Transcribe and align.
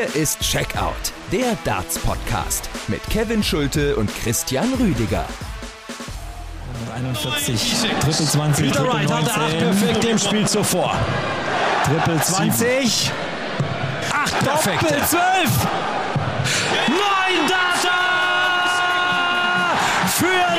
Hier 0.00 0.22
ist 0.22 0.40
Checkout, 0.40 1.12
der 1.30 1.58
Darts-Podcast 1.64 2.70
mit 2.88 3.02
Kevin 3.10 3.42
Schulte 3.42 3.96
und 3.96 4.10
Christian 4.22 4.72
Rüdiger. 4.74 5.26
41, 6.94 7.82
Triple 8.00 8.12
20, 8.12 8.64
Peter 8.64 8.78
Triple 8.78 8.94
Wright 8.94 9.12
hatte 9.12 9.30
8 9.30 9.58
perfekt 9.58 10.04
im 10.06 10.18
Spiel 10.18 10.48
zuvor. 10.48 10.94
Triple 11.84 12.18
20, 12.18 13.10
8 14.10 14.38
perfekt. 14.38 14.82
Doppel 14.84 15.02
12, 15.06 15.20
9 16.88 16.98
Data 17.46 17.98
für 20.16 20.49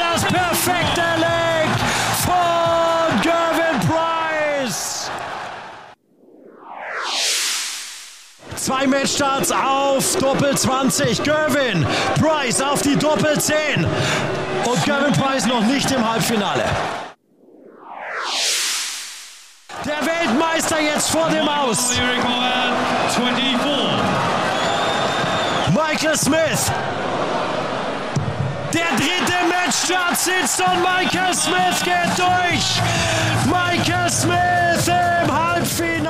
Zwei 8.81 8.87
Matchstarts 8.87 9.51
auf 9.51 10.15
Doppel 10.15 10.57
20. 10.57 11.21
Gervin 11.21 11.85
Price 12.19 12.59
auf 12.61 12.81
die 12.81 12.95
Doppel 12.95 13.39
10. 13.39 13.85
Und 14.65 14.85
Gavin 14.87 15.13
Price 15.13 15.45
noch 15.45 15.61
nicht 15.61 15.91
im 15.91 16.09
Halbfinale. 16.09 16.63
Der 19.85 20.03
Weltmeister 20.03 20.81
jetzt 20.81 21.11
vor 21.11 21.29
dem 21.29 21.47
Aus. 21.47 21.91
Michael 25.69 26.17
Smith. 26.17 26.71
Der 28.73 28.95
dritte 28.97 29.47
Matchstart 29.47 30.17
sitzt 30.17 30.59
und 30.59 30.81
Michael 30.81 31.35
Smith 31.35 31.83
geht 31.83 32.17
durch. 32.17 32.81
Michael 33.45 34.09
Smith 34.09 34.87
im 34.87 35.31
Halbfinale. 35.31 36.00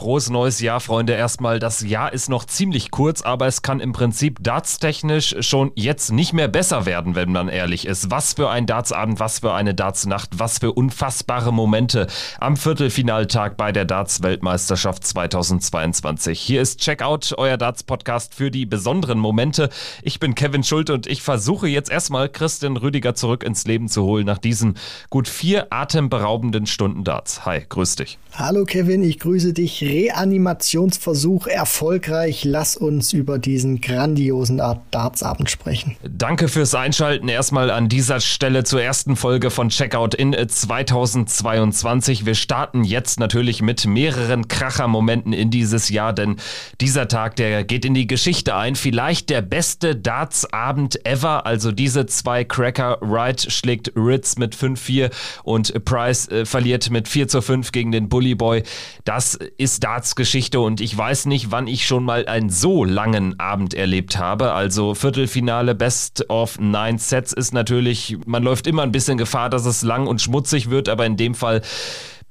Frohes 0.00 0.30
neues 0.30 0.60
Jahr, 0.60 0.80
Freunde. 0.80 1.12
Erstmal, 1.12 1.58
das 1.58 1.82
Jahr 1.82 2.14
ist 2.14 2.30
noch 2.30 2.46
ziemlich 2.46 2.90
kurz, 2.90 3.20
aber 3.20 3.46
es 3.46 3.60
kann 3.60 3.80
im 3.80 3.92
Prinzip 3.92 4.38
dartstechnisch 4.40 5.36
schon 5.40 5.72
jetzt 5.74 6.10
nicht 6.10 6.32
mehr 6.32 6.48
besser 6.48 6.86
werden, 6.86 7.16
wenn 7.16 7.30
man 7.30 7.50
ehrlich 7.50 7.86
ist. 7.86 8.10
Was 8.10 8.32
für 8.32 8.48
ein 8.48 8.64
Dartsabend, 8.64 9.20
was 9.20 9.40
für 9.40 9.52
eine 9.52 9.74
Dartsnacht, 9.74 10.38
was 10.38 10.56
für 10.56 10.72
unfassbare 10.72 11.52
Momente 11.52 12.06
am 12.38 12.56
Viertelfinaltag 12.56 13.58
bei 13.58 13.72
der 13.72 13.84
Darts-Weltmeisterschaft 13.84 15.04
2022. 15.04 16.40
Hier 16.40 16.62
ist 16.62 16.80
Checkout, 16.80 17.34
euer 17.36 17.58
Darts-Podcast 17.58 18.34
für 18.34 18.50
die 18.50 18.64
besonderen 18.64 19.18
Momente. 19.18 19.68
Ich 20.02 20.18
bin 20.18 20.34
Kevin 20.34 20.64
Schulte 20.64 20.94
und 20.94 21.08
ich 21.08 21.20
versuche 21.20 21.68
jetzt 21.68 21.90
erstmal 21.90 22.30
Christian 22.30 22.78
Rüdiger 22.78 23.14
zurück 23.14 23.44
ins 23.44 23.66
Leben 23.66 23.88
zu 23.88 24.04
holen 24.04 24.24
nach 24.24 24.38
diesen 24.38 24.78
gut 25.10 25.28
vier 25.28 25.70
atemberaubenden 25.70 26.64
Stunden 26.64 27.04
Darts. 27.04 27.44
Hi, 27.44 27.66
grüß 27.68 27.96
dich. 27.96 28.18
Hallo 28.32 28.64
Kevin, 28.64 29.02
ich 29.02 29.18
grüße 29.18 29.52
dich. 29.52 29.89
Reanimationsversuch 29.90 31.46
erfolgreich. 31.46 32.44
Lass 32.44 32.76
uns 32.76 33.12
über 33.12 33.38
diesen 33.38 33.80
grandiosen 33.80 34.60
Art 34.60 34.80
Dartsabend 34.90 35.50
sprechen. 35.50 35.96
Danke 36.08 36.48
fürs 36.48 36.74
Einschalten. 36.74 37.28
Erstmal 37.28 37.70
an 37.70 37.88
dieser 37.88 38.20
Stelle 38.20 38.64
zur 38.64 38.82
ersten 38.82 39.16
Folge 39.16 39.50
von 39.50 39.68
Checkout 39.68 40.14
in 40.14 40.32
2022. 40.32 42.24
Wir 42.24 42.34
starten 42.34 42.84
jetzt 42.84 43.18
natürlich 43.18 43.62
mit 43.62 43.86
mehreren 43.86 44.46
Kracher-Momenten 44.48 45.32
in 45.32 45.50
dieses 45.50 45.88
Jahr, 45.88 46.12
denn 46.12 46.36
dieser 46.80 47.08
Tag, 47.08 47.36
der 47.36 47.64
geht 47.64 47.84
in 47.84 47.94
die 47.94 48.06
Geschichte 48.06 48.54
ein. 48.54 48.76
Vielleicht 48.76 49.28
der 49.30 49.42
beste 49.42 49.96
Dartsabend 49.96 51.04
ever. 51.04 51.46
Also 51.46 51.72
diese 51.72 52.06
zwei 52.06 52.44
Cracker. 52.44 52.98
Wright 53.00 53.40
schlägt 53.50 53.92
Ritz 53.96 54.36
mit 54.36 54.54
5-4 54.54 55.10
und 55.42 55.84
Price 55.84 56.28
äh, 56.28 56.44
verliert 56.44 56.90
mit 56.90 57.08
4 57.08 57.28
zu 57.28 57.42
5 57.42 57.72
gegen 57.72 57.90
den 57.90 58.08
Bully 58.08 58.34
Boy. 58.34 58.62
Das 59.04 59.38
ist 59.58 59.79
Darts-Geschichte 59.80 60.60
und 60.60 60.80
ich 60.80 60.96
weiß 60.96 61.26
nicht, 61.26 61.50
wann 61.50 61.66
ich 61.66 61.86
schon 61.86 62.04
mal 62.04 62.26
einen 62.26 62.50
so 62.50 62.84
langen 62.84 63.40
Abend 63.40 63.74
erlebt 63.74 64.18
habe. 64.18 64.52
Also 64.52 64.94
Viertelfinale 64.94 65.74
Best 65.74 66.28
of 66.28 66.58
Nine 66.58 66.98
Sets 66.98 67.32
ist 67.32 67.52
natürlich, 67.52 68.18
man 68.26 68.42
läuft 68.42 68.66
immer 68.66 68.82
ein 68.82 68.92
bisschen 68.92 69.18
Gefahr, 69.18 69.50
dass 69.50 69.64
es 69.64 69.82
lang 69.82 70.06
und 70.06 70.20
schmutzig 70.20 70.70
wird, 70.70 70.88
aber 70.88 71.06
in 71.06 71.16
dem 71.16 71.34
Fall, 71.34 71.62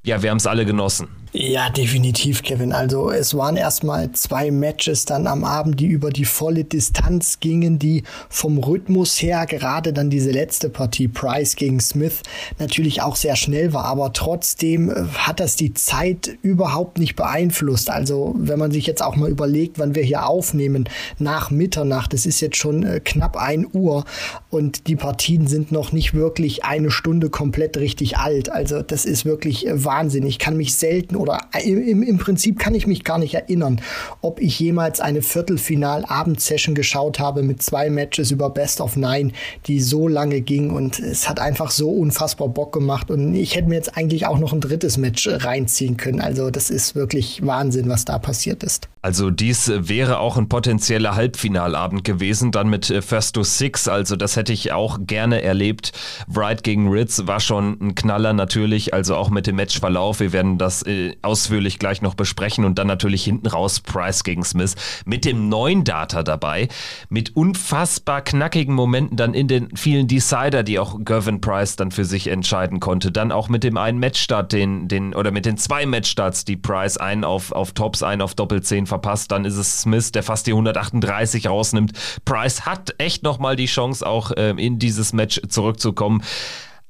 ja, 0.04 0.22
wir 0.22 0.30
haben 0.30 0.38
es 0.38 0.48
alle 0.48 0.66
genossen. 0.66 1.08
Ja, 1.32 1.70
definitiv, 1.70 2.42
Kevin. 2.42 2.74
Also 2.74 3.12
es 3.12 3.36
waren 3.36 3.56
erstmal 3.56 4.12
zwei 4.14 4.50
Matches 4.50 5.06
dann 5.06 5.28
am 5.28 5.44
Abend, 5.44 5.80
die 5.80 5.86
über 5.86 6.10
die 6.10 6.26
volle 6.26 6.64
Distanz 6.64 7.40
gingen, 7.40 7.78
die 7.78 8.02
vom 8.30 8.58
Rhythmus 8.58 9.22
her, 9.22 9.46
gerade 9.46 9.94
dann 9.94 10.10
diese 10.10 10.32
letzte 10.32 10.70
Partie, 10.70 11.08
Price 11.08 11.56
gegen 11.56 11.80
Smith, 11.82 12.24
natürlich 12.58 13.04
auch 13.04 13.16
sehr 13.16 13.36
schnell 13.36 13.74
war, 13.74 13.86
aber 13.86 14.12
trotzdem 14.12 14.90
äh, 14.90 15.04
hat 15.20 15.40
das 15.40 15.56
die 15.56 15.76
Zeit 15.76 16.36
überhaupt 16.42 16.98
nicht 16.98 17.16
beeinflusst. 17.16 17.92
Also 17.92 18.34
wenn 18.36 18.58
man 18.58 18.72
sich 18.72 18.88
jetzt 18.88 19.04
auch 19.04 19.16
mal 19.16 19.30
überlegt, 19.30 19.78
wann 19.78 19.94
wir 19.94 20.04
hier 20.04 20.26
aufnehmen, 20.26 20.90
nach 21.20 21.52
Mitternacht, 21.52 22.16
es 22.16 22.26
ist 22.26 22.42
jetzt 22.42 22.58
schon 22.58 22.81
äh, 22.81 23.02
knapp 23.02 23.38
ein 23.38 23.68
Uhr 23.72 24.04
und 24.50 24.88
die 24.88 24.96
Partien 24.96 25.46
sind 25.46 25.72
noch 25.72 25.92
nicht 25.92 26.16
wirklich 26.16 26.64
eine 26.66 26.90
Stunde 26.90 27.30
komplett 27.30 27.78
richtig 27.78 28.18
alt. 28.18 28.52
Also 28.52 28.81
das 28.81 29.06
ist 29.06 29.26
wirklich 29.26 29.68
äh, 29.68 29.86
Wahnsinn. 29.89 30.23
Ich 30.27 30.38
kann 30.38 30.55
mich 30.55 30.75
selten 30.75 31.16
oder 31.16 31.39
im, 31.63 32.03
im 32.03 32.17
Prinzip 32.19 32.59
kann 32.59 32.75
ich 32.75 32.85
mich 32.85 33.03
gar 33.03 33.17
nicht 33.17 33.33
erinnern, 33.33 33.81
ob 34.22 34.39
ich 34.39 34.59
jemals 34.59 35.00
eine 35.00 35.23
Viertelfinal-Abendsession 35.23 36.75
geschaut 36.75 37.17
habe 37.17 37.41
mit 37.41 37.63
zwei 37.63 37.89
Matches 37.89 38.29
über 38.29 38.51
Best 38.51 38.81
of 38.81 38.95
Nine, 38.95 39.31
die 39.66 39.79
so 39.79 40.07
lange 40.07 40.41
ging 40.41 40.69
und 40.69 41.00
es 41.00 41.27
hat 41.27 41.39
einfach 41.39 41.72
so 41.72 41.89
unfassbar 41.89 42.50
Bock 42.50 42.72
gemacht 42.72 43.09
und 43.09 43.33
ich 43.33 43.55
hätte 43.55 43.67
mir 43.67 43.75
jetzt 43.75 43.97
eigentlich 43.97 44.27
auch 44.27 44.38
noch 44.38 44.53
ein 44.53 44.61
drittes 44.61 44.97
Match 44.97 45.27
reinziehen 45.27 45.97
können. 45.97 46.21
Also 46.21 46.51
das 46.51 46.69
ist 46.69 46.94
wirklich 46.94 47.44
Wahnsinn, 47.44 47.89
was 47.89 48.06
da 48.06 48.19
passiert 48.19 48.61
ist. 48.61 48.88
Also 49.01 49.31
dies 49.31 49.71
wäre 49.73 50.19
auch 50.19 50.35
ein 50.35 50.50
potenzieller 50.50 51.16
Halbfinalabend 51.16 52.03
gewesen, 52.03 52.51
dann 52.51 52.69
mit 52.69 52.89
äh, 52.89 53.01
First 53.01 53.35
to 53.35 53.44
Six, 53.44 53.88
also 53.88 54.17
das 54.17 54.35
hätte 54.35 54.51
ich 54.51 54.73
auch 54.73 55.00
gerne 55.07 55.41
erlebt. 55.41 55.94
Wright 56.27 56.63
gegen 56.63 56.89
Ritz 56.89 57.21
war 57.25 57.39
schon 57.39 57.77
ein 57.79 57.95
Knaller 57.95 58.33
natürlich, 58.33 58.94
also 58.94 59.16
auch 59.16 59.29
mit 59.29 59.47
dem 59.47 59.57
Matchverlauf. 59.79 60.19
Wir 60.19 60.34
werden 60.34 60.57
das 60.57 60.84
äh, 60.84 61.16
ausführlich 61.22 61.79
gleich 61.79 62.01
noch 62.01 62.16
besprechen 62.16 62.66
und 62.66 62.78
dann 62.78 62.88
natürlich 62.88 63.23
hinten 63.23 63.47
raus 63.47 63.79
Price 63.79 64.23
gegen 64.23 64.44
Smith 64.44 64.75
mit 65.06 65.25
dem 65.25 65.50
neuen 65.50 65.84
Data 65.84 66.23
dabei, 66.23 66.67
mit 67.09 67.35
unfassbar 67.35 68.22
knackigen 68.22 68.75
Momenten 68.75 69.16
dann 69.16 69.34
in 69.34 69.47
den 69.47 69.75
vielen 69.75 70.07
Decider, 70.07 70.63
die 70.63 70.79
auch 70.79 71.00
Gervin 71.00 71.41
Price 71.41 71.75
dann 71.75 71.91
für 71.91 72.06
sich 72.06 72.28
entscheiden 72.28 72.79
konnte. 72.79 73.12
Dann 73.12 73.31
auch 73.31 73.50
mit 73.50 73.63
dem 73.63 73.78
einen 73.78 74.00
Matchstart, 74.00 74.51
den, 74.51 74.88
den, 74.88 75.16
oder 75.16 75.31
mit 75.31 75.45
den 75.45 75.57
zwei 75.57 75.85
Matchstarts, 75.85 76.45
die 76.45 76.57
Price 76.57 76.97
einen 76.97 77.23
auf, 77.23 77.51
auf 77.51 77.72
Tops, 77.72 78.03
einen 78.03 78.22
auf 78.22 78.35
Doppel 78.35 78.62
10 78.62 78.85
verpasst. 78.85 79.31
Dann 79.31 79.45
ist 79.45 79.56
es 79.56 79.81
Smith, 79.81 80.12
der 80.12 80.23
fast 80.23 80.47
die 80.47 80.51
138 80.51 81.47
rausnimmt. 81.47 81.94
Price 82.25 82.66
hat 82.66 82.95
echt 82.97 83.23
nochmal 83.23 83.56
die 83.56 83.68
Chance, 83.68 84.06
auch 84.06 84.31
äh, 84.31 84.50
in 84.51 84.79
dieses 84.79 85.13
Match 85.13 85.41
zurückzukommen. 85.47 86.23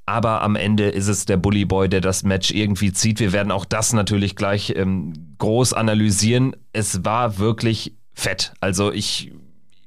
Aber 0.09 0.41
am 0.41 0.55
Ende 0.55 0.89
ist 0.89 1.07
es 1.07 1.25
der 1.25 1.37
Bully 1.37 1.65
Boy, 1.65 1.87
der 1.87 2.01
das 2.01 2.23
Match 2.23 2.49
irgendwie 2.49 2.91
zieht. 2.91 3.19
Wir 3.19 3.31
werden 3.31 3.51
auch 3.51 3.63
das 3.63 3.93
natürlich 3.93 4.35
gleich 4.35 4.73
ähm, 4.75 5.35
groß 5.37 5.73
analysieren. 5.73 6.55
Es 6.73 7.05
war 7.05 7.37
wirklich 7.37 7.93
fett. 8.15 8.53
Also 8.59 8.91
ich 8.91 9.31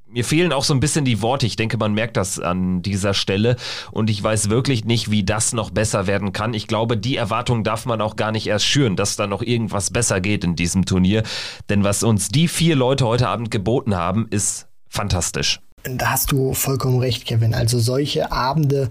mir 0.06 0.24
fehlen 0.24 0.52
auch 0.52 0.62
so 0.62 0.74
ein 0.74 0.78
bisschen 0.78 1.04
die 1.04 1.22
Worte. 1.22 1.46
Ich 1.46 1.56
denke, 1.56 1.76
man 1.76 1.92
merkt 1.92 2.16
das 2.16 2.38
an 2.38 2.82
dieser 2.82 3.14
Stelle. 3.14 3.56
Und 3.90 4.10
ich 4.10 4.22
weiß 4.22 4.48
wirklich 4.48 4.84
nicht, 4.84 5.10
wie 5.10 5.24
das 5.24 5.54
noch 5.54 5.70
besser 5.70 6.06
werden 6.06 6.32
kann. 6.32 6.54
Ich 6.54 6.68
glaube, 6.68 6.96
die 6.96 7.16
Erwartung 7.16 7.64
darf 7.64 7.84
man 7.84 8.00
auch 8.00 8.14
gar 8.14 8.30
nicht 8.30 8.46
erst 8.46 8.66
schüren, 8.66 8.94
dass 8.94 9.16
da 9.16 9.26
noch 9.26 9.42
irgendwas 9.42 9.90
besser 9.90 10.20
geht 10.20 10.44
in 10.44 10.54
diesem 10.54 10.84
Turnier. 10.84 11.24
Denn 11.68 11.82
was 11.82 12.04
uns 12.04 12.28
die 12.28 12.46
vier 12.46 12.76
Leute 12.76 13.06
heute 13.06 13.26
Abend 13.26 13.50
geboten 13.50 13.96
haben, 13.96 14.28
ist 14.30 14.68
fantastisch. 14.88 15.58
Da 15.84 16.12
hast 16.12 16.30
du 16.30 16.54
vollkommen 16.54 17.00
recht, 17.00 17.26
Kevin. 17.26 17.54
Also 17.54 17.80
solche 17.80 18.30
Abende 18.30 18.88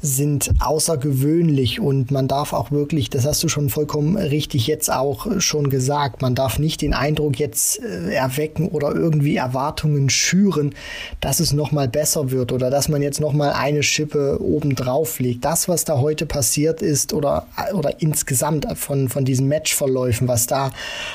sind 0.00 0.50
außergewöhnlich 0.60 1.80
und 1.80 2.10
man 2.10 2.28
darf 2.28 2.52
auch 2.52 2.70
wirklich, 2.70 3.10
das 3.10 3.24
hast 3.24 3.42
du 3.42 3.48
schon 3.48 3.68
vollkommen 3.68 4.16
richtig 4.16 4.66
jetzt 4.66 4.92
auch 4.92 5.40
schon 5.40 5.70
gesagt, 5.70 6.22
man 6.22 6.34
darf 6.34 6.58
nicht 6.58 6.82
den 6.82 6.94
Eindruck 6.94 7.38
jetzt 7.38 7.82
äh, 7.82 8.12
erwecken 8.14 8.68
oder 8.68 8.94
irgendwie 8.94 9.36
Erwartungen 9.36 10.08
schüren, 10.08 10.74
dass 11.20 11.40
es 11.40 11.52
nochmal 11.52 11.88
besser 11.88 12.30
wird 12.30 12.52
oder 12.52 12.70
dass 12.70 12.88
man 12.88 13.02
jetzt 13.02 13.20
nochmal 13.20 13.52
eine 13.52 13.82
Schippe 13.82 14.38
oben 14.40 14.76
drauf 14.76 15.18
legt. 15.18 15.44
Das, 15.44 15.68
was 15.68 15.84
da 15.84 15.98
heute 15.98 16.26
passiert 16.26 16.80
ist 16.80 17.12
oder, 17.12 17.46
oder 17.74 18.00
insgesamt 18.00 18.66
von, 18.76 19.08
von 19.08 19.24
diesen 19.24 19.48
Matchverläufen, 19.48 20.28
was 20.28 20.46
da 20.46 20.70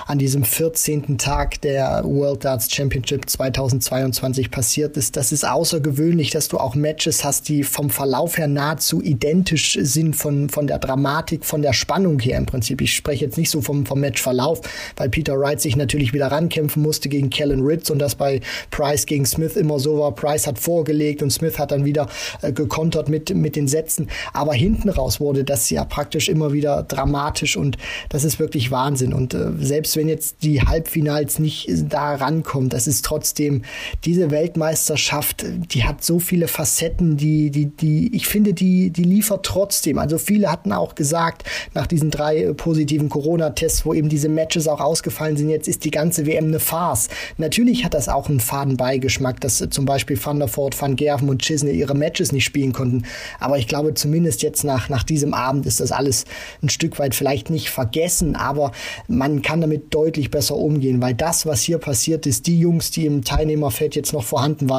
an 0.08 0.18
diesem 0.18 0.44
14. 0.44 1.18
Tag 1.18 1.62
der 1.62 2.04
World 2.04 2.44
Darts 2.44 2.72
Championship 2.72 3.30
2022 3.30 4.52
passiert 4.52 4.93
ist. 4.98 5.18
Das 5.18 5.32
ist 5.32 5.48
außergewöhnlich, 5.48 6.32
dass 6.32 6.48
du 6.48 6.58
auch 6.58 6.76
Matches 6.76 7.24
hast, 7.24 7.50
die 7.50 7.64
vom 7.64 7.90
Verlauf 7.90 8.38
her 8.38 8.48
nahezu 8.48 9.02
identisch 9.02 9.78
sind 9.82 10.16
von, 10.16 10.50
von 10.50 10.68
der 10.68 10.80
Dramatik, 10.80 11.46
von 11.46 11.62
der 11.62 11.74
Spannung 11.74 12.20
her 12.20 12.38
im 12.38 12.46
Prinzip. 12.46 12.82
Ich 12.82 12.94
spreche 12.94 13.26
jetzt 13.26 13.38
nicht 13.38 13.50
so 13.50 13.62
vom, 13.62 13.86
vom 13.86 14.00
Matchverlauf, 14.00 14.62
weil 14.96 15.10
Peter 15.10 15.40
Wright 15.40 15.62
sich 15.62 15.76
natürlich 15.76 16.14
wieder 16.14 16.28
rankämpfen 16.28 16.84
musste 16.84 17.10
gegen 17.10 17.30
Kellen 17.30 17.62
Ritz 17.62 17.90
und 17.90 18.00
das 18.00 18.16
bei 18.16 18.42
Price 18.72 19.06
gegen 19.06 19.26
Smith 19.26 19.56
immer 19.56 19.80
so 19.80 20.00
war. 20.00 20.14
Price 20.14 20.48
hat 20.48 20.60
vorgelegt 20.60 21.24
und 21.24 21.32
Smith 21.32 21.58
hat 21.60 21.72
dann 21.72 21.86
wieder 21.86 22.08
äh, 22.42 22.52
gekontert 22.52 23.10
mit, 23.10 23.34
mit 23.36 23.56
den 23.56 23.68
Sätzen. 23.68 24.10
Aber 24.34 24.54
hinten 24.54 24.90
raus 24.90 25.20
wurde 25.20 25.44
das 25.44 25.70
ja 25.70 25.86
praktisch 25.86 26.30
immer 26.30 26.54
wieder 26.54 26.84
dramatisch 26.84 27.58
und 27.58 27.78
das 28.10 28.24
ist 28.24 28.40
wirklich 28.40 28.72
Wahnsinn. 28.72 29.14
Und 29.14 29.34
äh, 29.34 29.52
selbst 29.60 29.96
wenn 29.96 30.08
jetzt 30.08 30.44
die 30.44 30.62
Halbfinals 30.62 31.40
nicht 31.40 31.68
da 31.90 32.16
rankommen, 32.16 32.70
das 32.70 32.88
ist 32.88 33.06
trotzdem 33.06 33.64
diese 34.06 34.32
Weltmeisterschaft, 34.32 34.83
die 34.90 35.84
hat 35.84 36.04
so 36.04 36.20
viele 36.20 36.48
Facetten, 36.48 37.18
die, 37.18 37.52
die, 37.52 37.68
die, 37.68 38.16
ich 38.16 38.28
finde, 38.28 38.54
die, 38.54 38.90
die 38.90 39.04
liefert 39.04 39.46
trotzdem. 39.46 39.98
Also 39.98 40.18
viele 40.18 40.52
hatten 40.52 40.72
auch 40.72 40.96
gesagt, 40.96 41.44
nach 41.74 41.88
diesen 41.88 42.12
drei 42.12 42.44
äh, 42.44 42.54
positiven 42.54 43.10
Corona-Tests, 43.10 43.86
wo 43.86 43.94
eben 43.94 44.10
diese 44.10 44.30
Matches 44.30 44.68
auch 44.68 44.82
ausgefallen 44.82 45.38
sind, 45.38 45.50
jetzt 45.50 45.68
ist 45.68 45.84
die 45.86 45.92
ganze 45.92 46.26
WM 46.26 46.46
eine 46.46 46.60
Farce. 46.60 47.10
Natürlich 47.38 47.86
hat 47.86 47.94
das 47.94 48.10
auch 48.10 48.30
einen 48.30 48.40
faden 48.40 48.78
Beigeschmack, 48.78 49.40
dass 49.42 49.62
äh, 49.62 49.70
zum 49.70 49.86
Beispiel 49.86 50.20
Van 50.24 50.40
der 50.40 50.56
Voort, 50.56 50.80
Van 50.80 50.96
Gerven 50.96 51.30
und 51.30 51.42
Chisney 51.42 51.72
ihre 51.72 51.96
Matches 51.96 52.32
nicht 52.32 52.46
spielen 52.46 52.74
konnten. 52.74 53.04
Aber 53.40 53.58
ich 53.58 53.68
glaube, 53.68 53.94
zumindest 53.94 54.44
jetzt 54.44 54.64
nach, 54.64 54.90
nach 54.90 55.04
diesem 55.04 55.34
Abend 55.34 55.66
ist 55.66 55.80
das 55.80 55.92
alles 55.92 56.26
ein 56.62 56.70
Stück 56.70 57.00
weit 57.00 57.16
vielleicht 57.16 57.50
nicht 57.50 57.70
vergessen, 57.70 58.36
aber 58.36 58.72
man 59.08 59.42
kann 59.42 59.62
damit 59.62 59.94
deutlich 59.94 60.32
besser 60.32 60.56
umgehen, 60.56 61.02
weil 61.02 61.14
das, 61.14 61.46
was 61.46 61.62
hier 61.62 61.78
passiert 61.78 62.26
ist, 62.26 62.48
die 62.48 62.60
Jungs, 62.60 62.92
die 62.92 63.06
im 63.06 63.24
Teilnehmerfeld 63.24 63.96
jetzt 63.96 64.14
noch 64.14 64.24
vorhanden 64.24 64.70
waren, 64.70 64.73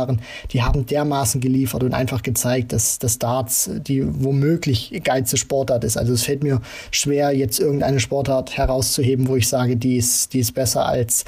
die 0.51 0.63
haben 0.63 0.87
dermaßen 0.87 1.41
geliefert 1.41 1.83
und 1.83 1.95
einfach 1.95 2.23
gezeigt, 2.23 2.73
dass 2.73 2.99
das 2.99 3.19
Darts 3.19 3.71
die 3.87 4.05
womöglich 4.23 5.01
geilste 5.05 5.37
Sportart 5.37 5.85
ist. 5.85 5.97
Also 5.97 6.13
es 6.13 6.23
fällt 6.23 6.43
mir 6.43 6.61
schwer, 6.91 7.33
jetzt 7.33 7.61
irgendeine 7.61 8.01
Sportart 8.01 8.57
herauszuheben, 8.57 9.29
wo 9.29 9.37
ich 9.37 9.49
sage, 9.49 9.77
die 9.77 9.97
ist, 9.97 10.33
die 10.33 10.41
ist 10.41 10.53
besser 10.53 10.87
als 10.87 11.25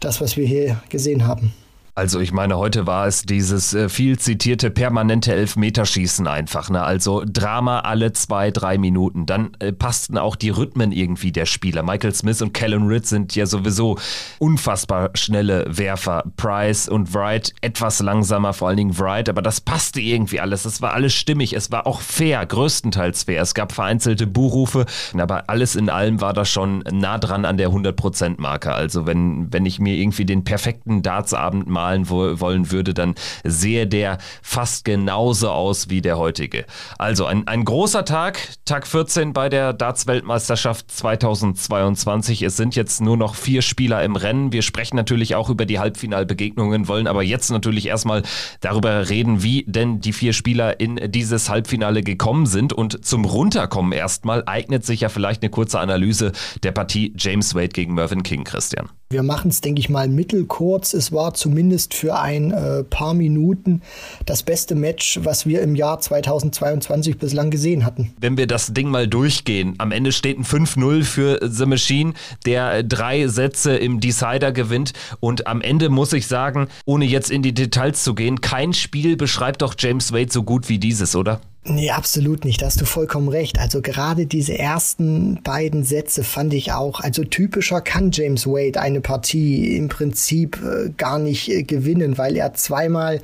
das, 0.00 0.20
was 0.20 0.36
wir 0.36 0.46
hier 0.46 0.80
gesehen 0.88 1.26
haben. 1.26 1.52
Also 1.96 2.18
ich 2.18 2.32
meine, 2.32 2.56
heute 2.56 2.88
war 2.88 3.06
es 3.06 3.22
dieses 3.22 3.72
äh, 3.72 3.88
viel 3.88 4.18
zitierte 4.18 4.68
permanente 4.70 5.32
Elfmeterschießen 5.32 6.26
einfach. 6.26 6.68
Ne? 6.68 6.82
Also 6.82 7.22
Drama 7.24 7.80
alle 7.80 8.12
zwei, 8.12 8.50
drei 8.50 8.78
Minuten. 8.78 9.26
Dann 9.26 9.52
äh, 9.60 9.72
passten 9.72 10.18
auch 10.18 10.34
die 10.34 10.50
Rhythmen 10.50 10.90
irgendwie 10.90 11.30
der 11.30 11.46
Spieler. 11.46 11.84
Michael 11.84 12.12
Smith 12.12 12.42
und 12.42 12.52
Callum 12.52 12.88
Ritt 12.88 13.06
sind 13.06 13.36
ja 13.36 13.46
sowieso 13.46 13.96
unfassbar 14.40 15.10
schnelle 15.14 15.66
Werfer. 15.68 16.24
Price 16.36 16.88
und 16.88 17.14
Wright 17.14 17.54
etwas 17.60 18.00
langsamer, 18.00 18.54
vor 18.54 18.68
allen 18.68 18.76
Dingen 18.76 18.98
Wright, 18.98 19.28
aber 19.28 19.40
das 19.40 19.60
passte 19.60 20.00
irgendwie 20.00 20.40
alles. 20.40 20.64
Es 20.64 20.82
war 20.82 20.94
alles 20.94 21.14
stimmig. 21.14 21.52
Es 21.52 21.70
war 21.70 21.86
auch 21.86 22.00
fair, 22.00 22.44
größtenteils 22.44 23.22
fair. 23.22 23.40
Es 23.40 23.54
gab 23.54 23.70
vereinzelte 23.70 24.26
Buhrufe, 24.26 24.86
aber 25.16 25.48
alles 25.48 25.76
in 25.76 25.88
allem 25.88 26.20
war 26.20 26.32
das 26.32 26.50
schon 26.50 26.82
nah 26.90 27.18
dran 27.18 27.44
an 27.44 27.56
der 27.56 27.68
100%-Marke. 27.68 28.72
Also 28.72 29.06
wenn, 29.06 29.52
wenn 29.52 29.64
ich 29.64 29.78
mir 29.78 29.94
irgendwie 29.94 30.24
den 30.24 30.42
perfekten 30.42 31.02
Dartsabend 31.02 31.68
mal 31.68 31.83
malen 31.84 32.08
wo, 32.08 32.40
wollen 32.40 32.70
würde, 32.70 32.94
dann 32.94 33.14
sehe 33.44 33.86
der 33.86 34.18
fast 34.42 34.86
genauso 34.86 35.50
aus 35.50 35.90
wie 35.90 36.00
der 36.00 36.16
heutige. 36.16 36.64
Also 36.98 37.26
ein, 37.26 37.46
ein 37.46 37.64
großer 37.64 38.06
Tag, 38.06 38.38
Tag 38.64 38.86
14 38.86 39.34
bei 39.34 39.50
der 39.50 39.74
Darts-Weltmeisterschaft 39.74 40.90
2022. 40.90 42.40
Es 42.42 42.56
sind 42.56 42.74
jetzt 42.74 43.02
nur 43.02 43.18
noch 43.18 43.34
vier 43.34 43.60
Spieler 43.60 44.02
im 44.02 44.16
Rennen. 44.16 44.52
Wir 44.52 44.62
sprechen 44.62 44.96
natürlich 44.96 45.34
auch 45.34 45.50
über 45.50 45.66
die 45.66 45.78
Halbfinalbegegnungen, 45.78 46.88
wollen 46.88 47.06
aber 47.06 47.22
jetzt 47.22 47.50
natürlich 47.50 47.86
erstmal 47.86 48.22
darüber 48.60 49.10
reden, 49.10 49.42
wie 49.42 49.64
denn 49.66 50.00
die 50.00 50.14
vier 50.14 50.32
Spieler 50.32 50.80
in 50.80 50.98
dieses 51.12 51.50
Halbfinale 51.50 52.02
gekommen 52.02 52.46
sind. 52.46 52.72
Und 52.72 53.04
zum 53.04 53.26
Runterkommen 53.26 53.92
erstmal 53.92 54.42
eignet 54.46 54.86
sich 54.86 55.02
ja 55.02 55.10
vielleicht 55.10 55.42
eine 55.42 55.50
kurze 55.50 55.80
Analyse 55.80 56.32
der 56.62 56.72
Partie 56.72 57.12
James 57.18 57.54
Wade 57.54 57.68
gegen 57.68 57.92
Mervyn 57.94 58.22
King, 58.22 58.44
Christian. 58.44 58.88
Wir 59.10 59.22
machen 59.22 59.50
es, 59.50 59.60
denke 59.60 59.80
ich 59.80 59.88
mal, 59.88 60.08
mittelkurz. 60.08 60.94
Es 60.94 61.12
war 61.12 61.34
zumindest 61.34 61.73
für 61.94 62.18
ein 62.18 62.52
äh, 62.52 62.84
paar 62.84 63.14
Minuten 63.14 63.82
das 64.26 64.42
beste 64.42 64.74
Match, 64.74 65.18
was 65.22 65.46
wir 65.46 65.62
im 65.62 65.74
Jahr 65.74 65.98
2022 66.00 67.18
bislang 67.18 67.50
gesehen 67.50 67.84
hatten. 67.84 68.14
Wenn 68.20 68.36
wir 68.36 68.46
das 68.46 68.72
Ding 68.72 68.88
mal 68.90 69.08
durchgehen, 69.08 69.74
am 69.78 69.90
Ende 69.90 70.12
steht 70.12 70.38
ein 70.38 70.44
5-0 70.44 71.02
für 71.02 71.40
The 71.42 71.66
Machine, 71.66 72.14
der 72.46 72.82
drei 72.82 73.26
Sätze 73.28 73.76
im 73.76 74.00
Decider 74.00 74.52
gewinnt. 74.52 74.92
Und 75.20 75.46
am 75.46 75.60
Ende 75.60 75.88
muss 75.88 76.12
ich 76.12 76.26
sagen, 76.26 76.68
ohne 76.84 77.04
jetzt 77.04 77.30
in 77.30 77.42
die 77.42 77.54
Details 77.54 78.04
zu 78.04 78.14
gehen, 78.14 78.40
kein 78.40 78.72
Spiel 78.72 79.16
beschreibt 79.16 79.62
doch 79.62 79.74
James 79.78 80.12
Wade 80.12 80.32
so 80.32 80.42
gut 80.42 80.68
wie 80.68 80.78
dieses, 80.78 81.16
oder? 81.16 81.40
Nee, 81.66 81.90
absolut 81.90 82.44
nicht. 82.44 82.60
Da 82.60 82.66
hast 82.66 82.82
du 82.82 82.84
vollkommen 82.84 83.28
recht. 83.28 83.58
Also 83.58 83.80
gerade 83.80 84.26
diese 84.26 84.58
ersten 84.58 85.40
beiden 85.42 85.82
Sätze 85.82 86.22
fand 86.22 86.52
ich 86.52 86.72
auch, 86.72 87.00
also 87.00 87.24
typischer 87.24 87.80
kann 87.80 88.10
James 88.12 88.46
Wade 88.46 88.78
eine 88.78 89.00
Partie 89.00 89.74
im 89.74 89.88
Prinzip 89.88 90.58
äh, 90.62 90.90
gar 90.98 91.18
nicht 91.18 91.50
äh, 91.50 91.62
gewinnen, 91.62 92.18
weil 92.18 92.36
er 92.36 92.52
zweimal 92.52 93.22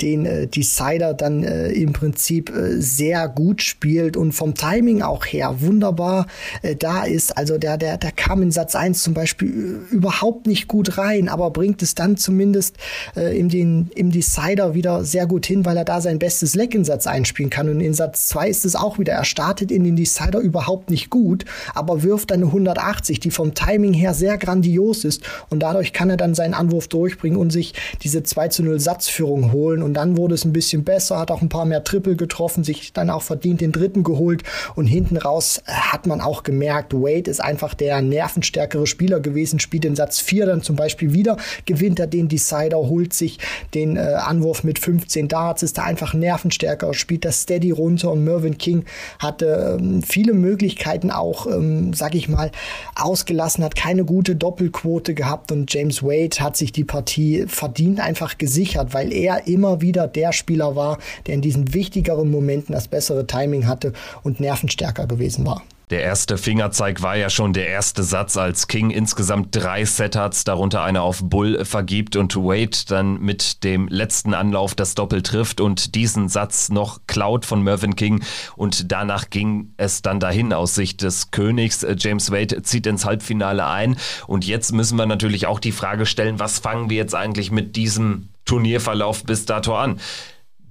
den 0.00 0.24
äh, 0.24 0.46
Decider 0.46 1.12
dann 1.12 1.44
äh, 1.44 1.68
im 1.72 1.92
Prinzip 1.92 2.48
äh, 2.48 2.80
sehr 2.80 3.28
gut 3.28 3.60
spielt 3.60 4.16
und 4.16 4.32
vom 4.32 4.54
Timing 4.54 5.02
auch 5.02 5.26
her 5.26 5.60
wunderbar 5.60 6.28
äh, 6.62 6.74
da 6.74 7.04
ist. 7.04 7.36
Also 7.36 7.58
der, 7.58 7.76
der, 7.76 7.98
der 7.98 8.12
kam 8.12 8.40
in 8.40 8.52
Satz 8.52 8.74
1 8.74 9.02
zum 9.02 9.12
Beispiel 9.12 9.84
überhaupt 9.90 10.46
nicht 10.46 10.66
gut 10.66 10.96
rein, 10.96 11.28
aber 11.28 11.50
bringt 11.50 11.82
es 11.82 11.94
dann 11.94 12.16
zumindest 12.16 12.76
im, 13.14 13.48
den, 13.48 13.90
im 13.94 14.10
Decider 14.10 14.74
wieder 14.74 15.04
sehr 15.04 15.26
gut 15.26 15.44
hin, 15.44 15.64
weil 15.66 15.76
er 15.76 15.84
da 15.84 16.00
sein 16.00 16.18
bestes 16.18 16.54
Leck 16.54 16.74
in 16.74 16.84
Satz 16.84 17.06
einspielen 17.06 17.50
kann 17.50 17.68
und 17.68 17.81
in 17.82 17.94
Satz 17.94 18.28
2 18.28 18.48
ist 18.48 18.64
es 18.64 18.76
auch 18.76 18.98
wieder. 18.98 19.12
Er 19.12 19.24
startet 19.24 19.70
in 19.70 19.84
den 19.84 19.96
Decider 19.96 20.38
überhaupt 20.38 20.90
nicht 20.90 21.10
gut, 21.10 21.44
aber 21.74 22.02
wirft 22.02 22.32
eine 22.32 22.46
180, 22.46 23.20
die 23.20 23.30
vom 23.30 23.54
Timing 23.54 23.92
her 23.92 24.14
sehr 24.14 24.38
grandios 24.38 25.04
ist. 25.04 25.22
Und 25.50 25.60
dadurch 25.60 25.92
kann 25.92 26.10
er 26.10 26.16
dann 26.16 26.34
seinen 26.34 26.54
Anwurf 26.54 26.88
durchbringen 26.88 27.38
und 27.38 27.50
sich 27.50 27.74
diese 28.02 28.22
2 28.22 28.48
zu 28.48 28.62
0 28.62 28.80
Satzführung 28.80 29.52
holen. 29.52 29.82
Und 29.82 29.94
dann 29.94 30.16
wurde 30.16 30.34
es 30.34 30.44
ein 30.44 30.52
bisschen 30.52 30.84
besser, 30.84 31.18
hat 31.18 31.30
auch 31.30 31.42
ein 31.42 31.48
paar 31.48 31.64
mehr 31.64 31.84
Triple 31.84 32.16
getroffen, 32.16 32.64
sich 32.64 32.92
dann 32.92 33.10
auch 33.10 33.22
verdient 33.22 33.60
den 33.60 33.72
dritten 33.72 34.02
geholt. 34.02 34.42
Und 34.74 34.86
hinten 34.86 35.16
raus 35.16 35.62
äh, 35.66 35.72
hat 35.72 36.06
man 36.06 36.20
auch 36.20 36.42
gemerkt, 36.42 36.94
Wade 36.94 37.30
ist 37.30 37.42
einfach 37.42 37.74
der 37.74 38.00
nervenstärkere 38.02 38.86
Spieler 38.86 39.20
gewesen, 39.20 39.58
spielt 39.58 39.84
den 39.84 39.96
Satz 39.96 40.20
4 40.20 40.46
dann 40.46 40.62
zum 40.62 40.76
Beispiel 40.76 41.12
wieder, 41.12 41.36
gewinnt 41.66 41.98
er 41.98 42.06
den 42.06 42.28
Decider, 42.28 42.78
holt 42.78 43.12
sich 43.12 43.38
den 43.74 43.96
äh, 43.96 44.00
Anwurf 44.00 44.64
mit 44.64 44.78
15 44.78 45.28
Darts, 45.28 45.62
ist 45.62 45.78
da 45.78 45.84
einfach 45.84 46.14
nervenstärker, 46.14 46.94
spielt 46.94 47.24
das 47.24 47.42
Steady 47.42 47.71
runter 47.72 48.12
und 48.12 48.24
Mervyn 48.24 48.58
King 48.58 48.84
hatte 49.18 49.78
ähm, 49.80 50.02
viele 50.02 50.34
Möglichkeiten 50.34 51.10
auch, 51.10 51.46
ähm, 51.46 51.92
sag 51.94 52.14
ich 52.14 52.28
mal, 52.28 52.50
ausgelassen, 52.94 53.64
hat 53.64 53.76
keine 53.76 54.04
gute 54.04 54.36
Doppelquote 54.36 55.14
gehabt 55.14 55.52
und 55.52 55.72
James 55.72 56.02
Wade 56.02 56.40
hat 56.40 56.56
sich 56.56 56.72
die 56.72 56.84
Partie 56.84 57.44
verdient 57.46 58.00
einfach 58.00 58.38
gesichert, 58.38 58.94
weil 58.94 59.12
er 59.12 59.46
immer 59.46 59.80
wieder 59.80 60.06
der 60.06 60.32
Spieler 60.32 60.76
war, 60.76 60.98
der 61.26 61.34
in 61.34 61.40
diesen 61.40 61.74
wichtigeren 61.74 62.30
Momenten 62.30 62.74
das 62.74 62.88
bessere 62.88 63.26
Timing 63.26 63.66
hatte 63.66 63.92
und 64.22 64.40
nervenstärker 64.40 65.06
gewesen 65.06 65.46
war. 65.46 65.62
Der 65.90 66.02
erste 66.02 66.38
Fingerzeig 66.38 67.02
war 67.02 67.16
ja 67.16 67.28
schon 67.28 67.52
der 67.52 67.68
erste 67.68 68.02
Satz, 68.02 68.36
als 68.36 68.66
King 68.66 68.90
insgesamt 68.90 69.54
drei 69.54 69.84
Setups, 69.84 70.44
darunter 70.44 70.82
eine 70.82 71.02
auf 71.02 71.20
Bull, 71.22 71.64
vergibt 71.64 72.16
und 72.16 72.34
Wade 72.36 72.78
dann 72.88 73.20
mit 73.20 73.62
dem 73.64 73.88
letzten 73.88 74.32
Anlauf 74.32 74.74
das 74.74 74.94
Doppel 74.94 75.22
trifft 75.22 75.60
und 75.60 75.94
diesen 75.94 76.28
Satz 76.28 76.70
noch 76.70 77.00
klaut 77.06 77.44
von 77.44 77.62
Mervyn 77.62 77.96
King 77.96 78.22
und 78.56 78.90
danach 78.90 79.28
ging 79.28 79.74
es 79.76 80.00
dann 80.00 80.18
dahin 80.18 80.52
aus 80.52 80.74
Sicht 80.74 81.02
des 81.02 81.30
Königs. 81.30 81.86
James 81.98 82.30
Wade 82.30 82.62
zieht 82.62 82.86
ins 82.86 83.04
Halbfinale 83.04 83.66
ein 83.66 83.96
und 84.26 84.46
jetzt 84.46 84.72
müssen 84.72 84.96
wir 84.96 85.06
natürlich 85.06 85.46
auch 85.46 85.60
die 85.60 85.72
Frage 85.72 86.06
stellen, 86.06 86.38
was 86.38 86.58
fangen 86.58 86.88
wir 86.88 86.96
jetzt 86.96 87.14
eigentlich 87.14 87.50
mit 87.50 87.76
diesem 87.76 88.28
Turnierverlauf 88.44 89.24
bis 89.24 89.44
dato 89.44 89.76
an? 89.76 90.00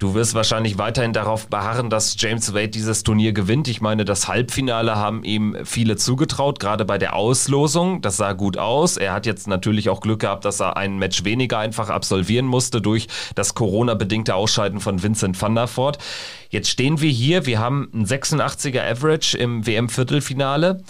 Du 0.01 0.15
wirst 0.15 0.33
wahrscheinlich 0.33 0.79
weiterhin 0.79 1.13
darauf 1.13 1.47
beharren, 1.47 1.91
dass 1.91 2.15
James 2.17 2.55
Wade 2.55 2.69
dieses 2.69 3.03
Turnier 3.03 3.33
gewinnt. 3.33 3.67
Ich 3.67 3.81
meine, 3.81 4.03
das 4.03 4.27
Halbfinale 4.27 4.95
haben 4.95 5.23
ihm 5.23 5.55
viele 5.63 5.95
zugetraut, 5.95 6.59
gerade 6.59 6.85
bei 6.85 6.97
der 6.97 7.15
Auslosung. 7.15 8.01
Das 8.01 8.17
sah 8.17 8.33
gut 8.33 8.57
aus. 8.57 8.97
Er 8.97 9.13
hat 9.13 9.27
jetzt 9.27 9.47
natürlich 9.47 9.89
auch 9.89 10.01
Glück 10.01 10.21
gehabt, 10.21 10.43
dass 10.43 10.59
er 10.59 10.75
ein 10.75 10.97
Match 10.97 11.23
weniger 11.23 11.59
einfach 11.59 11.89
absolvieren 11.89 12.47
musste 12.47 12.81
durch 12.81 13.09
das 13.35 13.53
Corona-bedingte 13.53 14.33
Ausscheiden 14.33 14.79
von 14.79 15.03
Vincent 15.03 15.39
van 15.39 15.53
der 15.53 15.67
Voort. 15.67 15.99
Jetzt 16.49 16.69
stehen 16.69 16.99
wir 16.99 17.11
hier. 17.11 17.45
Wir 17.45 17.59
haben 17.59 17.87
ein 17.93 18.07
86er 18.07 18.81
Average 18.81 19.37
im 19.37 19.67
WM-Viertelfinale. 19.67 20.81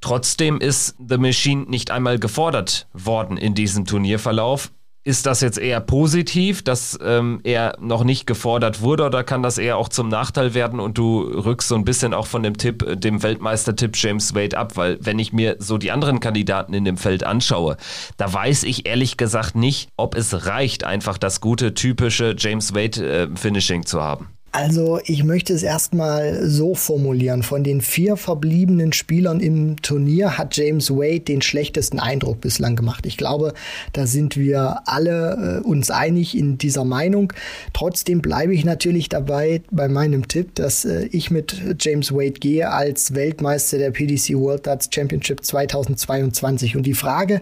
Trotzdem 0.00 0.58
ist 0.60 0.96
The 0.98 1.18
Machine 1.18 1.66
nicht 1.68 1.92
einmal 1.92 2.18
gefordert 2.18 2.88
worden 2.94 3.36
in 3.36 3.54
diesem 3.54 3.84
Turnierverlauf. 3.84 4.72
Ist 5.02 5.24
das 5.26 5.40
jetzt 5.40 5.58
eher 5.58 5.80
positiv, 5.80 6.62
dass 6.62 6.98
ähm, 7.02 7.40
er 7.42 7.76
noch 7.80 8.04
nicht 8.04 8.26
gefordert 8.26 8.82
wurde 8.82 9.04
oder 9.04 9.24
kann 9.24 9.42
das 9.42 9.56
eher 9.56 9.78
auch 9.78 9.88
zum 9.88 10.08
Nachteil 10.08 10.52
werden 10.52 10.78
und 10.78 10.98
du 10.98 11.20
rückst 11.22 11.68
so 11.68 11.74
ein 11.74 11.84
bisschen 11.84 12.12
auch 12.12 12.26
von 12.26 12.42
dem 12.42 12.56
Tipp, 12.58 12.82
äh, 12.82 12.96
dem 12.96 13.22
Weltmeister-Tipp 13.22 13.92
James 13.94 14.34
Wade 14.34 14.58
ab? 14.58 14.76
Weil 14.76 14.98
wenn 15.00 15.18
ich 15.18 15.32
mir 15.32 15.56
so 15.58 15.78
die 15.78 15.90
anderen 15.90 16.20
Kandidaten 16.20 16.74
in 16.74 16.84
dem 16.84 16.98
Feld 16.98 17.24
anschaue, 17.24 17.78
da 18.18 18.30
weiß 18.30 18.64
ich 18.64 18.86
ehrlich 18.86 19.16
gesagt 19.16 19.56
nicht, 19.56 19.88
ob 19.96 20.14
es 20.14 20.46
reicht, 20.46 20.84
einfach 20.84 21.16
das 21.16 21.40
gute, 21.40 21.72
typische 21.72 22.34
James 22.36 22.74
Wade-Finishing 22.74 23.82
äh, 23.82 23.84
zu 23.84 24.02
haben. 24.02 24.28
Also 24.52 24.98
ich 25.04 25.22
möchte 25.22 25.52
es 25.52 25.62
erstmal 25.62 26.48
so 26.48 26.74
formulieren. 26.74 27.44
Von 27.44 27.62
den 27.62 27.80
vier 27.80 28.16
verbliebenen 28.16 28.92
Spielern 28.92 29.38
im 29.38 29.80
Turnier 29.80 30.38
hat 30.38 30.56
James 30.56 30.90
Wade 30.90 31.20
den 31.20 31.40
schlechtesten 31.40 32.00
Eindruck 32.00 32.40
bislang 32.40 32.74
gemacht. 32.74 33.06
Ich 33.06 33.16
glaube, 33.16 33.54
da 33.92 34.06
sind 34.06 34.36
wir 34.36 34.82
alle 34.86 35.60
äh, 35.62 35.66
uns 35.66 35.92
einig 35.92 36.36
in 36.36 36.58
dieser 36.58 36.84
Meinung. 36.84 37.32
Trotzdem 37.72 38.22
bleibe 38.22 38.52
ich 38.52 38.64
natürlich 38.64 39.08
dabei 39.08 39.62
bei 39.70 39.88
meinem 39.88 40.26
Tipp, 40.26 40.56
dass 40.56 40.84
äh, 40.84 41.04
ich 41.12 41.30
mit 41.30 41.62
James 41.78 42.12
Wade 42.12 42.32
gehe 42.32 42.70
als 42.70 43.14
Weltmeister 43.14 43.78
der 43.78 43.92
PDC 43.92 44.34
World 44.34 44.66
Darts 44.66 44.88
Championship 44.92 45.44
2022. 45.44 46.74
Und 46.74 46.86
die 46.86 46.94
Frage, 46.94 47.40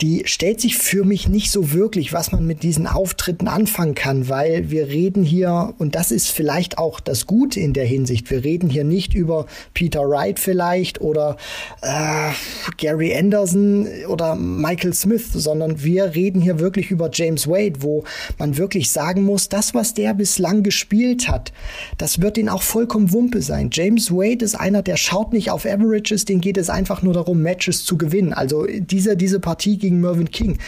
die 0.00 0.22
stellt 0.26 0.60
sich 0.60 0.78
für 0.78 1.04
mich 1.04 1.28
nicht 1.28 1.50
so 1.50 1.72
wirklich, 1.72 2.12
was 2.12 2.30
man 2.30 2.46
mit 2.46 2.62
diesen 2.62 2.86
Auftritten 2.86 3.48
anfangen 3.48 3.96
kann, 3.96 4.28
weil 4.28 4.70
wir 4.70 4.86
reden 4.86 5.24
hier, 5.24 5.74
und 5.78 5.96
das 5.96 6.12
ist 6.12 6.27
vielleicht 6.30 6.78
auch 6.78 7.00
das 7.00 7.26
Gute 7.26 7.60
in 7.60 7.72
der 7.72 7.84
Hinsicht. 7.84 8.30
Wir 8.30 8.44
reden 8.44 8.70
hier 8.70 8.84
nicht 8.84 9.14
über 9.14 9.46
Peter 9.74 10.08
Wright 10.08 10.38
vielleicht 10.38 11.00
oder 11.00 11.36
äh, 11.82 12.30
Gary 12.76 13.14
Anderson 13.14 13.86
oder 14.08 14.34
Michael 14.34 14.94
Smith, 14.94 15.32
sondern 15.32 15.82
wir 15.82 16.14
reden 16.14 16.40
hier 16.40 16.58
wirklich 16.58 16.90
über 16.90 17.10
James 17.12 17.46
Wade, 17.46 17.80
wo 17.80 18.04
man 18.38 18.56
wirklich 18.56 18.90
sagen 18.90 19.24
muss, 19.24 19.48
das, 19.48 19.74
was 19.74 19.94
der 19.94 20.14
bislang 20.14 20.62
gespielt 20.62 21.28
hat, 21.28 21.52
das 21.96 22.20
wird 22.20 22.38
ihn 22.38 22.48
auch 22.48 22.62
vollkommen 22.62 23.12
Wumpe 23.12 23.42
sein. 23.42 23.70
James 23.72 24.10
Wade 24.10 24.44
ist 24.44 24.54
einer, 24.54 24.82
der 24.82 24.96
schaut 24.96 25.32
nicht 25.32 25.50
auf 25.50 25.66
Averages, 25.66 26.24
den 26.24 26.40
geht 26.40 26.56
es 26.56 26.70
einfach 26.70 27.02
nur 27.02 27.14
darum, 27.14 27.42
Matches 27.42 27.84
zu 27.84 27.98
gewinnen. 27.98 28.32
Also 28.32 28.66
diese, 28.66 29.16
diese 29.16 29.40
Partie 29.40 29.78
gegen 29.78 30.00
Mervyn 30.00 30.30
King 30.30 30.58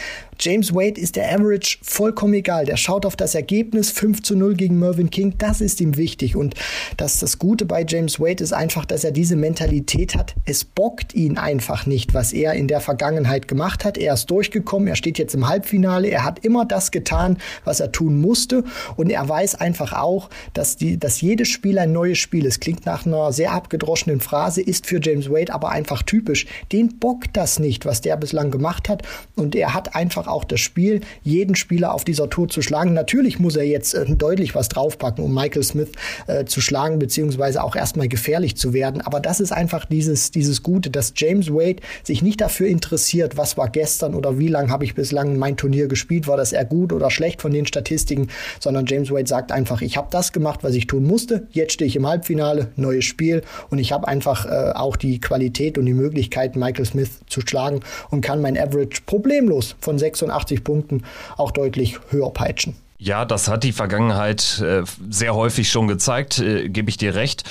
James 0.43 0.73
Wade 0.73 0.99
ist 0.99 1.17
der 1.17 1.31
Average 1.31 1.77
vollkommen 1.83 2.33
egal. 2.33 2.65
Der 2.65 2.75
schaut 2.75 3.05
auf 3.05 3.15
das 3.15 3.35
Ergebnis 3.35 3.91
5 3.91 4.23
zu 4.23 4.35
0 4.35 4.55
gegen 4.55 4.79
Mervyn 4.79 5.11
King. 5.11 5.35
Das 5.37 5.61
ist 5.61 5.79
ihm 5.79 5.97
wichtig. 5.97 6.35
Und 6.35 6.55
das, 6.97 7.19
das 7.19 7.37
Gute 7.37 7.67
bei 7.67 7.85
James 7.87 8.19
Wade 8.19 8.43
ist 8.43 8.51
einfach, 8.51 8.85
dass 8.85 9.03
er 9.03 9.11
diese 9.11 9.35
Mentalität 9.35 10.15
hat. 10.15 10.33
Es 10.45 10.63
bockt 10.63 11.13
ihn 11.13 11.37
einfach 11.37 11.85
nicht, 11.85 12.15
was 12.15 12.33
er 12.33 12.53
in 12.53 12.67
der 12.67 12.81
Vergangenheit 12.81 13.47
gemacht 13.47 13.85
hat. 13.85 13.99
Er 13.99 14.15
ist 14.15 14.31
durchgekommen. 14.31 14.87
Er 14.87 14.95
steht 14.95 15.19
jetzt 15.19 15.35
im 15.35 15.47
Halbfinale. 15.47 16.07
Er 16.07 16.23
hat 16.23 16.43
immer 16.43 16.65
das 16.65 16.89
getan, 16.89 17.37
was 17.63 17.79
er 17.79 17.91
tun 17.91 18.19
musste. 18.19 18.63
Und 18.95 19.11
er 19.11 19.29
weiß 19.29 19.53
einfach 19.53 19.93
auch, 19.93 20.31
dass, 20.55 20.75
die, 20.75 20.97
dass 20.97 21.21
jedes 21.21 21.49
Spiel 21.49 21.77
ein 21.77 21.91
neues 21.91 22.17
Spiel 22.17 22.47
ist. 22.47 22.61
Klingt 22.61 22.87
nach 22.87 23.05
einer 23.05 23.31
sehr 23.31 23.51
abgedroschenen 23.51 24.21
Phrase, 24.21 24.63
ist 24.63 24.87
für 24.87 24.99
James 24.99 25.29
Wade 25.29 25.53
aber 25.53 25.69
einfach 25.69 26.01
typisch. 26.01 26.47
Den 26.71 26.97
bockt 26.97 27.37
das 27.37 27.59
nicht, 27.59 27.85
was 27.85 28.01
der 28.01 28.17
bislang 28.17 28.49
gemacht 28.49 28.89
hat. 28.89 29.03
Und 29.35 29.53
er 29.53 29.75
hat 29.75 29.95
einfach 29.95 30.30
auch 30.31 30.43
das 30.43 30.59
Spiel, 30.59 31.01
jeden 31.23 31.55
Spieler 31.55 31.93
auf 31.93 32.03
dieser 32.03 32.29
Tour 32.29 32.47
zu 32.47 32.61
schlagen. 32.61 32.93
Natürlich 32.93 33.39
muss 33.39 33.55
er 33.55 33.65
jetzt 33.65 33.93
äh, 33.93 34.05
deutlich 34.05 34.55
was 34.55 34.69
draufpacken, 34.69 35.23
um 35.23 35.33
Michael 35.33 35.63
Smith 35.63 35.89
äh, 36.27 36.45
zu 36.45 36.61
schlagen, 36.61 36.99
beziehungsweise 36.99 37.63
auch 37.63 37.75
erstmal 37.75 38.07
gefährlich 38.07 38.55
zu 38.55 38.73
werden. 38.73 39.01
Aber 39.01 39.19
das 39.19 39.39
ist 39.39 39.51
einfach 39.51 39.85
dieses, 39.85 40.31
dieses 40.31 40.63
Gute, 40.63 40.89
dass 40.89 41.13
James 41.15 41.49
Wade 41.51 41.81
sich 42.03 42.21
nicht 42.21 42.41
dafür 42.41 42.67
interessiert, 42.67 43.37
was 43.37 43.57
war 43.57 43.69
gestern 43.69 44.15
oder 44.15 44.39
wie 44.39 44.47
lange 44.47 44.69
habe 44.69 44.85
ich 44.85 44.95
bislang 44.95 45.37
mein 45.37 45.57
Turnier 45.57 45.87
gespielt, 45.87 46.27
war 46.27 46.37
das 46.37 46.53
eher 46.53 46.65
gut 46.65 46.93
oder 46.93 47.11
schlecht 47.11 47.41
von 47.41 47.51
den 47.51 47.65
Statistiken, 47.65 48.27
sondern 48.59 48.85
James 48.85 49.11
Wade 49.11 49.27
sagt 49.27 49.51
einfach, 49.51 49.81
ich 49.81 49.97
habe 49.97 50.07
das 50.11 50.31
gemacht, 50.31 50.59
was 50.63 50.73
ich 50.75 50.87
tun 50.87 51.03
musste. 51.03 51.47
Jetzt 51.51 51.73
stehe 51.73 51.87
ich 51.87 51.95
im 51.95 52.07
Halbfinale, 52.07 52.69
neues 52.75 53.05
Spiel 53.05 53.41
und 53.69 53.79
ich 53.79 53.91
habe 53.91 54.07
einfach 54.07 54.45
äh, 54.45 54.71
auch 54.73 54.95
die 54.95 55.19
Qualität 55.19 55.77
und 55.77 55.85
die 55.85 55.93
Möglichkeit, 55.93 56.55
Michael 56.55 56.85
Smith 56.85 57.09
zu 57.27 57.41
schlagen 57.41 57.81
und 58.09 58.21
kann 58.21 58.41
mein 58.41 58.57
Average 58.57 59.01
problemlos 59.05 59.75
von 59.79 59.97
6 59.97 60.10
86 60.15 60.63
Punkten 60.63 61.03
auch 61.37 61.51
deutlich 61.51 61.99
höher 62.09 62.31
peitschen. 62.31 62.75
Ja, 62.97 63.25
das 63.25 63.47
hat 63.47 63.63
die 63.63 63.71
Vergangenheit 63.71 64.59
äh, 64.59 64.83
sehr 65.09 65.33
häufig 65.33 65.69
schon 65.71 65.87
gezeigt, 65.87 66.39
äh, 66.39 66.69
gebe 66.69 66.89
ich 66.89 66.97
dir 66.97 67.15
recht. 67.15 67.43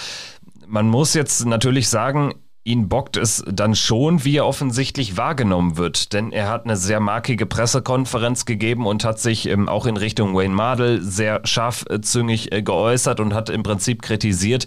Man 0.66 0.88
muss 0.88 1.14
jetzt 1.14 1.44
natürlich 1.44 1.88
sagen, 1.88 2.34
ihn 2.62 2.88
bockt 2.88 3.16
es 3.16 3.42
dann 3.50 3.74
schon, 3.74 4.24
wie 4.24 4.36
er 4.36 4.46
offensichtlich 4.46 5.16
wahrgenommen 5.16 5.76
wird. 5.76 6.12
Denn 6.12 6.30
er 6.30 6.48
hat 6.48 6.64
eine 6.64 6.76
sehr 6.76 7.00
markige 7.00 7.46
Pressekonferenz 7.46 8.44
gegeben 8.44 8.86
und 8.86 9.04
hat 9.04 9.18
sich 9.18 9.48
ähm, 9.48 9.68
auch 9.68 9.86
in 9.86 9.96
Richtung 9.96 10.34
Wayne 10.34 10.54
Mardell 10.54 11.00
sehr 11.00 11.40
scharfzüngig 11.44 12.52
äh, 12.52 12.62
geäußert 12.62 13.18
und 13.18 13.34
hat 13.34 13.48
im 13.48 13.62
Prinzip 13.62 14.02
kritisiert, 14.02 14.66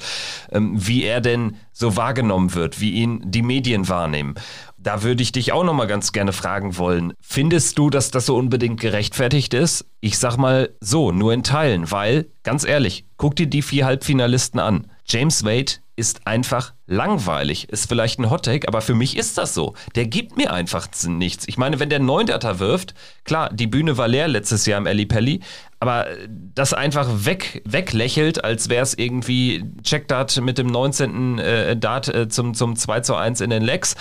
ähm, 0.51 0.73
wie 0.75 1.03
er 1.03 1.21
denn 1.21 1.55
so 1.71 1.95
wahrgenommen 1.95 2.55
wird, 2.55 2.81
wie 2.81 2.91
ihn 2.91 3.21
die 3.25 3.43
Medien 3.43 3.87
wahrnehmen. 3.87 4.35
Da 4.83 5.01
würde 5.01 5.23
ich 5.23 5.31
dich 5.31 5.53
auch 5.53 5.63
noch 5.63 5.73
mal 5.73 5.87
ganz 5.87 6.11
gerne 6.11 6.33
fragen 6.33 6.77
wollen. 6.77 7.13
Findest 7.21 7.77
du, 7.77 7.89
dass 7.89 8.11
das 8.11 8.25
so 8.25 8.35
unbedingt 8.35 8.81
gerechtfertigt 8.81 9.53
ist? 9.53 9.85
Ich 10.01 10.17
sag 10.17 10.35
mal 10.35 10.71
so, 10.81 11.13
nur 11.13 11.31
in 11.31 11.43
Teilen, 11.43 11.89
weil, 11.89 12.27
ganz 12.43 12.65
ehrlich, 12.65 13.05
guck 13.15 13.37
dir 13.37 13.47
die 13.47 13.61
vier 13.61 13.85
Halbfinalisten 13.85 14.59
an. 14.59 14.87
James 15.05 15.45
Wade 15.45 15.73
ist 15.95 16.27
einfach 16.27 16.73
langweilig. 16.87 17.69
Ist 17.69 17.87
vielleicht 17.87 18.19
ein 18.19 18.29
Hottake, 18.29 18.67
aber 18.67 18.81
für 18.81 18.95
mich 18.95 19.15
ist 19.15 19.37
das 19.37 19.53
so. 19.53 19.73
Der 19.95 20.05
gibt 20.05 20.37
mir 20.37 20.51
einfach 20.51 20.87
nichts. 21.05 21.47
Ich 21.47 21.57
meine, 21.57 21.79
wenn 21.79 21.89
der 21.89 21.99
Neundater 21.99 22.59
wirft, 22.59 22.93
klar, 23.23 23.49
die 23.53 23.67
Bühne 23.67 23.97
war 23.97 24.07
leer 24.07 24.27
letztes 24.27 24.65
Jahr 24.65 24.79
im 24.79 24.87
Ali 24.87 25.05
Pelli, 25.05 25.41
aber 25.79 26.07
das 26.27 26.73
einfach 26.73 27.07
weg, 27.25 27.61
weglächelt, 27.65 28.43
als 28.43 28.69
wäre 28.69 28.83
es 28.83 28.97
irgendwie 28.97 29.63
Checkdart 29.83 30.41
mit 30.41 30.57
dem 30.57 30.67
19. 30.67 31.39
Äh, 31.39 31.77
Dart 31.77 32.07
äh, 32.07 32.27
zum, 32.27 32.53
zum 32.53 32.75
2 32.75 33.01
zu 33.01 33.15
1 33.15 33.41
in 33.41 33.49
den 33.49 33.63
Legs, 33.63 33.95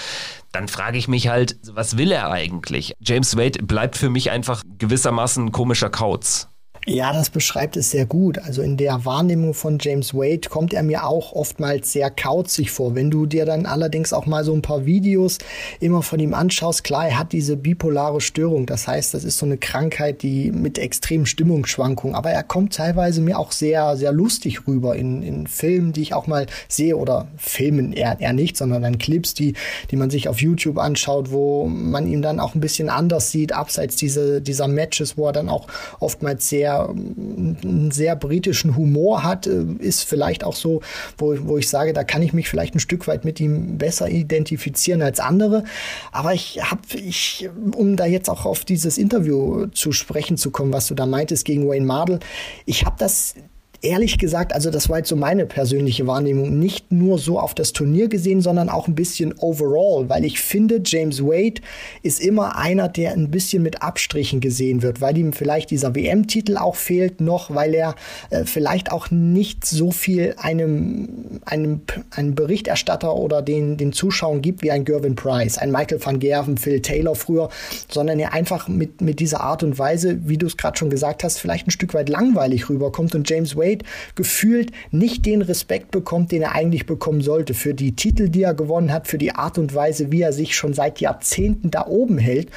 dann 0.52 0.68
frage 0.68 0.98
ich 0.98 1.08
mich 1.08 1.28
halt, 1.28 1.56
was 1.72 1.96
will 1.96 2.12
er 2.12 2.30
eigentlich? 2.30 2.94
James 3.00 3.36
Wade 3.36 3.62
bleibt 3.62 3.96
für 3.96 4.10
mich 4.10 4.30
einfach 4.30 4.62
gewissermaßen 4.78 5.46
ein 5.46 5.52
komischer 5.52 5.90
Kauz. 5.90 6.48
Ja, 6.84 7.12
das 7.12 7.30
beschreibt 7.30 7.76
es 7.76 7.92
sehr 7.92 8.06
gut. 8.06 8.38
Also 8.38 8.60
in 8.60 8.76
der 8.76 9.04
Wahrnehmung 9.04 9.54
von 9.54 9.78
James 9.80 10.14
Wade 10.14 10.48
kommt 10.48 10.74
er 10.74 10.82
mir 10.82 11.06
auch 11.06 11.32
oftmals 11.32 11.92
sehr 11.92 12.10
kauzig 12.10 12.72
vor. 12.72 12.96
Wenn 12.96 13.08
du 13.08 13.24
dir 13.24 13.46
dann 13.46 13.66
allerdings 13.66 14.12
auch 14.12 14.26
mal 14.26 14.42
so 14.42 14.52
ein 14.52 14.62
paar 14.62 14.84
Videos 14.84 15.38
immer 15.78 16.02
von 16.02 16.18
ihm 16.18 16.34
anschaust, 16.34 16.82
klar, 16.82 17.06
er 17.06 17.20
hat 17.20 17.30
diese 17.30 17.56
bipolare 17.56 18.20
Störung. 18.20 18.66
Das 18.66 18.88
heißt, 18.88 19.14
das 19.14 19.22
ist 19.22 19.38
so 19.38 19.46
eine 19.46 19.58
Krankheit, 19.58 20.22
die 20.22 20.50
mit 20.50 20.76
extremen 20.76 21.24
Stimmungsschwankungen. 21.24 22.16
Aber 22.16 22.30
er 22.30 22.42
kommt 22.42 22.74
teilweise 22.74 23.20
mir 23.20 23.38
auch 23.38 23.52
sehr, 23.52 23.96
sehr 23.96 24.10
lustig 24.10 24.66
rüber 24.66 24.96
in, 24.96 25.22
in 25.22 25.46
Filmen, 25.46 25.92
die 25.92 26.02
ich 26.02 26.14
auch 26.14 26.26
mal 26.26 26.46
sehe 26.66 26.96
oder 26.96 27.28
Filmen 27.36 27.92
eher, 27.92 28.18
eher 28.18 28.32
nicht, 28.32 28.56
sondern 28.56 28.82
dann 28.82 28.98
Clips, 28.98 29.34
die, 29.34 29.54
die 29.92 29.96
man 29.96 30.10
sich 30.10 30.28
auf 30.28 30.40
YouTube 30.40 30.78
anschaut, 30.78 31.30
wo 31.30 31.64
man 31.64 32.08
ihn 32.08 32.22
dann 32.22 32.40
auch 32.40 32.56
ein 32.56 32.60
bisschen 32.60 32.90
anders 32.90 33.30
sieht, 33.30 33.52
abseits 33.52 33.94
diese, 33.94 34.42
dieser 34.42 34.66
Matches, 34.66 35.16
wo 35.16 35.28
er 35.28 35.32
dann 35.32 35.48
auch 35.48 35.68
oftmals 36.00 36.48
sehr 36.48 36.71
der 36.72 36.88
einen 36.88 37.90
sehr 37.90 38.16
britischen 38.16 38.76
Humor 38.76 39.22
hat, 39.22 39.46
äh, 39.46 39.64
ist 39.78 40.04
vielleicht 40.04 40.44
auch 40.44 40.56
so, 40.56 40.80
wo, 41.18 41.36
wo 41.40 41.58
ich 41.58 41.68
sage, 41.68 41.92
da 41.92 42.04
kann 42.04 42.22
ich 42.22 42.32
mich 42.32 42.48
vielleicht 42.48 42.74
ein 42.74 42.80
Stück 42.80 43.06
weit 43.06 43.24
mit 43.24 43.40
ihm 43.40 43.78
besser 43.78 44.08
identifizieren 44.08 45.02
als 45.02 45.20
andere. 45.20 45.64
Aber 46.10 46.34
ich 46.34 46.60
habe, 46.62 46.82
ich, 46.94 47.48
um 47.76 47.96
da 47.96 48.06
jetzt 48.06 48.28
auch 48.28 48.44
auf 48.44 48.64
dieses 48.64 48.98
Interview 48.98 49.66
zu 49.68 49.92
sprechen 49.92 50.36
zu 50.36 50.50
kommen, 50.50 50.72
was 50.72 50.86
du 50.86 50.94
da 50.94 51.06
meintest 51.06 51.44
gegen 51.44 51.68
Wayne 51.68 51.86
Mardell, 51.86 52.20
ich 52.66 52.84
habe 52.84 52.96
das 52.98 53.34
ehrlich 53.82 54.18
gesagt, 54.18 54.54
also 54.54 54.70
das 54.70 54.88
war 54.88 54.98
jetzt 54.98 55.08
so 55.08 55.16
meine 55.16 55.44
persönliche 55.44 56.06
Wahrnehmung, 56.06 56.58
nicht 56.58 56.92
nur 56.92 57.18
so 57.18 57.38
auf 57.38 57.52
das 57.54 57.72
Turnier 57.72 58.08
gesehen, 58.08 58.40
sondern 58.40 58.68
auch 58.68 58.86
ein 58.86 58.94
bisschen 58.94 59.34
overall, 59.38 60.08
weil 60.08 60.24
ich 60.24 60.40
finde, 60.40 60.80
James 60.84 61.22
Wade 61.22 61.60
ist 62.02 62.20
immer 62.20 62.56
einer, 62.56 62.88
der 62.88 63.12
ein 63.12 63.30
bisschen 63.30 63.62
mit 63.62 63.82
Abstrichen 63.82 64.40
gesehen 64.40 64.82
wird, 64.82 65.00
weil 65.00 65.18
ihm 65.18 65.32
vielleicht 65.32 65.70
dieser 65.70 65.94
WM-Titel 65.96 66.56
auch 66.56 66.76
fehlt 66.76 67.20
noch, 67.20 67.52
weil 67.54 67.74
er 67.74 67.96
äh, 68.30 68.44
vielleicht 68.44 68.92
auch 68.92 69.10
nicht 69.10 69.64
so 69.64 69.90
viel 69.90 70.34
einem, 70.38 71.40
einem, 71.44 71.80
einem 72.12 72.34
Berichterstatter 72.36 73.16
oder 73.16 73.42
den, 73.42 73.76
den 73.76 73.92
Zuschauern 73.92 74.42
gibt 74.42 74.62
wie 74.62 74.70
ein 74.70 74.84
Gervin 74.84 75.16
Price, 75.16 75.58
ein 75.58 75.72
Michael 75.72 76.04
van 76.04 76.20
Gerven, 76.20 76.56
Phil 76.56 76.80
Taylor 76.80 77.16
früher, 77.16 77.48
sondern 77.88 78.20
er 78.20 78.32
einfach 78.32 78.68
mit, 78.68 79.00
mit 79.00 79.18
dieser 79.18 79.40
Art 79.40 79.64
und 79.64 79.76
Weise, 79.78 80.20
wie 80.28 80.38
du 80.38 80.46
es 80.46 80.56
gerade 80.56 80.78
schon 80.78 80.90
gesagt 80.90 81.24
hast, 81.24 81.38
vielleicht 81.38 81.66
ein 81.66 81.72
Stück 81.72 81.94
weit 81.94 82.08
langweilig 82.08 82.68
rüberkommt. 82.68 83.14
Und 83.16 83.28
James 83.28 83.56
Wade 83.56 83.71
Wade 83.72 83.84
gefühlt 84.14 84.72
nicht 84.90 85.26
den 85.26 85.42
Respekt 85.42 85.90
bekommt, 85.90 86.32
den 86.32 86.42
er 86.42 86.54
eigentlich 86.54 86.86
bekommen 86.86 87.22
sollte 87.22 87.54
für 87.54 87.74
die 87.74 87.94
Titel, 87.96 88.28
die 88.28 88.42
er 88.42 88.54
gewonnen 88.54 88.92
hat, 88.92 89.06
für 89.06 89.18
die 89.18 89.32
Art 89.32 89.58
und 89.58 89.74
Weise, 89.74 90.12
wie 90.12 90.22
er 90.22 90.32
sich 90.32 90.54
schon 90.54 90.74
seit 90.74 91.00
Jahrzehnten 91.00 91.70
da 91.70 91.86
oben 91.86 92.18
hält. 92.18 92.48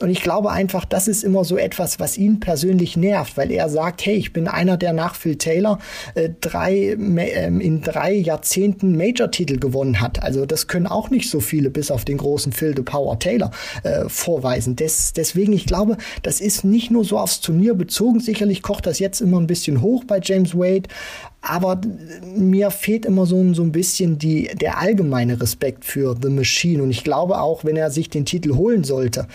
Und 0.00 0.10
ich 0.10 0.22
glaube 0.22 0.50
einfach, 0.50 0.84
das 0.84 1.08
ist 1.08 1.24
immer 1.24 1.44
so 1.44 1.56
etwas, 1.56 2.00
was 2.00 2.18
ihn 2.18 2.40
persönlich 2.40 2.96
nervt, 2.96 3.36
weil 3.36 3.50
er 3.50 3.68
sagt, 3.68 4.04
hey, 4.04 4.16
ich 4.16 4.32
bin 4.32 4.48
einer, 4.48 4.76
der 4.76 4.92
nach 4.92 5.14
Phil 5.14 5.36
Taylor 5.36 5.78
äh, 6.14 6.30
drei, 6.40 6.74
äh, 6.74 7.46
in 7.46 7.82
drei 7.82 8.12
Jahrzehnten 8.12 8.96
Major-Titel 8.96 9.58
gewonnen 9.58 10.00
hat. 10.00 10.22
Also 10.22 10.46
das 10.46 10.66
können 10.66 10.86
auch 10.86 11.10
nicht 11.10 11.30
so 11.30 11.40
viele, 11.40 11.70
bis 11.70 11.90
auf 11.90 12.04
den 12.04 12.18
großen 12.18 12.52
Phil 12.52 12.74
de 12.74 12.84
Power 12.84 13.18
Taylor, 13.18 13.50
äh, 13.82 14.08
vorweisen. 14.08 14.76
Des, 14.76 15.12
deswegen, 15.12 15.52
ich 15.52 15.66
glaube, 15.66 15.96
das 16.22 16.40
ist 16.40 16.64
nicht 16.64 16.90
nur 16.90 17.04
so 17.04 17.18
aufs 17.18 17.40
Turnier 17.40 17.74
bezogen. 17.74 18.20
Sicherlich 18.20 18.62
kocht 18.62 18.86
das 18.86 18.98
jetzt 18.98 19.20
immer 19.20 19.40
ein 19.40 19.46
bisschen 19.46 19.80
hoch 19.80 20.04
bei 20.04 20.20
James 20.22 20.54
Wade, 20.54 20.63
weight. 20.64 20.88
Aber 21.46 21.78
mir 22.34 22.70
fehlt 22.70 23.04
immer 23.04 23.26
so, 23.26 23.52
so 23.52 23.62
ein 23.62 23.72
bisschen 23.72 24.18
die, 24.18 24.48
der 24.54 24.78
allgemeine 24.78 25.40
Respekt 25.40 25.84
für 25.84 26.16
The 26.20 26.30
Machine. 26.30 26.82
Und 26.82 26.90
ich 26.90 27.04
glaube 27.04 27.40
auch, 27.40 27.64
wenn 27.64 27.76
er 27.76 27.90
sich 27.90 28.08
den 28.08 28.24
Titel 28.24 28.54
holen 28.54 28.82
sollte, 28.82 29.26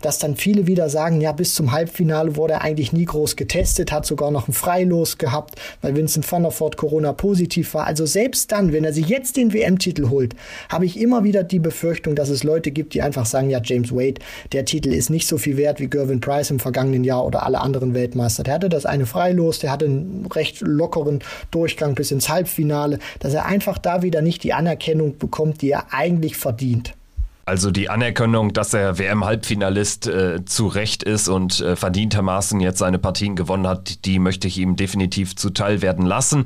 dass 0.00 0.18
dann 0.18 0.36
viele 0.36 0.66
wieder 0.66 0.88
sagen, 0.88 1.20
ja, 1.20 1.32
bis 1.32 1.54
zum 1.54 1.72
Halbfinale 1.72 2.36
wurde 2.36 2.54
er 2.54 2.62
eigentlich 2.62 2.94
nie 2.94 3.04
groß 3.04 3.36
getestet, 3.36 3.92
hat 3.92 4.06
sogar 4.06 4.30
noch 4.30 4.48
ein 4.48 4.54
Freilos 4.54 5.18
gehabt, 5.18 5.56
weil 5.82 5.94
Vincent 5.94 6.30
van 6.30 6.42
der 6.42 6.58
Voort 6.58 6.78
Corona 6.78 7.12
positiv 7.12 7.74
war. 7.74 7.86
Also 7.86 8.06
selbst 8.06 8.50
dann, 8.50 8.72
wenn 8.72 8.84
er 8.84 8.94
sich 8.94 9.08
jetzt 9.08 9.36
den 9.36 9.52
WM-Titel 9.52 10.08
holt, 10.08 10.34
habe 10.70 10.86
ich 10.86 10.98
immer 10.98 11.22
wieder 11.22 11.44
die 11.44 11.58
Befürchtung, 11.58 12.14
dass 12.14 12.30
es 12.30 12.44
Leute 12.44 12.70
gibt, 12.70 12.94
die 12.94 13.02
einfach 13.02 13.26
sagen, 13.26 13.50
ja, 13.50 13.60
James 13.62 13.92
Wade, 13.92 14.20
der 14.52 14.64
Titel 14.64 14.88
ist 14.88 15.10
nicht 15.10 15.28
so 15.28 15.36
viel 15.36 15.58
wert 15.58 15.80
wie 15.80 15.88
Gervin 15.88 16.20
Price 16.20 16.50
im 16.50 16.60
vergangenen 16.60 17.04
Jahr 17.04 17.26
oder 17.26 17.44
alle 17.44 17.60
anderen 17.60 17.92
Weltmeister. 17.92 18.42
Der 18.42 18.54
hatte 18.54 18.70
das 18.70 18.86
eine 18.86 19.04
Freilos, 19.04 19.58
der 19.58 19.70
hatte 19.70 19.84
einen 19.84 20.26
recht 20.32 20.62
lockeren 20.62 21.18
Durchgang 21.58 21.96
bis 21.96 22.12
ins 22.12 22.28
Halbfinale, 22.28 23.00
dass 23.18 23.34
er 23.34 23.44
einfach 23.46 23.78
da 23.78 24.02
wieder 24.02 24.22
nicht 24.22 24.44
die 24.44 24.52
Anerkennung 24.52 25.18
bekommt, 25.18 25.60
die 25.60 25.70
er 25.70 25.92
eigentlich 25.92 26.36
verdient. 26.36 26.94
Also 27.46 27.72
die 27.72 27.90
Anerkennung, 27.90 28.52
dass 28.52 28.74
er 28.74 28.98
WM-Halbfinalist 28.98 30.06
äh, 30.06 30.44
zu 30.44 30.68
Recht 30.68 31.02
ist 31.02 31.28
und 31.28 31.60
äh, 31.60 31.74
verdientermaßen 31.74 32.60
jetzt 32.60 32.78
seine 32.78 32.98
Partien 33.00 33.34
gewonnen 33.34 33.66
hat, 33.66 34.04
die 34.04 34.20
möchte 34.20 34.46
ich 34.46 34.58
ihm 34.58 34.76
definitiv 34.76 35.34
zuteil 35.34 35.82
werden 35.82 36.06
lassen. 36.06 36.44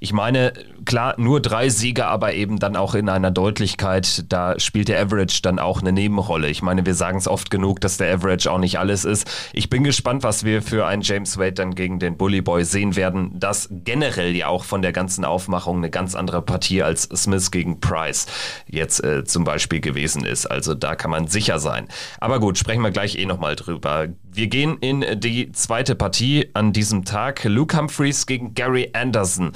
Ich 0.00 0.12
meine, 0.12 0.52
klar, 0.84 1.14
nur 1.18 1.40
drei 1.40 1.68
Siege, 1.68 2.06
aber 2.06 2.34
eben 2.34 2.58
dann 2.58 2.76
auch 2.76 2.94
in 2.94 3.08
einer 3.08 3.30
Deutlichkeit, 3.30 4.24
da 4.28 4.58
spielt 4.60 4.88
der 4.88 5.00
Average 5.00 5.40
dann 5.42 5.58
auch 5.58 5.80
eine 5.80 5.92
Nebenrolle. 5.92 6.48
Ich 6.48 6.62
meine, 6.62 6.86
wir 6.86 6.94
sagen 6.94 7.18
es 7.18 7.26
oft 7.26 7.50
genug, 7.50 7.80
dass 7.80 7.96
der 7.96 8.14
Average 8.14 8.50
auch 8.50 8.58
nicht 8.58 8.78
alles 8.78 9.04
ist. 9.04 9.28
Ich 9.52 9.70
bin 9.70 9.82
gespannt, 9.82 10.22
was 10.22 10.44
wir 10.44 10.62
für 10.62 10.86
einen 10.86 11.02
James 11.02 11.36
Wade 11.36 11.52
dann 11.52 11.74
gegen 11.74 11.98
den 11.98 12.16
Bully 12.16 12.42
Boy 12.42 12.64
sehen 12.64 12.94
werden. 12.94 13.32
Das 13.34 13.68
generell 13.70 14.36
ja 14.36 14.46
auch 14.46 14.64
von 14.64 14.82
der 14.82 14.92
ganzen 14.92 15.24
Aufmachung 15.24 15.78
eine 15.78 15.90
ganz 15.90 16.14
andere 16.14 16.42
Partie 16.42 16.82
als 16.82 17.02
Smith 17.02 17.50
gegen 17.50 17.80
Price 17.80 18.26
jetzt 18.68 19.02
äh, 19.02 19.24
zum 19.24 19.44
Beispiel 19.44 19.80
gewesen 19.80 20.24
ist. 20.24 20.46
Also 20.46 20.74
da 20.74 20.94
kann 20.94 21.10
man 21.10 21.26
sicher 21.26 21.58
sein. 21.58 21.88
Aber 22.20 22.38
gut, 22.38 22.56
sprechen 22.56 22.82
wir 22.82 22.90
gleich 22.90 23.16
eh 23.16 23.26
nochmal 23.26 23.56
drüber. 23.56 24.06
Wir 24.38 24.46
gehen 24.46 24.78
in 24.78 25.04
die 25.18 25.50
zweite 25.50 25.96
Partie 25.96 26.48
an 26.54 26.72
diesem 26.72 27.04
Tag. 27.04 27.42
Luke 27.42 27.76
Humphreys 27.76 28.24
gegen 28.24 28.54
Gary 28.54 28.88
Anderson. 28.92 29.50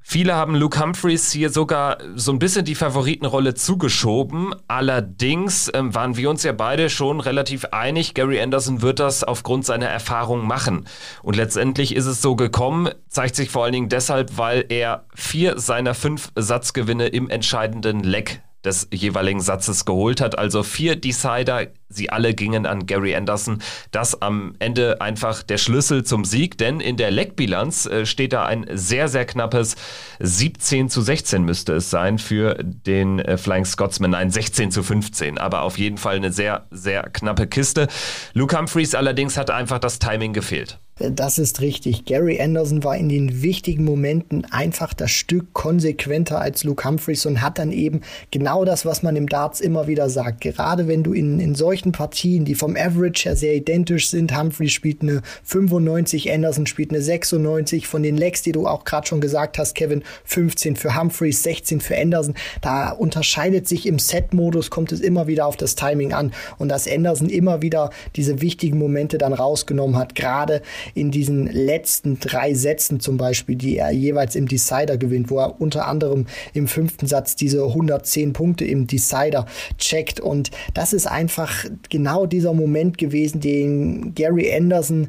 Viele 0.00 0.36
haben 0.36 0.54
Luke 0.54 0.80
Humphreys 0.80 1.32
hier 1.32 1.50
sogar 1.50 1.98
so 2.14 2.30
ein 2.30 2.38
bisschen 2.38 2.64
die 2.64 2.76
Favoritenrolle 2.76 3.54
zugeschoben. 3.54 4.54
Allerdings 4.68 5.68
ähm, 5.74 5.96
waren 5.96 6.16
wir 6.16 6.30
uns 6.30 6.44
ja 6.44 6.52
beide 6.52 6.90
schon 6.90 7.18
relativ 7.18 7.64
einig, 7.72 8.14
Gary 8.14 8.40
Anderson 8.40 8.82
wird 8.82 9.00
das 9.00 9.24
aufgrund 9.24 9.66
seiner 9.66 9.88
Erfahrung 9.88 10.46
machen. 10.46 10.86
Und 11.24 11.34
letztendlich 11.34 11.96
ist 11.96 12.06
es 12.06 12.22
so 12.22 12.36
gekommen, 12.36 12.90
zeigt 13.08 13.34
sich 13.34 13.50
vor 13.50 13.64
allen 13.64 13.72
Dingen 13.72 13.88
deshalb, 13.88 14.38
weil 14.38 14.64
er 14.68 15.06
vier 15.12 15.58
seiner 15.58 15.94
fünf 15.94 16.30
Satzgewinne 16.36 17.08
im 17.08 17.28
entscheidenden 17.28 18.04
Leck 18.04 18.42
des 18.64 18.88
jeweiligen 18.92 19.40
Satzes 19.40 19.84
geholt 19.84 20.20
hat. 20.20 20.36
Also 20.38 20.62
vier 20.62 20.96
Decider, 20.96 21.68
sie 21.88 22.10
alle 22.10 22.34
gingen 22.34 22.66
an 22.66 22.86
Gary 22.86 23.14
Anderson. 23.14 23.62
Das 23.92 24.20
am 24.20 24.54
Ende 24.58 25.00
einfach 25.00 25.42
der 25.42 25.58
Schlüssel 25.58 26.04
zum 26.04 26.24
Sieg, 26.24 26.58
denn 26.58 26.80
in 26.80 26.96
der 26.96 27.10
Leckbilanz 27.10 27.86
äh, 27.86 28.04
steht 28.04 28.32
da 28.32 28.44
ein 28.44 28.66
sehr, 28.72 29.08
sehr 29.08 29.24
knappes 29.24 29.76
17 30.20 30.88
zu 30.88 31.00
16 31.00 31.44
müsste 31.44 31.74
es 31.74 31.90
sein 31.90 32.18
für 32.18 32.56
den 32.62 33.20
äh, 33.20 33.38
Flying 33.38 33.64
Scotsman. 33.64 34.10
Nein, 34.10 34.30
16 34.30 34.72
zu 34.72 34.82
15, 34.82 35.38
aber 35.38 35.62
auf 35.62 35.78
jeden 35.78 35.98
Fall 35.98 36.16
eine 36.16 36.32
sehr, 36.32 36.66
sehr 36.70 37.04
knappe 37.04 37.46
Kiste. 37.46 37.88
Luke 38.34 38.56
Humphreys 38.56 38.94
allerdings 38.94 39.36
hat 39.36 39.50
einfach 39.50 39.78
das 39.78 39.98
Timing 39.98 40.32
gefehlt. 40.32 40.78
Das 40.98 41.38
ist 41.38 41.60
richtig. 41.60 42.06
Gary 42.06 42.40
Anderson 42.40 42.82
war 42.82 42.96
in 42.96 43.08
den 43.08 43.40
wichtigen 43.42 43.84
Momenten 43.84 44.44
einfach 44.50 44.92
das 44.92 45.12
Stück 45.12 45.52
konsequenter 45.52 46.40
als 46.40 46.64
Luke 46.64 46.88
Humphreys 46.88 47.24
und 47.24 47.40
hat 47.40 47.58
dann 47.58 47.70
eben 47.70 48.00
genau 48.32 48.64
das, 48.64 48.84
was 48.84 49.04
man 49.04 49.14
im 49.14 49.28
Darts 49.28 49.60
immer 49.60 49.86
wieder 49.86 50.10
sagt. 50.10 50.40
Gerade 50.40 50.88
wenn 50.88 51.04
du 51.04 51.12
in, 51.12 51.38
in 51.38 51.54
solchen 51.54 51.92
Partien, 51.92 52.44
die 52.44 52.56
vom 52.56 52.74
Average 52.76 53.28
her 53.28 53.36
sehr 53.36 53.54
identisch 53.54 54.10
sind, 54.10 54.36
Humphreys 54.36 54.72
spielt 54.72 55.02
eine 55.02 55.22
95, 55.44 56.32
Anderson 56.32 56.66
spielt 56.66 56.90
eine 56.90 57.00
96, 57.00 57.86
von 57.86 58.02
den 58.02 58.16
Legs, 58.16 58.42
die 58.42 58.52
du 58.52 58.66
auch 58.66 58.84
gerade 58.84 59.06
schon 59.06 59.20
gesagt 59.20 59.58
hast, 59.58 59.76
Kevin, 59.76 60.02
15 60.24 60.74
für 60.74 60.98
Humphreys, 60.98 61.44
16 61.44 61.80
für 61.80 61.96
Anderson. 61.96 62.34
Da 62.60 62.90
unterscheidet 62.90 63.68
sich 63.68 63.86
im 63.86 64.00
Set-Modus, 64.00 64.70
kommt 64.70 64.90
es 64.90 65.00
immer 65.00 65.28
wieder 65.28 65.46
auf 65.46 65.56
das 65.56 65.76
Timing 65.76 66.12
an 66.12 66.32
und 66.58 66.68
dass 66.68 66.88
Anderson 66.88 67.28
immer 67.28 67.62
wieder 67.62 67.90
diese 68.16 68.40
wichtigen 68.40 68.78
Momente 68.78 69.16
dann 69.16 69.32
rausgenommen 69.32 69.96
hat, 69.96 70.16
gerade 70.16 70.60
in 70.94 71.10
diesen 71.10 71.46
letzten 71.46 72.18
drei 72.20 72.54
Sätzen 72.54 73.00
zum 73.00 73.16
Beispiel, 73.16 73.56
die 73.56 73.76
er 73.76 73.90
jeweils 73.90 74.34
im 74.34 74.48
Decider 74.48 74.96
gewinnt, 74.96 75.30
wo 75.30 75.38
er 75.38 75.60
unter 75.60 75.86
anderem 75.86 76.26
im 76.54 76.68
fünften 76.68 77.06
Satz 77.06 77.36
diese 77.36 77.64
110 77.64 78.32
Punkte 78.32 78.64
im 78.64 78.86
Decider 78.86 79.46
checkt. 79.78 80.20
Und 80.20 80.50
das 80.74 80.92
ist 80.92 81.06
einfach 81.06 81.64
genau 81.88 82.26
dieser 82.26 82.52
Moment 82.52 82.98
gewesen, 82.98 83.40
den 83.40 84.14
Gary 84.14 84.52
Anderson 84.54 85.08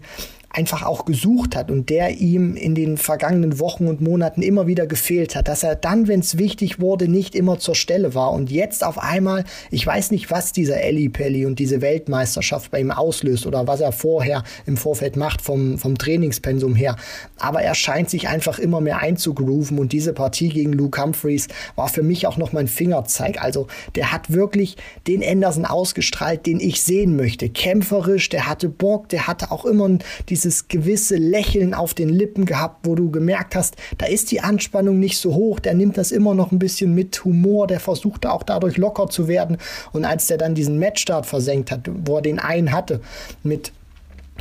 einfach 0.51 0.83
auch 0.83 1.05
gesucht 1.05 1.55
hat 1.55 1.69
und 1.69 1.89
der 1.89 2.17
ihm 2.17 2.55
in 2.55 2.73
den 2.73 2.97
vergangenen 2.97 3.59
Wochen 3.59 3.87
und 3.87 4.01
Monaten 4.01 4.41
immer 4.41 4.65
wieder 4.65 4.87
gefehlt 4.87 5.35
hat, 5.35 5.47
dass 5.47 5.61
er 5.61 5.75
dann, 5.75 6.07
wenn 6.07 6.21
es 6.21 6.39
wichtig 6.39 6.79
wurde, 6.79 7.07
nicht 7.07 7.35
immer 7.35 7.59
zur 7.59 7.75
Stelle 7.75 8.15
war. 8.15 8.31
Und 8.31 8.49
jetzt 8.49 8.83
auf 8.83 8.97
einmal, 8.97 9.43
ich 9.69 9.85
weiß 9.85 10.09
nicht, 10.09 10.31
was 10.31 10.51
dieser 10.51 10.81
Ellie 10.81 11.09
Pelli 11.09 11.45
und 11.45 11.59
diese 11.59 11.81
Weltmeisterschaft 11.81 12.71
bei 12.71 12.79
ihm 12.79 12.89
auslöst 12.89 13.45
oder 13.45 13.67
was 13.67 13.79
er 13.79 13.91
vorher 13.91 14.43
im 14.65 14.75
Vorfeld 14.75 15.17
macht 15.17 15.41
vom, 15.41 15.77
vom 15.77 15.97
Trainingspensum 15.97 16.73
her, 16.73 16.95
aber 17.37 17.61
er 17.61 17.75
scheint 17.75 18.09
sich 18.09 18.27
einfach 18.27 18.57
immer 18.57 18.81
mehr 18.81 18.99
einzugrooven 18.99 19.77
und 19.77 19.93
diese 19.93 20.13
Partie 20.13 20.49
gegen 20.49 20.73
Luke 20.73 21.01
Humphreys 21.01 21.47
war 21.75 21.89
für 21.89 22.03
mich 22.03 22.25
auch 22.25 22.37
noch 22.37 22.53
mein 22.53 22.67
Fingerzeig, 22.67 23.41
also 23.41 23.67
der 23.95 24.11
hat 24.11 24.31
wirklich 24.31 24.77
den 25.07 25.23
Anderson 25.23 25.65
ausgestrahlt, 25.65 26.45
den 26.45 26.59
ich 26.59 26.81
sehen 26.81 27.15
möchte, 27.15 27.49
kämpferisch, 27.49 28.29
der 28.29 28.47
hatte 28.47 28.69
Bock, 28.69 29.09
der 29.09 29.27
hatte 29.27 29.51
auch 29.51 29.65
immer 29.65 29.89
die 30.29 30.38
dieses 30.39 30.69
gewisse 30.69 31.17
Lächeln 31.17 31.73
auf 31.73 31.93
den 31.93 32.07
Lippen 32.07 32.45
gehabt, 32.45 32.87
wo 32.87 32.95
du 32.95 33.11
gemerkt 33.11 33.55
hast, 33.55 33.75
da 33.97 34.05
ist 34.05 34.31
die 34.31 34.39
Anspannung 34.39 34.97
nicht 34.99 35.17
so 35.17 35.35
hoch, 35.35 35.59
der 35.59 35.73
nimmt 35.73 35.97
das 35.97 36.11
immer 36.11 36.33
noch 36.33 36.51
ein 36.51 36.59
bisschen 36.59 36.95
mit 36.95 37.25
Humor, 37.25 37.67
der 37.67 37.81
versucht 37.81 38.25
auch 38.25 38.43
dadurch 38.43 38.77
locker 38.77 39.07
zu 39.09 39.27
werden. 39.27 39.57
Und 39.91 40.05
als 40.05 40.27
der 40.27 40.37
dann 40.37 40.55
diesen 40.55 40.79
Matchstart 40.79 41.25
versenkt 41.25 41.71
hat, 41.71 41.89
wo 42.05 42.15
er 42.15 42.21
den 42.21 42.39
einen 42.39 42.71
hatte 42.71 43.01
mit 43.43 43.73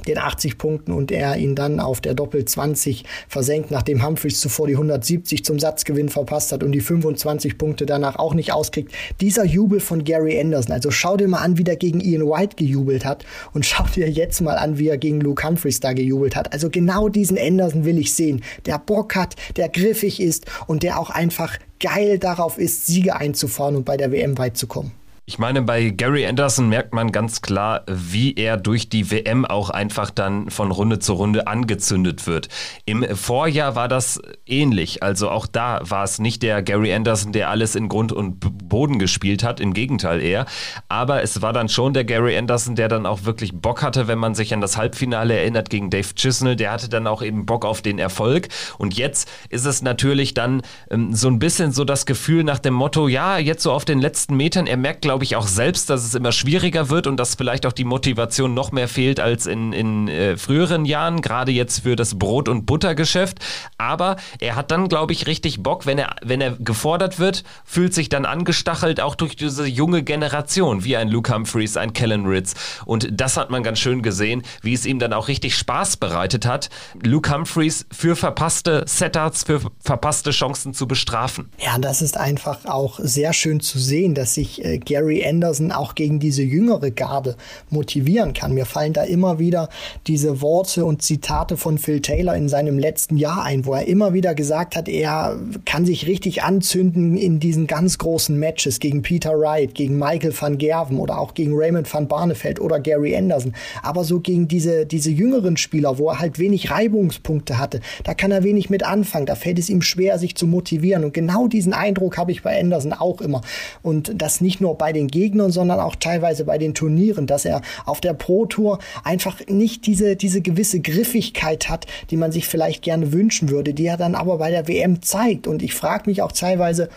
den 0.06 0.18
80 0.18 0.58
Punkten 0.58 0.92
und 0.92 1.10
er 1.10 1.36
ihn 1.36 1.54
dann 1.54 1.80
auf 1.80 2.00
der 2.00 2.14
Doppel 2.14 2.44
20 2.44 3.04
versenkt, 3.28 3.70
nachdem 3.70 4.04
Humphreys 4.04 4.40
zuvor 4.40 4.66
die 4.66 4.74
170 4.74 5.44
zum 5.44 5.58
Satzgewinn 5.58 6.08
verpasst 6.08 6.52
hat 6.52 6.62
und 6.62 6.72
die 6.72 6.80
25 6.80 7.58
Punkte 7.58 7.86
danach 7.86 8.16
auch 8.16 8.34
nicht 8.34 8.52
auskriegt. 8.52 8.92
Dieser 9.20 9.44
Jubel 9.44 9.80
von 9.80 10.04
Gary 10.04 10.38
Anderson, 10.40 10.72
also 10.72 10.90
schau 10.90 11.16
dir 11.16 11.28
mal 11.28 11.38
an, 11.38 11.58
wie 11.58 11.64
der 11.64 11.76
gegen 11.76 12.00
Ian 12.00 12.22
White 12.22 12.56
gejubelt 12.56 13.04
hat 13.04 13.24
und 13.52 13.66
schau 13.66 13.84
dir 13.94 14.10
jetzt 14.10 14.40
mal 14.40 14.56
an, 14.56 14.78
wie 14.78 14.88
er 14.88 14.98
gegen 14.98 15.20
Luke 15.20 15.46
Humphreys 15.46 15.80
da 15.80 15.92
gejubelt 15.92 16.36
hat. 16.36 16.52
Also 16.52 16.70
genau 16.70 17.08
diesen 17.08 17.38
Anderson 17.38 17.84
will 17.84 17.98
ich 17.98 18.14
sehen, 18.14 18.42
der 18.66 18.78
Bock 18.78 19.16
hat, 19.16 19.36
der 19.56 19.68
griffig 19.68 20.20
ist 20.20 20.46
und 20.66 20.82
der 20.82 20.98
auch 20.98 21.10
einfach 21.10 21.58
geil 21.80 22.18
darauf 22.18 22.58
ist, 22.58 22.86
Siege 22.86 23.16
einzufahren 23.16 23.76
und 23.76 23.84
bei 23.84 23.96
der 23.96 24.12
WM 24.12 24.36
weit 24.38 24.56
zu 24.56 24.66
kommen. 24.66 24.92
Ich 25.28 25.38
meine, 25.38 25.60
bei 25.60 25.90
Gary 25.90 26.26
Anderson 26.26 26.70
merkt 26.70 26.94
man 26.94 27.12
ganz 27.12 27.42
klar, 27.42 27.82
wie 27.86 28.32
er 28.32 28.56
durch 28.56 28.88
die 28.88 29.10
WM 29.10 29.44
auch 29.44 29.68
einfach 29.68 30.08
dann 30.08 30.48
von 30.48 30.70
Runde 30.70 31.00
zu 31.00 31.12
Runde 31.12 31.46
angezündet 31.46 32.26
wird. 32.26 32.48
Im 32.86 33.04
Vorjahr 33.14 33.74
war 33.74 33.88
das 33.88 34.22
ähnlich. 34.46 35.02
Also 35.02 35.28
auch 35.28 35.46
da 35.46 35.80
war 35.82 36.02
es 36.02 36.18
nicht 36.18 36.42
der 36.42 36.62
Gary 36.62 36.94
Anderson, 36.94 37.32
der 37.32 37.50
alles 37.50 37.74
in 37.74 37.90
Grund 37.90 38.10
und 38.10 38.40
Boden 38.70 38.98
gespielt 38.98 39.42
hat. 39.44 39.60
Im 39.60 39.74
Gegenteil 39.74 40.22
eher. 40.22 40.46
Aber 40.88 41.22
es 41.22 41.42
war 41.42 41.52
dann 41.52 41.68
schon 41.68 41.92
der 41.92 42.04
Gary 42.04 42.34
Anderson, 42.34 42.74
der 42.74 42.88
dann 42.88 43.04
auch 43.04 43.24
wirklich 43.24 43.52
Bock 43.52 43.82
hatte, 43.82 44.08
wenn 44.08 44.18
man 44.18 44.34
sich 44.34 44.54
an 44.54 44.62
das 44.62 44.78
Halbfinale 44.78 45.36
erinnert 45.36 45.68
gegen 45.68 45.90
Dave 45.90 46.14
Chisnell. 46.14 46.56
Der 46.56 46.72
hatte 46.72 46.88
dann 46.88 47.06
auch 47.06 47.20
eben 47.20 47.44
Bock 47.44 47.66
auf 47.66 47.82
den 47.82 47.98
Erfolg. 47.98 48.48
Und 48.78 48.96
jetzt 48.96 49.28
ist 49.50 49.66
es 49.66 49.82
natürlich 49.82 50.32
dann 50.32 50.62
ähm, 50.90 51.14
so 51.14 51.28
ein 51.28 51.38
bisschen 51.38 51.72
so 51.72 51.84
das 51.84 52.06
Gefühl 52.06 52.44
nach 52.44 52.60
dem 52.60 52.72
Motto, 52.72 53.08
ja, 53.08 53.36
jetzt 53.36 53.62
so 53.62 53.72
auf 53.72 53.84
den 53.84 53.98
letzten 53.98 54.34
Metern, 54.34 54.66
er 54.66 54.78
merkt, 54.78 55.02
glaube 55.02 55.17
glaube 55.18 55.24
ich, 55.24 55.34
auch 55.34 55.48
selbst, 55.48 55.90
dass 55.90 56.04
es 56.04 56.14
immer 56.14 56.30
schwieriger 56.30 56.90
wird 56.90 57.08
und 57.08 57.16
dass 57.16 57.34
vielleicht 57.34 57.66
auch 57.66 57.72
die 57.72 57.82
Motivation 57.82 58.54
noch 58.54 58.70
mehr 58.70 58.86
fehlt 58.86 59.18
als 59.18 59.46
in, 59.46 59.72
in 59.72 60.06
äh, 60.06 60.36
früheren 60.36 60.84
Jahren, 60.84 61.22
gerade 61.22 61.50
jetzt 61.50 61.80
für 61.80 61.96
das 61.96 62.20
Brot- 62.20 62.48
und 62.48 62.66
Buttergeschäft. 62.66 63.38
Aber 63.78 64.14
er 64.38 64.54
hat 64.54 64.70
dann, 64.70 64.86
glaube 64.86 65.12
ich, 65.12 65.26
richtig 65.26 65.60
Bock, 65.60 65.86
wenn 65.86 65.98
er, 65.98 66.14
wenn 66.22 66.40
er 66.40 66.52
gefordert 66.52 67.18
wird, 67.18 67.42
fühlt 67.64 67.94
sich 67.94 68.08
dann 68.08 68.26
angestachelt, 68.26 69.00
auch 69.00 69.16
durch 69.16 69.34
diese 69.34 69.66
junge 69.66 70.04
Generation, 70.04 70.84
wie 70.84 70.96
ein 70.96 71.08
Luke 71.08 71.34
Humphreys, 71.34 71.76
ein 71.76 71.94
Kellen 71.94 72.26
Ritz. 72.26 72.54
Und 72.84 73.08
das 73.10 73.36
hat 73.36 73.50
man 73.50 73.64
ganz 73.64 73.80
schön 73.80 74.02
gesehen, 74.02 74.44
wie 74.62 74.74
es 74.74 74.86
ihm 74.86 75.00
dann 75.00 75.12
auch 75.12 75.26
richtig 75.26 75.56
Spaß 75.56 75.96
bereitet 75.96 76.46
hat, 76.46 76.70
Luke 77.02 77.34
Humphreys 77.34 77.86
für 77.90 78.14
verpasste 78.14 78.84
Setups, 78.86 79.42
für 79.42 79.62
verpasste 79.80 80.30
Chancen 80.30 80.74
zu 80.74 80.86
bestrafen. 80.86 81.50
Ja, 81.58 81.76
das 81.78 82.02
ist 82.02 82.16
einfach 82.16 82.66
auch 82.66 83.00
sehr 83.02 83.32
schön 83.32 83.58
zu 83.58 83.80
sehen, 83.80 84.14
dass 84.14 84.34
sich 84.34 84.64
äh, 84.64 84.78
Gary 84.78 85.07
Anderson 85.24 85.72
auch 85.72 85.94
gegen 85.94 86.18
diese 86.18 86.42
jüngere 86.42 86.90
Garde 86.90 87.36
motivieren 87.70 88.32
kann. 88.32 88.54
Mir 88.54 88.66
fallen 88.66 88.92
da 88.92 89.02
immer 89.02 89.38
wieder 89.38 89.68
diese 90.06 90.40
Worte 90.40 90.84
und 90.84 91.02
Zitate 91.02 91.56
von 91.56 91.78
Phil 91.78 92.00
Taylor 92.00 92.34
in 92.34 92.48
seinem 92.48 92.78
letzten 92.78 93.16
Jahr 93.16 93.44
ein, 93.44 93.66
wo 93.66 93.74
er 93.74 93.86
immer 93.86 94.12
wieder 94.12 94.34
gesagt 94.34 94.76
hat, 94.76 94.88
er 94.88 95.38
kann 95.64 95.86
sich 95.86 96.06
richtig 96.06 96.42
anzünden 96.42 97.16
in 97.16 97.40
diesen 97.40 97.66
ganz 97.66 97.98
großen 97.98 98.38
Matches 98.38 98.80
gegen 98.80 99.02
Peter 99.02 99.38
Wright, 99.38 99.74
gegen 99.74 99.98
Michael 99.98 100.34
van 100.38 100.58
Gerven 100.58 100.98
oder 100.98 101.18
auch 101.18 101.34
gegen 101.34 101.52
Raymond 101.54 101.92
van 101.92 102.08
Barneveld 102.08 102.60
oder 102.60 102.80
Gary 102.80 103.16
Anderson. 103.16 103.54
Aber 103.82 104.04
so 104.04 104.20
gegen 104.20 104.48
diese, 104.48 104.86
diese 104.86 105.10
jüngeren 105.10 105.56
Spieler, 105.56 105.98
wo 105.98 106.08
er 106.10 106.18
halt 106.18 106.38
wenig 106.38 106.70
Reibungspunkte 106.70 107.58
hatte, 107.58 107.80
da 108.04 108.14
kann 108.14 108.30
er 108.30 108.42
wenig 108.42 108.70
mit 108.70 108.84
anfangen. 108.84 109.26
Da 109.26 109.34
fällt 109.34 109.58
es 109.58 109.68
ihm 109.68 109.82
schwer, 109.82 110.18
sich 110.18 110.34
zu 110.34 110.46
motivieren. 110.46 111.04
Und 111.04 111.14
genau 111.14 111.46
diesen 111.46 111.72
Eindruck 111.72 112.18
habe 112.18 112.32
ich 112.32 112.42
bei 112.42 112.58
Anderson 112.58 112.92
auch 112.92 113.20
immer. 113.20 113.42
Und 113.82 114.12
das 114.20 114.40
nicht 114.40 114.60
nur 114.60 114.76
bei 114.76 114.92
den 114.92 114.97
Gegnern, 115.06 115.52
sondern 115.52 115.80
auch 115.80 115.96
teilweise 115.96 116.44
bei 116.44 116.58
den 116.58 116.74
Turnieren, 116.74 117.26
dass 117.26 117.44
er 117.44 117.62
auf 117.86 118.00
der 118.00 118.14
Pro 118.14 118.46
Tour 118.46 118.78
einfach 119.04 119.40
nicht 119.48 119.86
diese, 119.86 120.16
diese 120.16 120.40
gewisse 120.40 120.80
Griffigkeit 120.80 121.68
hat, 121.68 121.86
die 122.10 122.16
man 122.16 122.32
sich 122.32 122.46
vielleicht 122.46 122.82
gerne 122.82 123.12
wünschen 123.12 123.48
würde, 123.48 123.74
die 123.74 123.86
er 123.86 123.96
dann 123.96 124.14
aber 124.14 124.38
bei 124.38 124.50
der 124.50 124.66
WM 124.68 125.02
zeigt. 125.02 125.46
Und 125.46 125.62
ich 125.62 125.74
frage 125.74 126.10
mich 126.10 126.22
auch 126.22 126.32
teilweise, 126.32 126.88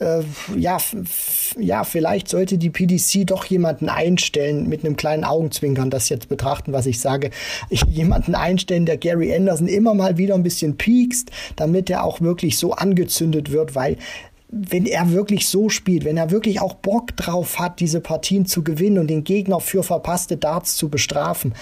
äh, 0.00 0.22
ja, 0.56 0.78
ja, 1.58 1.84
vielleicht 1.84 2.28
sollte 2.28 2.58
die 2.58 2.70
PDC 2.70 3.26
doch 3.26 3.44
jemanden 3.44 3.88
einstellen, 3.88 4.68
mit 4.68 4.84
einem 4.84 4.96
kleinen 4.96 5.24
Augenzwinkern 5.24 5.90
das 5.90 6.08
jetzt 6.08 6.28
betrachten, 6.28 6.72
was 6.72 6.86
ich 6.86 7.00
sage, 7.00 7.30
jemanden 7.88 8.34
einstellen, 8.34 8.86
der 8.86 8.96
Gary 8.96 9.34
Anderson 9.34 9.66
immer 9.66 9.94
mal 9.94 10.16
wieder 10.16 10.34
ein 10.34 10.42
bisschen 10.42 10.76
piekst, 10.76 11.30
damit 11.56 11.90
er 11.90 12.04
auch 12.04 12.20
wirklich 12.20 12.58
so 12.58 12.72
angezündet 12.72 13.50
wird, 13.50 13.74
weil 13.74 13.96
wenn 14.50 14.86
er 14.86 15.12
wirklich 15.12 15.46
so 15.46 15.68
spielt, 15.68 16.06
wenn 16.06 16.16
er 16.16 16.30
wirklich 16.30 16.62
auch 16.62 16.72
Bock 16.72 17.14
drauf 17.16 17.58
hat, 17.58 17.80
diese 17.80 18.00
Partien 18.00 18.46
zu 18.46 18.64
gewinnen 18.64 18.98
und 18.98 19.08
den 19.08 19.22
Gegner 19.22 19.60
für 19.60 19.82
verpasste 19.82 20.38
Darts 20.38 20.76
zu 20.76 20.88
bestrafen, 20.88 21.52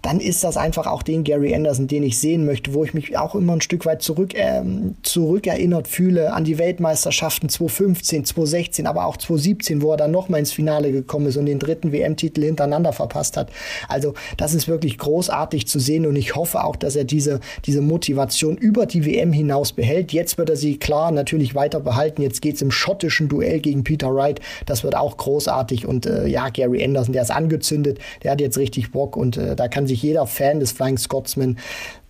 dann 0.00 0.20
ist 0.20 0.42
das 0.42 0.56
einfach 0.56 0.86
auch 0.86 1.02
den 1.02 1.22
Gary 1.22 1.54
Anderson, 1.54 1.86
den 1.86 2.02
ich 2.02 2.18
sehen 2.18 2.46
möchte, 2.46 2.72
wo 2.72 2.82
ich 2.82 2.94
mich 2.94 3.18
auch 3.18 3.34
immer 3.34 3.52
ein 3.52 3.60
Stück 3.60 3.84
weit 3.84 4.00
zurück, 4.00 4.34
äh, 4.34 4.62
zurückerinnert 5.02 5.86
fühle 5.86 6.32
an 6.32 6.44
die 6.44 6.56
Weltmeisterschaften 6.56 7.50
2015, 7.50 8.24
2016, 8.24 8.86
aber 8.86 9.04
auch 9.04 9.18
2017, 9.18 9.82
wo 9.82 9.90
er 9.90 9.98
dann 9.98 10.10
nochmal 10.10 10.40
ins 10.40 10.52
Finale 10.52 10.92
gekommen 10.92 11.26
ist 11.26 11.36
und 11.36 11.44
den 11.44 11.58
dritten 11.58 11.92
WM-Titel 11.92 12.42
hintereinander 12.42 12.94
verpasst 12.94 13.36
hat. 13.36 13.50
Also 13.86 14.14
das 14.38 14.54
ist 14.54 14.66
wirklich 14.66 14.96
großartig 14.96 15.68
zu 15.68 15.78
sehen 15.78 16.06
und 16.06 16.16
ich 16.16 16.36
hoffe 16.36 16.64
auch, 16.64 16.76
dass 16.76 16.96
er 16.96 17.04
diese, 17.04 17.40
diese 17.66 17.82
Motivation 17.82 18.56
über 18.56 18.86
die 18.86 19.04
WM 19.04 19.34
hinaus 19.34 19.72
behält. 19.72 20.14
Jetzt 20.14 20.38
wird 20.38 20.48
er 20.48 20.56
sie 20.56 20.78
klar 20.78 21.10
natürlich 21.10 21.54
weiter 21.54 21.80
behalten 21.80 22.22
Jetzt 22.29 22.29
geht 22.38 22.56
es 22.56 22.62
im 22.62 22.70
schottischen 22.70 23.28
Duell 23.28 23.60
gegen 23.60 23.84
Peter 23.84 24.14
Wright. 24.14 24.40
Das 24.66 24.84
wird 24.84 24.96
auch 24.96 25.16
großartig. 25.16 25.86
Und 25.86 26.06
äh, 26.06 26.26
ja, 26.26 26.48
Gary 26.48 26.84
Anderson, 26.84 27.12
der 27.12 27.22
ist 27.22 27.30
angezündet. 27.30 27.98
Der 28.22 28.32
hat 28.32 28.40
jetzt 28.40 28.58
richtig 28.58 28.92
Bock. 28.92 29.16
Und 29.16 29.36
äh, 29.36 29.56
da 29.56 29.68
kann 29.68 29.86
sich 29.86 30.02
jeder 30.02 30.26
Fan 30.26 30.60
des 30.60 30.72
Flying 30.72 30.98
Scotsman 30.98 31.58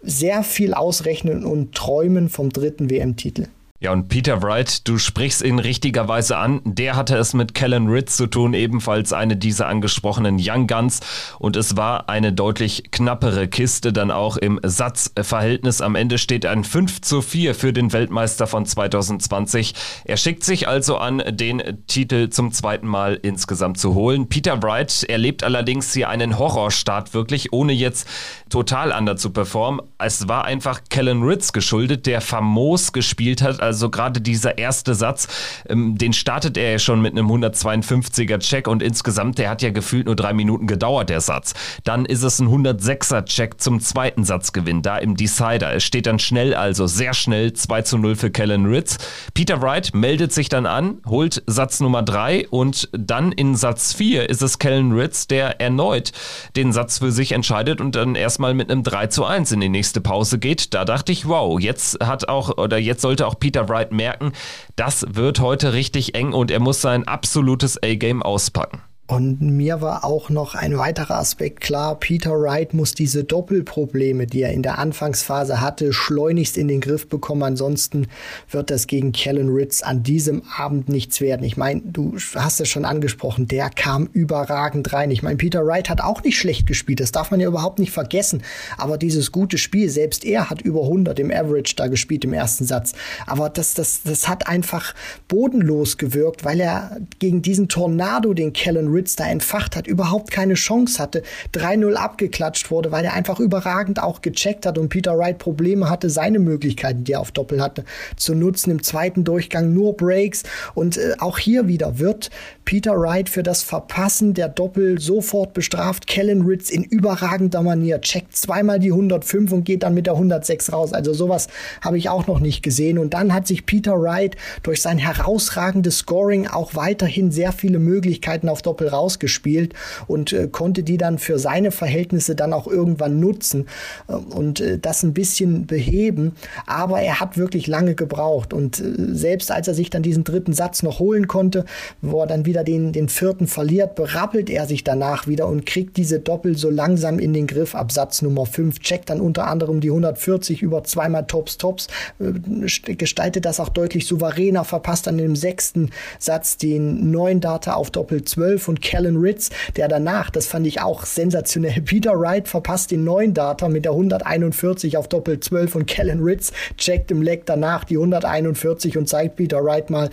sehr 0.02 0.42
viel 0.42 0.74
ausrechnen 0.74 1.44
und 1.44 1.74
träumen 1.74 2.28
vom 2.28 2.50
dritten 2.50 2.90
WM-Titel. 2.90 3.46
Ja, 3.82 3.92
und 3.92 4.08
Peter 4.08 4.42
Wright, 4.42 4.86
du 4.86 4.98
sprichst 4.98 5.40
ihn 5.40 5.58
richtigerweise 5.58 6.36
an. 6.36 6.60
Der 6.66 6.96
hatte 6.96 7.16
es 7.16 7.32
mit 7.32 7.54
Kellen 7.54 7.88
Ritz 7.88 8.14
zu 8.14 8.26
tun, 8.26 8.52
ebenfalls 8.52 9.14
eine 9.14 9.38
dieser 9.38 9.68
angesprochenen 9.68 10.36
Young 10.38 10.66
Guns. 10.66 11.00
Und 11.38 11.56
es 11.56 11.78
war 11.78 12.10
eine 12.10 12.34
deutlich 12.34 12.90
knappere 12.90 13.48
Kiste, 13.48 13.94
dann 13.94 14.10
auch 14.10 14.36
im 14.36 14.60
Satzverhältnis. 14.62 15.80
Am 15.80 15.94
Ende 15.94 16.18
steht 16.18 16.44
ein 16.44 16.62
5 16.62 17.00
zu 17.00 17.22
4 17.22 17.54
für 17.54 17.72
den 17.72 17.94
Weltmeister 17.94 18.46
von 18.46 18.66
2020. 18.66 19.72
Er 20.04 20.18
schickt 20.18 20.44
sich 20.44 20.68
also 20.68 20.98
an, 20.98 21.22
den 21.30 21.62
Titel 21.86 22.28
zum 22.28 22.52
zweiten 22.52 22.86
Mal 22.86 23.18
insgesamt 23.22 23.78
zu 23.78 23.94
holen. 23.94 24.28
Peter 24.28 24.62
Wright 24.62 25.04
erlebt 25.04 25.42
allerdings 25.42 25.94
hier 25.94 26.10
einen 26.10 26.38
Horrorstart 26.38 27.14
wirklich, 27.14 27.54
ohne 27.54 27.72
jetzt 27.72 28.06
total 28.50 28.92
anders 28.92 29.22
zu 29.22 29.30
performen. 29.30 29.80
Es 29.96 30.28
war 30.28 30.44
einfach 30.44 30.82
Kellen 30.90 31.22
Ritz 31.22 31.52
geschuldet, 31.52 32.04
der 32.04 32.20
famos 32.20 32.92
gespielt 32.92 33.40
hat 33.40 33.69
also 33.70 33.88
gerade 33.88 34.20
dieser 34.20 34.58
erste 34.58 34.96
Satz, 34.96 35.28
ähm, 35.68 35.96
den 35.96 36.12
startet 36.12 36.56
er 36.56 36.72
ja 36.72 36.78
schon 36.80 37.00
mit 37.00 37.12
einem 37.12 37.30
152er 37.30 38.38
Check 38.38 38.66
und 38.66 38.82
insgesamt, 38.82 39.38
der 39.38 39.48
hat 39.48 39.62
ja 39.62 39.70
gefühlt 39.70 40.06
nur 40.06 40.16
drei 40.16 40.32
Minuten 40.32 40.66
gedauert, 40.66 41.08
der 41.08 41.20
Satz. 41.20 41.54
Dann 41.84 42.04
ist 42.04 42.24
es 42.24 42.40
ein 42.40 42.48
106er 42.48 43.24
Check 43.26 43.60
zum 43.60 43.78
zweiten 43.78 44.24
Satzgewinn, 44.24 44.82
da 44.82 44.98
im 44.98 45.16
Decider. 45.16 45.72
Es 45.72 45.84
steht 45.84 46.06
dann 46.06 46.18
schnell, 46.18 46.52
also 46.52 46.88
sehr 46.88 47.14
schnell 47.14 47.52
2 47.52 47.82
zu 47.82 47.98
0 47.98 48.16
für 48.16 48.32
Kellen 48.32 48.66
Ritz. 48.66 48.98
Peter 49.34 49.62
Wright 49.62 49.94
meldet 49.94 50.32
sich 50.32 50.48
dann 50.48 50.66
an, 50.66 51.00
holt 51.06 51.44
Satz 51.46 51.78
Nummer 51.78 52.02
3 52.02 52.48
und 52.48 52.88
dann 52.92 53.30
in 53.30 53.54
Satz 53.54 53.92
4 53.92 54.28
ist 54.28 54.42
es 54.42 54.58
Kellen 54.58 54.90
Ritz, 54.90 55.28
der 55.28 55.60
erneut 55.60 56.10
den 56.56 56.72
Satz 56.72 56.98
für 56.98 57.12
sich 57.12 57.30
entscheidet 57.30 57.80
und 57.80 57.94
dann 57.94 58.16
erstmal 58.16 58.52
mit 58.52 58.68
einem 58.68 58.82
3 58.82 59.06
zu 59.06 59.24
1 59.24 59.52
in 59.52 59.60
die 59.60 59.68
nächste 59.68 60.00
Pause 60.00 60.40
geht. 60.40 60.74
Da 60.74 60.84
dachte 60.84 61.12
ich, 61.12 61.28
wow, 61.28 61.60
jetzt 61.60 62.04
hat 62.04 62.28
auch, 62.28 62.58
oder 62.58 62.78
jetzt 62.78 63.02
sollte 63.02 63.28
auch 63.28 63.38
Peter 63.38 63.59
Peter 63.60 63.68
Wright 63.68 63.92
merken, 63.92 64.32
das 64.76 65.04
wird 65.08 65.40
heute 65.40 65.72
richtig 65.72 66.14
eng 66.14 66.32
und 66.32 66.50
er 66.50 66.60
muss 66.60 66.80
sein 66.80 67.06
absolutes 67.06 67.82
A-Game 67.82 68.22
auspacken. 68.22 68.82
Und 69.10 69.40
mir 69.40 69.80
war 69.80 70.04
auch 70.04 70.30
noch 70.30 70.54
ein 70.54 70.78
weiterer 70.78 71.16
Aspekt 71.16 71.60
klar, 71.60 71.98
Peter 71.98 72.30
Wright 72.30 72.74
muss 72.74 72.94
diese 72.94 73.24
Doppelprobleme, 73.24 74.28
die 74.28 74.42
er 74.42 74.52
in 74.52 74.62
der 74.62 74.78
Anfangsphase 74.78 75.60
hatte, 75.60 75.92
schleunigst 75.92 76.56
in 76.56 76.68
den 76.68 76.80
Griff 76.80 77.08
bekommen. 77.08 77.42
Ansonsten 77.42 78.06
wird 78.52 78.70
das 78.70 78.86
gegen 78.86 79.10
Kellen 79.10 79.48
Ritz 79.48 79.82
an 79.82 80.04
diesem 80.04 80.42
Abend 80.56 80.88
nichts 80.88 81.20
werden. 81.20 81.42
Ich 81.42 81.56
meine, 81.56 81.80
du 81.80 82.18
hast 82.36 82.60
es 82.60 82.68
schon 82.68 82.84
angesprochen, 82.84 83.48
der 83.48 83.68
kam 83.70 84.08
überragend 84.12 84.92
rein. 84.92 85.10
Ich 85.10 85.24
meine, 85.24 85.38
Peter 85.38 85.66
Wright 85.66 85.90
hat 85.90 86.00
auch 86.00 86.22
nicht 86.22 86.38
schlecht 86.38 86.68
gespielt, 86.68 87.00
das 87.00 87.10
darf 87.10 87.32
man 87.32 87.40
ja 87.40 87.48
überhaupt 87.48 87.80
nicht 87.80 87.90
vergessen. 87.90 88.44
Aber 88.78 88.96
dieses 88.96 89.32
gute 89.32 89.58
Spiel, 89.58 89.90
selbst 89.90 90.24
er 90.24 90.50
hat 90.50 90.62
über 90.62 90.82
100 90.82 91.18
im 91.18 91.32
Average 91.32 91.74
da 91.74 91.88
gespielt 91.88 92.24
im 92.24 92.32
ersten 92.32 92.64
Satz. 92.64 92.92
Aber 93.26 93.48
das, 93.48 93.74
das, 93.74 94.02
das 94.04 94.28
hat 94.28 94.46
einfach 94.46 94.94
bodenlos 95.26 95.98
gewirkt, 95.98 96.44
weil 96.44 96.60
er 96.60 96.98
gegen 97.18 97.42
diesen 97.42 97.66
Tornado, 97.66 98.34
den 98.34 98.52
Kellen 98.52 98.86
Ritz 98.86 98.99
Ritz 99.00 99.16
da 99.16 99.26
entfacht 99.26 99.76
hat, 99.76 99.86
überhaupt 99.86 100.30
keine 100.30 100.54
Chance 100.54 101.02
hatte, 101.02 101.22
3-0 101.54 101.94
abgeklatscht 101.94 102.70
wurde, 102.70 102.92
weil 102.92 103.04
er 103.04 103.14
einfach 103.14 103.40
überragend 103.40 104.02
auch 104.02 104.20
gecheckt 104.20 104.66
hat 104.66 104.76
und 104.76 104.90
Peter 104.90 105.16
Wright 105.16 105.38
Probleme 105.38 105.88
hatte, 105.88 106.10
seine 106.10 106.38
Möglichkeiten, 106.38 107.04
die 107.04 107.12
er 107.12 107.20
auf 107.20 107.32
Doppel 107.32 107.62
hatte, 107.62 107.84
zu 108.16 108.34
nutzen. 108.34 108.70
Im 108.70 108.82
zweiten 108.82 109.24
Durchgang 109.24 109.72
nur 109.72 109.96
Breaks 109.96 110.42
und 110.74 110.98
äh, 110.98 111.14
auch 111.18 111.38
hier 111.38 111.66
wieder 111.66 111.98
wird 111.98 112.30
Peter 112.66 113.00
Wright 113.00 113.28
für 113.28 113.42
das 113.42 113.62
Verpassen 113.62 114.34
der 114.34 114.48
Doppel 114.48 115.00
sofort 115.00 115.54
bestraft. 115.54 116.06
Kellen 116.06 116.42
Ritz 116.42 116.68
in 116.70 116.84
überragender 116.84 117.62
Manier 117.62 118.00
checkt 118.00 118.36
zweimal 118.36 118.78
die 118.78 118.92
105 118.92 119.50
und 119.52 119.64
geht 119.64 119.82
dann 119.82 119.94
mit 119.94 120.06
der 120.06 120.14
106 120.14 120.72
raus. 120.72 120.92
Also 120.92 121.14
sowas 121.14 121.48
habe 121.80 121.98
ich 121.98 122.10
auch 122.10 122.26
noch 122.26 122.38
nicht 122.38 122.62
gesehen. 122.62 122.98
Und 122.98 123.14
dann 123.14 123.32
hat 123.32 123.46
sich 123.46 123.66
Peter 123.66 124.00
Wright 124.00 124.36
durch 124.62 124.82
sein 124.82 124.98
herausragendes 124.98 125.98
Scoring 125.98 126.46
auch 126.46 126.74
weiterhin 126.74 127.32
sehr 127.32 127.52
viele 127.52 127.78
Möglichkeiten 127.78 128.48
auf 128.48 128.62
Doppel 128.62 128.89
rausgespielt 128.92 129.74
und 130.06 130.32
äh, 130.32 130.48
konnte 130.48 130.82
die 130.82 130.96
dann 130.96 131.18
für 131.18 131.38
seine 131.38 131.70
Verhältnisse 131.70 132.34
dann 132.34 132.52
auch 132.52 132.66
irgendwann 132.66 133.20
nutzen 133.20 133.66
äh, 134.08 134.14
und 134.14 134.60
äh, 134.60 134.78
das 134.78 135.02
ein 135.02 135.14
bisschen 135.14 135.66
beheben. 135.66 136.32
Aber 136.66 137.00
er 137.00 137.20
hat 137.20 137.36
wirklich 137.36 137.66
lange 137.66 137.94
gebraucht 137.94 138.52
und 138.52 138.80
äh, 138.80 139.14
selbst 139.14 139.50
als 139.50 139.68
er 139.68 139.74
sich 139.74 139.90
dann 139.90 140.02
diesen 140.02 140.24
dritten 140.24 140.52
Satz 140.52 140.82
noch 140.82 140.98
holen 140.98 141.28
konnte, 141.28 141.64
wo 142.00 142.20
er 142.20 142.26
dann 142.26 142.46
wieder 142.46 142.64
den, 142.64 142.92
den 142.92 143.08
vierten 143.08 143.46
verliert, 143.46 143.94
berappelt 143.94 144.50
er 144.50 144.66
sich 144.66 144.84
danach 144.84 145.26
wieder 145.26 145.46
und 145.46 145.66
kriegt 145.66 145.96
diese 145.96 146.20
Doppel 146.20 146.56
so 146.56 146.70
langsam 146.70 147.18
in 147.18 147.32
den 147.32 147.46
Griff 147.46 147.74
ab 147.74 147.92
Satz 147.92 148.22
Nummer 148.22 148.46
5, 148.46 148.78
checkt 148.80 149.10
dann 149.10 149.20
unter 149.20 149.46
anderem 149.46 149.80
die 149.80 149.90
140 149.90 150.62
über 150.62 150.84
zweimal 150.84 151.26
Tops, 151.26 151.58
Tops, 151.58 151.88
äh, 152.18 152.94
gestaltet 152.94 153.44
das 153.44 153.60
auch 153.60 153.68
deutlich 153.68 154.06
souveräner, 154.06 154.64
verpasst 154.64 155.06
dann 155.06 155.18
im 155.18 155.36
sechsten 155.36 155.90
Satz 156.18 156.56
den 156.56 157.10
neuen 157.10 157.40
Data 157.40 157.74
auf 157.74 157.90
Doppel 157.90 158.24
12 158.24 158.68
von 158.70 158.78
Kellen 158.78 159.16
Ritz, 159.16 159.50
der 159.74 159.88
danach, 159.88 160.30
das 160.30 160.46
fand 160.46 160.64
ich 160.64 160.80
auch 160.80 161.04
sensationell, 161.04 161.80
Peter 161.84 162.12
Wright 162.12 162.46
verpasst 162.46 162.92
den 162.92 163.02
neuen 163.02 163.34
Data 163.34 163.68
mit 163.68 163.84
der 163.84 163.90
141 163.92 164.96
auf 164.96 165.08
Doppel 165.08 165.40
12 165.40 165.74
und 165.74 165.86
Kellen 165.86 166.22
Ritz 166.22 166.52
checkt 166.76 167.10
im 167.10 167.20
Leck 167.20 167.46
danach 167.46 167.82
die 167.82 167.96
141 167.96 168.96
und 168.96 169.08
zeigt 169.08 169.34
Peter 169.34 169.64
Wright 169.64 169.90
mal, 169.90 170.08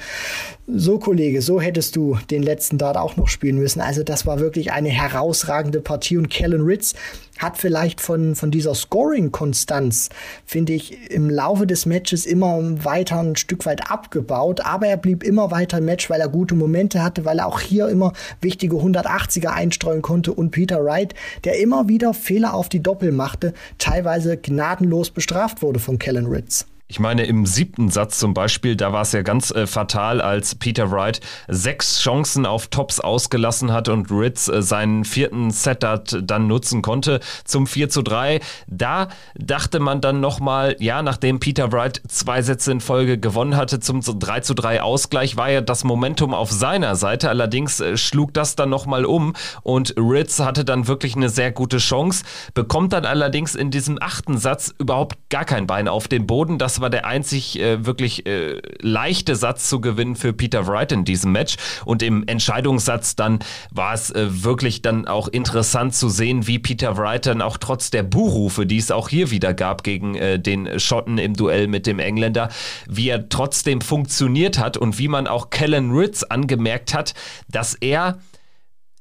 so 0.70 1.00
Kollege, 1.00 1.42
so 1.42 1.62
hättest 1.62 1.96
du 1.96 2.18
den 2.30 2.44
letzten 2.44 2.78
Dart 2.78 2.98
auch 2.98 3.16
noch 3.16 3.30
spielen 3.30 3.58
müssen. 3.58 3.80
Also 3.80 4.04
das 4.04 4.26
war 4.26 4.42
wirklich 4.42 4.74
eine 4.74 4.90
herausragende 4.90 5.80
Partie 5.80 6.18
und 6.18 6.30
Kellen 6.30 6.62
Ritz 6.62 6.94
hat 7.40 7.58
vielleicht 7.58 8.02
von, 8.02 8.36
von 8.36 8.52
dieser 8.52 8.76
Scoring-Konstanz, 8.76 10.10
finde 10.46 10.74
ich, 10.74 11.10
im 11.10 11.30
Laufe 11.30 11.68
des 11.68 11.86
Matches 11.86 12.26
immer 12.26 12.60
weiter 12.84 13.20
ein 13.20 13.38
Stück 13.38 13.66
weit 13.66 13.90
abgebaut, 13.90 14.62
aber 14.62 14.88
er 14.88 14.98
blieb 14.98 15.24
immer 15.24 15.52
weiter 15.52 15.78
im 15.78 15.86
Match, 15.86 16.10
weil 16.10 16.20
er 16.20 16.28
gute 16.28 16.56
Momente 16.56 17.02
hatte, 17.02 17.24
weil 17.24 17.40
er 17.40 17.48
auch 17.48 17.62
hier 17.62 17.88
immer 17.88 18.12
wichtige 18.42 18.76
180er 18.76 19.50
einstreuen 19.50 20.02
konnte 20.02 20.34
und 20.34 20.52
Peter 20.52 20.84
Wright, 20.84 21.14
der 21.46 21.60
immer 21.60 21.88
wieder 21.88 22.14
Fehler 22.14 22.54
auf 22.54 22.68
die 22.68 22.84
Doppel 22.84 23.14
machte, 23.14 23.54
teilweise 23.78 24.36
gnadenlos 24.36 25.12
bestraft 25.12 25.62
wurde 25.62 25.80
von 25.80 25.98
Kellen 25.98 26.26
Ritz. 26.26 26.66
Ich 26.90 27.02
meine, 27.02 27.26
im 27.26 27.46
siebten 27.46 27.90
Satz 27.90 28.18
zum 28.18 28.34
Beispiel, 28.34 28.78
da 28.78 28.94
war 28.94 29.02
es 29.02 29.12
ja 29.12 29.22
ganz 29.22 29.52
äh, 29.52 29.68
fatal, 29.68 30.22
als 30.22 30.56
Peter 30.56 30.90
Wright 30.90 31.20
sechs 31.50 32.00
Chancen 32.00 32.46
auf 32.46 32.68
Tops 32.68 33.02
ausgelassen 33.02 33.74
hat 33.74 33.90
und 33.90 34.10
Ritz 34.10 34.48
äh, 34.48 34.62
seinen 34.62 35.04
vierten 35.04 35.52
Setup 35.52 36.04
dann 36.24 36.48
nutzen 36.48 36.82
konnte 36.82 37.20
zum 37.44 37.68
4 37.68 37.90
zu 37.90 38.04
3. 38.04 38.40
Da 38.68 39.10
dachte 39.36 39.82
man 39.82 40.00
dann 40.00 40.22
nochmal, 40.22 40.78
ja, 40.80 41.02
nachdem 41.02 41.42
Peter 41.42 41.74
Wright 41.74 42.02
zwei 42.08 42.42
Sätze 42.42 42.72
in 42.72 42.80
Folge 42.80 43.18
gewonnen 43.18 43.58
hatte 43.58 43.82
zum 43.82 44.02
3 44.02 44.40
zu 44.40 44.54
3 44.54 44.82
Ausgleich, 44.82 45.36
war 45.36 45.50
ja 45.52 45.60
das 45.60 45.84
Momentum 45.84 46.34
auf 46.34 46.54
seiner 46.54 46.96
Seite. 46.96 47.28
Allerdings 47.28 47.82
äh, 47.82 47.98
schlug 47.98 48.34
das 48.34 48.56
dann 48.56 48.70
nochmal 48.70 49.04
um 49.04 49.34
und 49.62 49.94
Ritz 49.98 50.40
hatte 50.40 50.64
dann 50.64 50.88
wirklich 50.88 51.18
eine 51.18 51.28
sehr 51.28 51.52
gute 51.52 51.80
Chance, 51.80 52.24
bekommt 52.54 52.94
dann 52.94 53.04
allerdings 53.04 53.56
in 53.56 53.72
diesem 53.72 53.98
achten 54.02 54.38
Satz 54.38 54.74
überhaupt 54.80 55.18
gar 55.30 55.44
kein 55.44 55.68
Bein 55.68 55.90
auf 55.90 56.08
den 56.08 56.26
Boden. 56.28 56.58
Das 56.58 56.77
war 56.82 56.90
der 56.90 57.06
einzig 57.06 57.60
äh, 57.60 57.86
wirklich 57.86 58.26
äh, 58.26 58.62
leichte 58.82 59.36
Satz 59.36 59.70
zu 59.70 59.82
gewinnen 59.82 60.16
für 60.16 60.34
Peter 60.34 60.68
Wright 60.68 60.92
in 60.92 61.06
diesem 61.06 61.32
Match. 61.32 61.58
Und 61.86 62.04
im 62.04 62.28
Entscheidungssatz 62.28 63.16
dann 63.16 63.40
war 63.72 63.94
es 63.94 64.12
äh, 64.12 64.44
wirklich 64.44 64.82
dann 64.82 65.08
auch 65.08 65.28
interessant 65.28 65.96
zu 65.96 66.10
sehen, 66.10 66.48
wie 66.48 66.60
Peter 66.60 66.98
Wright 66.98 67.26
dann 67.26 67.42
auch 67.42 67.58
trotz 67.58 67.90
der 67.90 68.04
Buhrufe, 68.04 68.66
die 68.66 68.78
es 68.78 68.92
auch 68.92 69.10
hier 69.10 69.32
wieder 69.32 69.54
gab 69.54 69.84
gegen 69.84 70.16
äh, 70.16 70.40
den 70.40 70.80
Schotten 70.80 71.18
im 71.18 71.36
Duell 71.36 71.68
mit 71.68 71.88
dem 71.88 72.00
Engländer, 72.00 72.50
wie 72.88 73.10
er 73.10 73.30
trotzdem 73.30 73.82
funktioniert 73.82 74.60
hat 74.60 74.78
und 74.78 75.00
wie 75.00 75.08
man 75.08 75.28
auch 75.28 75.50
Kellen 75.50 75.92
Ritz 75.92 76.24
angemerkt 76.24 76.94
hat, 76.94 77.14
dass 77.50 77.74
er 77.74 78.20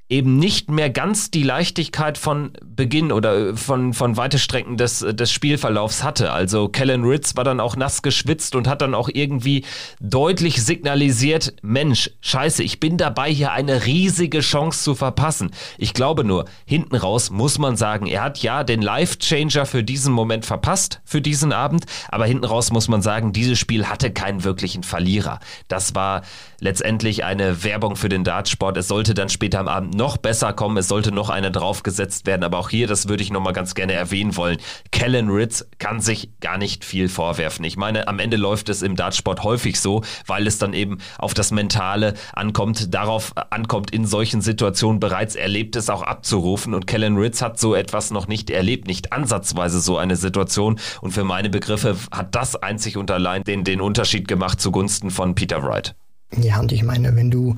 eben 0.08 0.38
nicht 0.38 0.70
mehr 0.70 0.88
ganz 0.88 1.32
die 1.32 1.42
Leichtigkeit 1.42 2.16
von 2.16 2.52
Beginn 2.64 3.10
oder 3.10 3.48
äh, 3.48 3.56
von, 3.56 3.92
von 3.92 4.16
weite 4.16 4.38
Strecken 4.38 4.76
des, 4.76 5.00
des 5.00 5.32
Spielverlaufs 5.32 6.04
hatte. 6.04 6.32
Also 6.32 6.68
Kellen 6.68 7.04
Ritz 7.04 7.36
war 7.36 7.42
dann 7.42 7.58
auch 7.58 7.74
nass 7.74 8.02
geschwitzt 8.02 8.54
und 8.54 8.68
hat 8.68 8.82
dann 8.82 8.94
auch 8.94 9.08
irgendwie 9.12 9.64
deutlich 10.00 10.62
signalisiert, 10.62 11.54
Mensch, 11.62 12.10
scheiße, 12.20 12.62
ich 12.62 12.78
bin 12.78 12.98
dabei, 12.98 13.32
hier 13.32 13.50
eine 13.50 13.86
riesige 13.86 14.40
Chance 14.40 14.84
zu 14.84 14.94
verpassen. 14.94 15.50
Ich 15.76 15.92
glaube 15.92 16.22
nur, 16.22 16.44
hinten 16.66 16.94
raus 16.94 17.30
muss 17.30 17.58
man 17.58 17.76
sagen, 17.76 18.06
er 18.06 18.22
hat 18.22 18.38
ja 18.38 18.62
den 18.62 18.82
Life-Changer 18.82 19.66
für 19.66 19.82
diesen 19.82 20.12
Moment 20.12 20.46
verpasst, 20.46 21.00
für 21.04 21.20
diesen 21.20 21.52
Abend, 21.52 21.84
aber 22.08 22.26
hinten 22.26 22.44
raus 22.44 22.70
muss 22.70 22.86
man 22.86 23.02
sagen, 23.02 23.32
dieses 23.32 23.58
Spiel 23.58 23.86
hatte 23.86 24.12
keinen 24.12 24.44
wirklichen 24.44 24.84
Verlierer. 24.84 25.40
Das 25.66 25.96
war 25.96 26.22
letztendlich 26.60 27.24
eine 27.24 27.64
Werbung 27.64 27.96
für 27.96 28.08
den 28.08 28.22
Dartsport. 28.22 28.76
Es 28.76 28.88
sollte 28.88 29.14
dann 29.14 29.28
später 29.28 29.58
am 29.58 29.68
Abend 29.68 29.95
noch 29.96 30.16
besser 30.16 30.52
kommen. 30.52 30.76
Es 30.76 30.88
sollte 30.88 31.12
noch 31.12 31.30
eine 31.30 31.50
draufgesetzt 31.50 32.26
werden. 32.26 32.44
Aber 32.44 32.58
auch 32.58 32.68
hier, 32.68 32.86
das 32.86 33.08
würde 33.08 33.22
ich 33.22 33.32
nochmal 33.32 33.52
ganz 33.52 33.74
gerne 33.74 33.94
erwähnen 33.94 34.36
wollen. 34.36 34.58
Kellen 34.92 35.30
Ritz 35.30 35.66
kann 35.78 36.00
sich 36.00 36.30
gar 36.40 36.58
nicht 36.58 36.84
viel 36.84 37.08
vorwerfen. 37.08 37.64
Ich 37.64 37.76
meine, 37.76 38.08
am 38.08 38.18
Ende 38.18 38.36
läuft 38.36 38.68
es 38.68 38.82
im 38.82 38.96
Dartsport 38.96 39.42
häufig 39.42 39.80
so, 39.80 40.02
weil 40.26 40.46
es 40.46 40.58
dann 40.58 40.74
eben 40.74 40.98
auf 41.18 41.34
das 41.34 41.50
Mentale 41.50 42.14
ankommt, 42.32 42.94
darauf 42.94 43.32
ankommt, 43.50 43.90
in 43.90 44.06
solchen 44.06 44.40
Situationen 44.40 45.00
bereits 45.00 45.34
Erlebtes 45.34 45.90
auch 45.90 46.02
abzurufen. 46.02 46.74
Und 46.74 46.86
Kellen 46.86 47.16
Ritz 47.16 47.42
hat 47.42 47.58
so 47.58 47.74
etwas 47.74 48.10
noch 48.10 48.28
nicht 48.28 48.50
erlebt, 48.50 48.86
nicht 48.86 49.12
ansatzweise 49.12 49.80
so 49.80 49.96
eine 49.96 50.16
Situation. 50.16 50.78
Und 51.00 51.12
für 51.12 51.24
meine 51.24 51.50
Begriffe 51.50 51.96
hat 52.10 52.34
das 52.34 52.56
einzig 52.56 52.96
und 52.96 53.10
allein 53.10 53.42
den, 53.42 53.64
den 53.64 53.80
Unterschied 53.80 54.28
gemacht 54.28 54.60
zugunsten 54.60 55.10
von 55.10 55.34
Peter 55.34 55.62
Wright. 55.62 55.94
Ja, 56.36 56.60
und 56.60 56.72
ich 56.72 56.82
meine, 56.82 57.14
wenn 57.16 57.30
du 57.30 57.56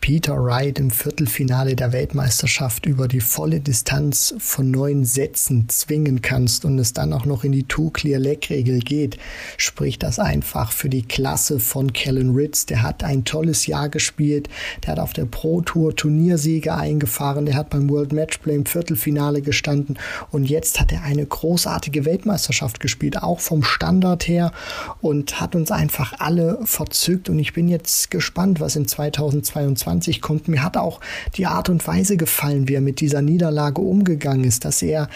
Peter 0.00 0.36
Wright 0.36 0.78
im 0.78 0.90
Viertelfinale 0.90 1.74
der 1.74 1.92
Weltmeisterschaft 1.92 2.86
über 2.86 3.08
die 3.08 3.20
volle 3.20 3.58
Distanz 3.58 4.34
von 4.38 4.70
neun 4.70 5.04
Sätzen 5.04 5.68
zwingen 5.68 6.22
kannst 6.22 6.64
und 6.64 6.78
es 6.78 6.92
dann 6.92 7.12
auch 7.12 7.24
noch 7.24 7.42
in 7.42 7.50
die 7.50 7.64
Two-Clear-Leg-Regel 7.64 8.80
geht, 8.80 9.18
spricht 9.56 10.04
das 10.04 10.20
einfach 10.20 10.70
für 10.70 10.88
die 10.88 11.02
Klasse 11.02 11.58
von 11.58 11.92
Kellen 11.92 12.36
Ritz. 12.36 12.66
Der 12.66 12.82
hat 12.82 13.02
ein 13.02 13.24
tolles 13.24 13.66
Jahr 13.66 13.88
gespielt, 13.88 14.48
der 14.84 14.92
hat 14.92 15.00
auf 15.00 15.12
der 15.12 15.24
Pro 15.24 15.60
Tour 15.62 15.96
Turniersiege 15.96 16.74
eingefahren, 16.74 17.46
der 17.46 17.56
hat 17.56 17.70
beim 17.70 17.90
World 17.90 18.12
Matchplay 18.12 18.54
im 18.54 18.66
Viertelfinale 18.66 19.42
gestanden 19.42 19.98
und 20.30 20.48
jetzt 20.48 20.78
hat 20.78 20.92
er 20.92 21.02
eine 21.02 21.26
großartige 21.26 22.04
Weltmeisterschaft 22.04 22.78
gespielt, 22.78 23.22
auch 23.24 23.40
vom 23.40 23.64
Standard 23.64 24.28
her 24.28 24.52
und 25.00 25.40
hat 25.40 25.56
uns 25.56 25.72
einfach 25.72 26.12
alle 26.20 26.60
verzückt 26.64 27.28
und 27.28 27.40
ich 27.40 27.54
bin 27.54 27.66
jetzt 27.66 28.12
gespannt, 28.12 28.60
was 28.60 28.76
in 28.76 28.86
2022 28.86 29.85
2020 29.86 30.20
kommt. 30.20 30.48
Mir 30.48 30.62
hat 30.62 30.76
auch 30.76 31.00
die 31.36 31.46
Art 31.46 31.68
und 31.68 31.86
Weise 31.86 32.16
gefallen, 32.16 32.68
wie 32.68 32.74
er 32.74 32.80
mit 32.80 33.00
dieser 33.00 33.22
Niederlage 33.22 33.80
umgegangen 33.80 34.44
ist, 34.44 34.64
dass 34.64 34.82
er 34.82 35.08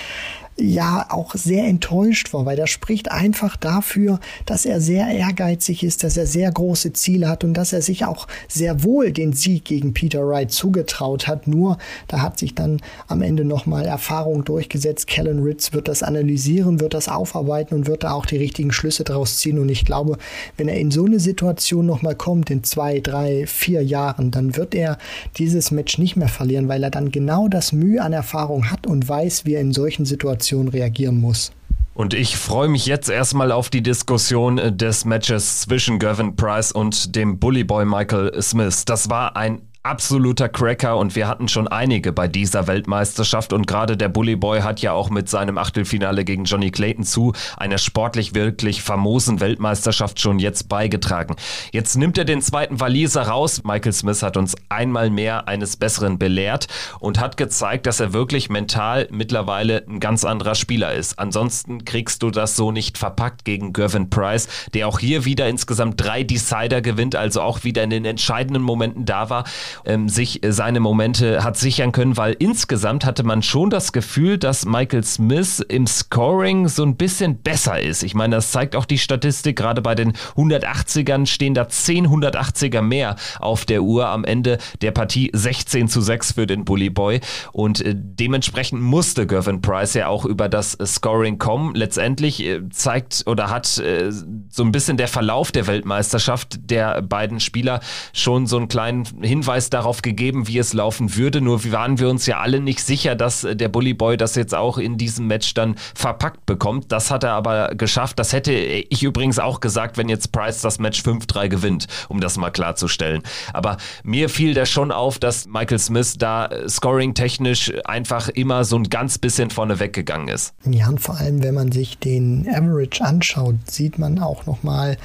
ja 0.60 1.06
auch 1.08 1.34
sehr 1.34 1.64
enttäuscht 1.64 2.32
war, 2.32 2.46
weil 2.46 2.56
das 2.56 2.70
spricht 2.70 3.10
einfach 3.10 3.56
dafür, 3.56 4.20
dass 4.46 4.66
er 4.66 4.80
sehr 4.80 5.08
ehrgeizig 5.08 5.82
ist, 5.82 6.04
dass 6.04 6.16
er 6.16 6.26
sehr 6.26 6.50
große 6.50 6.92
Ziele 6.92 7.28
hat 7.28 7.44
und 7.44 7.54
dass 7.54 7.72
er 7.72 7.82
sich 7.82 8.04
auch 8.04 8.26
sehr 8.48 8.84
wohl 8.84 9.12
den 9.12 9.32
Sieg 9.32 9.64
gegen 9.64 9.94
Peter 9.94 10.26
Wright 10.26 10.50
zugetraut 10.50 11.26
hat. 11.26 11.46
Nur 11.46 11.78
da 12.08 12.20
hat 12.20 12.38
sich 12.38 12.54
dann 12.54 12.80
am 13.08 13.22
Ende 13.22 13.44
nochmal 13.44 13.86
Erfahrung 13.86 14.44
durchgesetzt. 14.44 15.06
Kellen 15.06 15.42
Ritz 15.42 15.72
wird 15.72 15.88
das 15.88 16.02
analysieren, 16.02 16.80
wird 16.80 16.94
das 16.94 17.08
aufarbeiten 17.08 17.74
und 17.74 17.86
wird 17.86 18.04
da 18.04 18.12
auch 18.12 18.26
die 18.26 18.36
richtigen 18.36 18.72
Schlüsse 18.72 19.04
draus 19.04 19.38
ziehen. 19.38 19.58
Und 19.58 19.68
ich 19.68 19.84
glaube, 19.84 20.18
wenn 20.56 20.68
er 20.68 20.78
in 20.78 20.90
so 20.90 21.04
eine 21.04 21.20
Situation 21.20 21.86
nochmal 21.86 22.14
kommt, 22.14 22.50
in 22.50 22.64
zwei, 22.64 23.00
drei, 23.00 23.46
vier 23.46 23.82
Jahren, 23.82 24.30
dann 24.30 24.56
wird 24.56 24.74
er 24.74 24.98
dieses 25.38 25.70
Match 25.70 25.98
nicht 25.98 26.16
mehr 26.16 26.28
verlieren, 26.28 26.68
weil 26.68 26.82
er 26.82 26.90
dann 26.90 27.10
genau 27.10 27.48
das 27.48 27.72
Mühe 27.72 28.02
an 28.02 28.12
Erfahrung 28.12 28.70
hat 28.70 28.86
und 28.86 29.08
weiß, 29.08 29.46
wie 29.46 29.54
er 29.54 29.60
in 29.60 29.72
solchen 29.72 30.04
Situationen 30.04 30.49
Situation 30.50 30.68
reagieren 30.68 31.20
muss. 31.20 31.52
Und 31.94 32.14
ich 32.14 32.36
freue 32.36 32.68
mich 32.68 32.86
jetzt 32.86 33.10
erstmal 33.10 33.52
auf 33.52 33.68
die 33.68 33.82
Diskussion 33.82 34.56
des 34.76 35.04
Matches 35.04 35.62
zwischen 35.62 35.98
Gavin 35.98 36.34
Price 36.34 36.72
und 36.72 37.14
dem 37.14 37.38
Bullyboy 37.38 37.84
Michael 37.84 38.40
Smith. 38.42 38.84
Das 38.84 39.10
war 39.10 39.36
ein 39.36 39.60
absoluter 39.82 40.50
Cracker 40.50 40.98
und 40.98 41.16
wir 41.16 41.26
hatten 41.26 41.48
schon 41.48 41.66
einige 41.66 42.12
bei 42.12 42.28
dieser 42.28 42.66
Weltmeisterschaft 42.66 43.54
und 43.54 43.66
gerade 43.66 43.96
der 43.96 44.10
Bully 44.10 44.36
Boy 44.36 44.60
hat 44.60 44.82
ja 44.82 44.92
auch 44.92 45.08
mit 45.08 45.30
seinem 45.30 45.56
Achtelfinale 45.56 46.24
gegen 46.26 46.44
Johnny 46.44 46.70
Clayton 46.70 47.04
zu 47.04 47.32
einer 47.56 47.78
sportlich 47.78 48.34
wirklich 48.34 48.82
famosen 48.82 49.40
Weltmeisterschaft 49.40 50.20
schon 50.20 50.38
jetzt 50.38 50.68
beigetragen. 50.68 51.34
Jetzt 51.72 51.96
nimmt 51.96 52.18
er 52.18 52.26
den 52.26 52.42
zweiten 52.42 52.78
Waliser 52.78 53.22
raus. 53.22 53.62
Michael 53.64 53.94
Smith 53.94 54.22
hat 54.22 54.36
uns 54.36 54.54
einmal 54.68 55.08
mehr 55.08 55.48
eines 55.48 55.78
Besseren 55.78 56.18
belehrt 56.18 56.66
und 56.98 57.18
hat 57.18 57.38
gezeigt, 57.38 57.86
dass 57.86 58.00
er 58.00 58.12
wirklich 58.12 58.50
mental 58.50 59.08
mittlerweile 59.10 59.86
ein 59.88 59.98
ganz 59.98 60.26
anderer 60.26 60.56
Spieler 60.56 60.92
ist. 60.92 61.18
Ansonsten 61.18 61.86
kriegst 61.86 62.22
du 62.22 62.30
das 62.30 62.54
so 62.54 62.70
nicht 62.70 62.98
verpackt 62.98 63.46
gegen 63.46 63.72
Gervin 63.72 64.10
Price, 64.10 64.46
der 64.74 64.88
auch 64.88 64.98
hier 64.98 65.24
wieder 65.24 65.48
insgesamt 65.48 65.98
drei 66.04 66.22
Decider 66.22 66.82
gewinnt, 66.82 67.16
also 67.16 67.40
auch 67.40 67.64
wieder 67.64 67.82
in 67.82 67.90
den 67.90 68.04
entscheidenden 68.04 68.62
Momenten 68.62 69.06
da 69.06 69.30
war 69.30 69.44
ähm, 69.84 70.08
sich 70.08 70.42
äh, 70.44 70.52
seine 70.52 70.80
Momente 70.80 71.44
hat 71.44 71.56
sichern 71.56 71.92
können, 71.92 72.16
weil 72.16 72.36
insgesamt 72.38 73.04
hatte 73.04 73.22
man 73.22 73.42
schon 73.42 73.70
das 73.70 73.92
Gefühl, 73.92 74.38
dass 74.38 74.66
Michael 74.66 75.04
Smith 75.04 75.60
im 75.68 75.86
Scoring 75.86 76.68
so 76.68 76.82
ein 76.84 76.96
bisschen 76.96 77.38
besser 77.38 77.80
ist. 77.80 78.02
Ich 78.02 78.14
meine, 78.14 78.36
das 78.36 78.52
zeigt 78.52 78.76
auch 78.76 78.84
die 78.84 78.98
Statistik, 78.98 79.56
gerade 79.56 79.82
bei 79.82 79.94
den 79.94 80.12
180ern 80.36 81.26
stehen 81.26 81.54
da 81.54 81.68
10 81.68 82.08
180er 82.08 82.82
mehr 82.82 83.16
auf 83.38 83.64
der 83.64 83.82
Uhr 83.82 84.08
am 84.08 84.24
Ende 84.24 84.58
der 84.80 84.90
Partie 84.90 85.30
16 85.32 85.88
zu 85.88 86.00
6 86.00 86.32
für 86.32 86.46
den 86.46 86.64
Bully 86.64 86.90
Boy 86.90 87.20
und 87.52 87.80
äh, 87.80 87.94
dementsprechend 87.94 88.80
musste 88.80 89.26
Gervin 89.26 89.60
Price 89.60 89.94
ja 89.94 90.08
auch 90.08 90.24
über 90.24 90.48
das 90.48 90.76
Scoring 90.84 91.38
kommen. 91.38 91.74
Letztendlich 91.74 92.44
äh, 92.44 92.68
zeigt 92.70 93.24
oder 93.26 93.50
hat 93.50 93.78
äh, 93.78 94.10
so 94.10 94.62
ein 94.62 94.72
bisschen 94.72 94.96
der 94.96 95.08
Verlauf 95.08 95.52
der 95.52 95.66
Weltmeisterschaft 95.66 96.70
der 96.70 97.02
beiden 97.02 97.40
Spieler 97.40 97.80
schon 98.12 98.46
so 98.46 98.56
einen 98.56 98.68
kleinen 98.68 99.04
Hinweis 99.22 99.59
Hinweis 99.60 99.70
darauf 99.70 100.02
gegeben, 100.02 100.48
wie 100.48 100.58
es 100.58 100.72
laufen 100.72 101.16
würde. 101.16 101.40
Nur 101.40 101.70
waren 101.72 101.98
wir 101.98 102.08
uns 102.08 102.24
ja 102.26 102.40
alle 102.40 102.60
nicht 102.60 102.82
sicher, 102.82 103.14
dass 103.14 103.46
der 103.50 103.68
Bully 103.68 103.92
Boy 103.92 104.16
das 104.16 104.34
jetzt 104.34 104.54
auch 104.54 104.78
in 104.78 104.96
diesem 104.96 105.26
Match 105.26 105.52
dann 105.54 105.74
verpackt 105.94 106.46
bekommt. 106.46 106.90
Das 106.92 107.10
hat 107.10 107.24
er 107.24 107.32
aber 107.32 107.74
geschafft. 107.74 108.18
Das 108.18 108.32
hätte 108.32 108.52
ich 108.52 109.02
übrigens 109.02 109.38
auch 109.38 109.60
gesagt, 109.60 109.98
wenn 109.98 110.08
jetzt 110.08 110.32
Price 110.32 110.62
das 110.62 110.78
Match 110.78 111.02
5-3 111.02 111.48
gewinnt, 111.48 111.86
um 112.08 112.20
das 112.20 112.38
mal 112.38 112.50
klarzustellen. 112.50 113.22
Aber 113.52 113.76
mir 114.02 114.30
fiel 114.30 114.54
da 114.54 114.64
schon 114.64 114.92
auf, 114.92 115.18
dass 115.18 115.46
Michael 115.46 115.78
Smith 115.78 116.14
da 116.16 116.48
scoring-technisch 116.66 117.72
einfach 117.84 118.28
immer 118.30 118.64
so 118.64 118.76
ein 118.76 118.84
ganz 118.84 119.18
bisschen 119.18 119.50
vorne 119.50 119.78
weggegangen 119.78 120.28
ist. 120.28 120.54
Ja, 120.64 120.88
und 120.88 121.00
vor 121.00 121.18
allem, 121.18 121.42
wenn 121.42 121.54
man 121.54 121.70
sich 121.70 121.98
den 121.98 122.48
Average 122.48 123.04
anschaut, 123.04 123.56
sieht 123.66 123.98
man 123.98 124.20
auch 124.20 124.46
nochmal, 124.46 124.96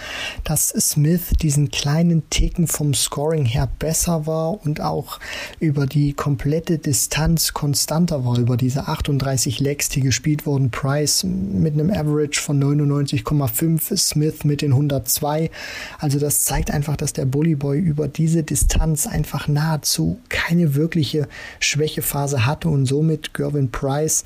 dass 0.44 0.70
Smith 0.70 1.34
diesen 1.41 1.72
kleinen 1.72 2.30
Ticken 2.30 2.68
vom 2.68 2.94
Scoring 2.94 3.46
her 3.46 3.68
besser 3.80 4.26
war 4.26 4.44
und 4.49 4.81
auch 4.81 5.19
über 5.60 5.86
die 5.86 6.13
komplette 6.13 6.77
Distanz 6.77 7.53
konstanter 7.53 8.25
war, 8.25 8.38
über 8.38 8.58
diese 8.58 8.88
38 8.88 9.60
Legs, 9.60 9.89
die 9.89 10.01
gespielt 10.01 10.45
wurden. 10.45 10.71
Price 10.71 11.23
mit 11.23 11.73
einem 11.73 11.89
Average 11.89 12.41
von 12.41 12.62
99,5, 12.62 13.97
Smith 13.97 14.43
mit 14.43 14.62
den 14.62 14.71
102. 14.71 15.49
Also 15.99 16.19
das 16.19 16.43
zeigt 16.43 16.71
einfach, 16.71 16.97
dass 16.97 17.13
der 17.13 17.25
Bully 17.25 17.55
Boy 17.55 17.79
über 17.79 18.08
diese 18.08 18.43
Distanz 18.43 19.08
einfach 19.08 19.47
nahezu 19.47 20.19
keine 20.29 20.75
wirkliche 20.75 21.27
Schwächephase 21.60 22.45
hatte 22.45 22.69
und 22.69 22.86
somit 22.86 23.34
Gervin 23.34 23.71
Price 23.71 24.23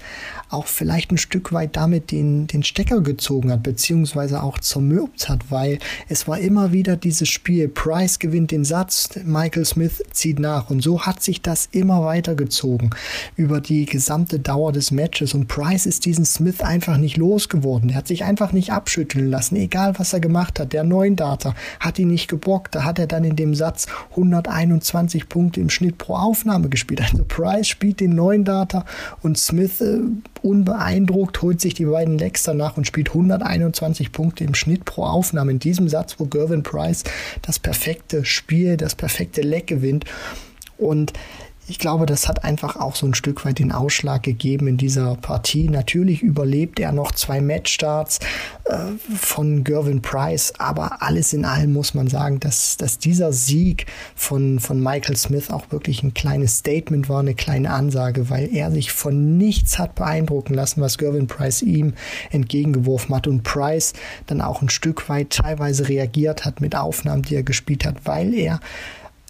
auch 0.49 0.67
vielleicht 0.67 1.12
ein 1.12 1.17
Stück 1.17 1.53
weit 1.53 1.75
damit 1.75 2.12
den, 2.12 2.47
den 2.47 2.63
Stecker 2.63 3.01
gezogen 3.01 3.51
hat, 3.51 3.63
beziehungsweise 3.63 4.43
auch 4.43 4.60
zermürbt 4.60 5.29
hat, 5.29 5.51
weil 5.51 5.79
es 6.08 6.27
war 6.27 6.39
immer 6.39 6.71
wieder 6.71 6.95
dieses 6.95 7.29
Spiel, 7.29 7.67
Price 7.67 8.19
gewinnt 8.19 8.51
den 8.51 8.65
Satz, 8.65 9.10
Michael 9.23 9.65
Smith 9.65 10.03
zieht 10.12 10.39
nach. 10.39 10.69
Und 10.69 10.82
so 10.82 11.02
hat 11.02 11.22
sich 11.22 11.41
das 11.41 11.67
immer 11.72 12.04
weiter 12.04 12.36
gezogen 12.36 12.89
über 13.36 13.62
die 13.62 13.86
gesamte 13.86 14.39
Dauer 14.39 14.72
des 14.72 14.91
Matches. 14.91 15.34
Und 15.34 15.48
Price 15.48 15.86
ist 15.86 16.06
diesen 16.06 16.26
Smith 16.26 16.62
einfach 16.62 16.98
nicht 16.98 17.17
losgeworden, 17.17 17.89
er 17.89 17.98
hat 17.98 18.08
sich 18.08 18.24
einfach 18.24 18.52
nicht 18.52 18.72
abschütteln 18.72 19.30
lassen, 19.30 19.56
egal 19.56 19.98
was 19.98 20.13
er 20.13 20.19
gemacht 20.19 20.60
hat, 20.60 20.74
der 20.74 20.84
neuen 20.84 21.15
Data 21.15 21.56
hat 21.80 22.00
ihn 22.00 22.10
nicht 22.10 22.28
gebockt, 22.28 22.76
da 22.76 22.84
hat 22.84 23.00
er 23.00 23.08
dann 23.08 23.24
in 23.24 23.36
dem 23.36 23.56
Satz 23.56 23.88
121 24.12 25.30
Punkte 25.30 25.62
im 25.62 25.69
Schnitt 25.69 25.98
pro 25.98 26.15
Aufnahme 26.15 26.69
gespielt, 26.69 27.02
also 27.02 27.24
Price 27.28 27.67
spielt 27.67 28.00
den 28.00 28.15
neuen 28.15 28.45
Data 28.45 28.86
und 29.22 29.38
Smith 29.38 29.82
äh, 29.82 30.00
unbeeindruckt, 30.41 31.41
holt 31.41 31.62
sich 31.62 31.74
die 31.74 31.86
beiden 31.86 32.17
Lecks 32.17 32.43
danach 32.43 32.78
und 32.78 32.88
spielt 32.88 33.10
121 33.10 34.12
Punkte 34.12 34.43
im 34.43 34.56
Schnitt 34.56 34.86
pro 34.86 35.04
Aufnahme. 35.04 35.52
In 35.52 35.60
diesem 35.60 35.89
Satz, 35.89 36.15
wo 36.17 36.26
Gervin 36.26 36.63
Price 36.63 37.04
das 37.41 37.60
perfekte 37.60 38.26
Spiel, 38.26 38.78
das 38.78 38.95
perfekte 38.95 39.41
Leck 39.41 39.67
gewinnt. 39.67 39.98
Und 40.77 41.13
ich 41.69 41.77
glaube, 41.77 42.07
das 42.07 42.27
hat 42.27 42.43
einfach 42.43 42.77
auch 42.77 42.95
so 42.95 43.05
ein 43.05 43.13
Stück 43.13 43.45
weit 43.45 43.59
den 43.59 43.71
Ausschlag 43.71 44.23
gegeben 44.23 44.67
in 44.67 44.77
dieser 44.77 45.15
Partie. 45.15 45.69
Natürlich 45.69 46.23
überlebt 46.23 46.79
er 46.79 46.91
noch 46.91 47.12
zwei 47.12 47.41
Matchstarts 47.41 48.19
äh, 48.65 48.77
von 49.15 49.63
Gervin 49.63 50.01
Price, 50.01 50.51
aber 50.57 51.03
alles 51.03 51.31
in 51.31 51.45
allem 51.45 51.71
muss 51.73 51.93
man 51.93 52.07
sagen, 52.07 52.39
dass, 52.39 52.77
dass 52.77 52.97
dieser 52.97 53.33
Sieg 53.33 53.85
von, 54.15 54.59
von 54.59 54.81
Michael 54.81 55.15
Smith 55.15 55.51
auch 55.51 55.65
wirklich 55.69 56.01
ein 56.01 56.15
kleines 56.15 56.57
Statement 56.57 57.07
war, 57.07 57.19
eine 57.19 57.35
kleine 57.35 57.69
Ansage, 57.69 58.31
weil 58.31 58.49
er 58.51 58.71
sich 58.71 58.91
von 58.91 59.38
nichts 59.38 59.77
hat 59.77 59.93
beeindrucken 59.93 60.55
lassen, 60.55 60.81
was 60.81 60.97
Gervin 60.97 61.27
Price 61.27 61.62
ihm 61.62 61.93
entgegengeworfen 62.31 63.13
hat 63.13 63.27
und 63.27 63.43
Price 63.43 63.93
dann 64.25 64.41
auch 64.41 64.63
ein 64.63 64.69
Stück 64.69 65.07
weit 65.07 65.29
teilweise 65.29 65.88
reagiert 65.88 66.45
hat 66.45 66.62
mit 66.62 66.75
Aufnahmen, 66.75 67.21
die 67.21 67.35
er 67.35 67.43
gespielt 67.43 67.85
hat, 67.85 67.97
weil 68.05 68.33
er 68.33 68.59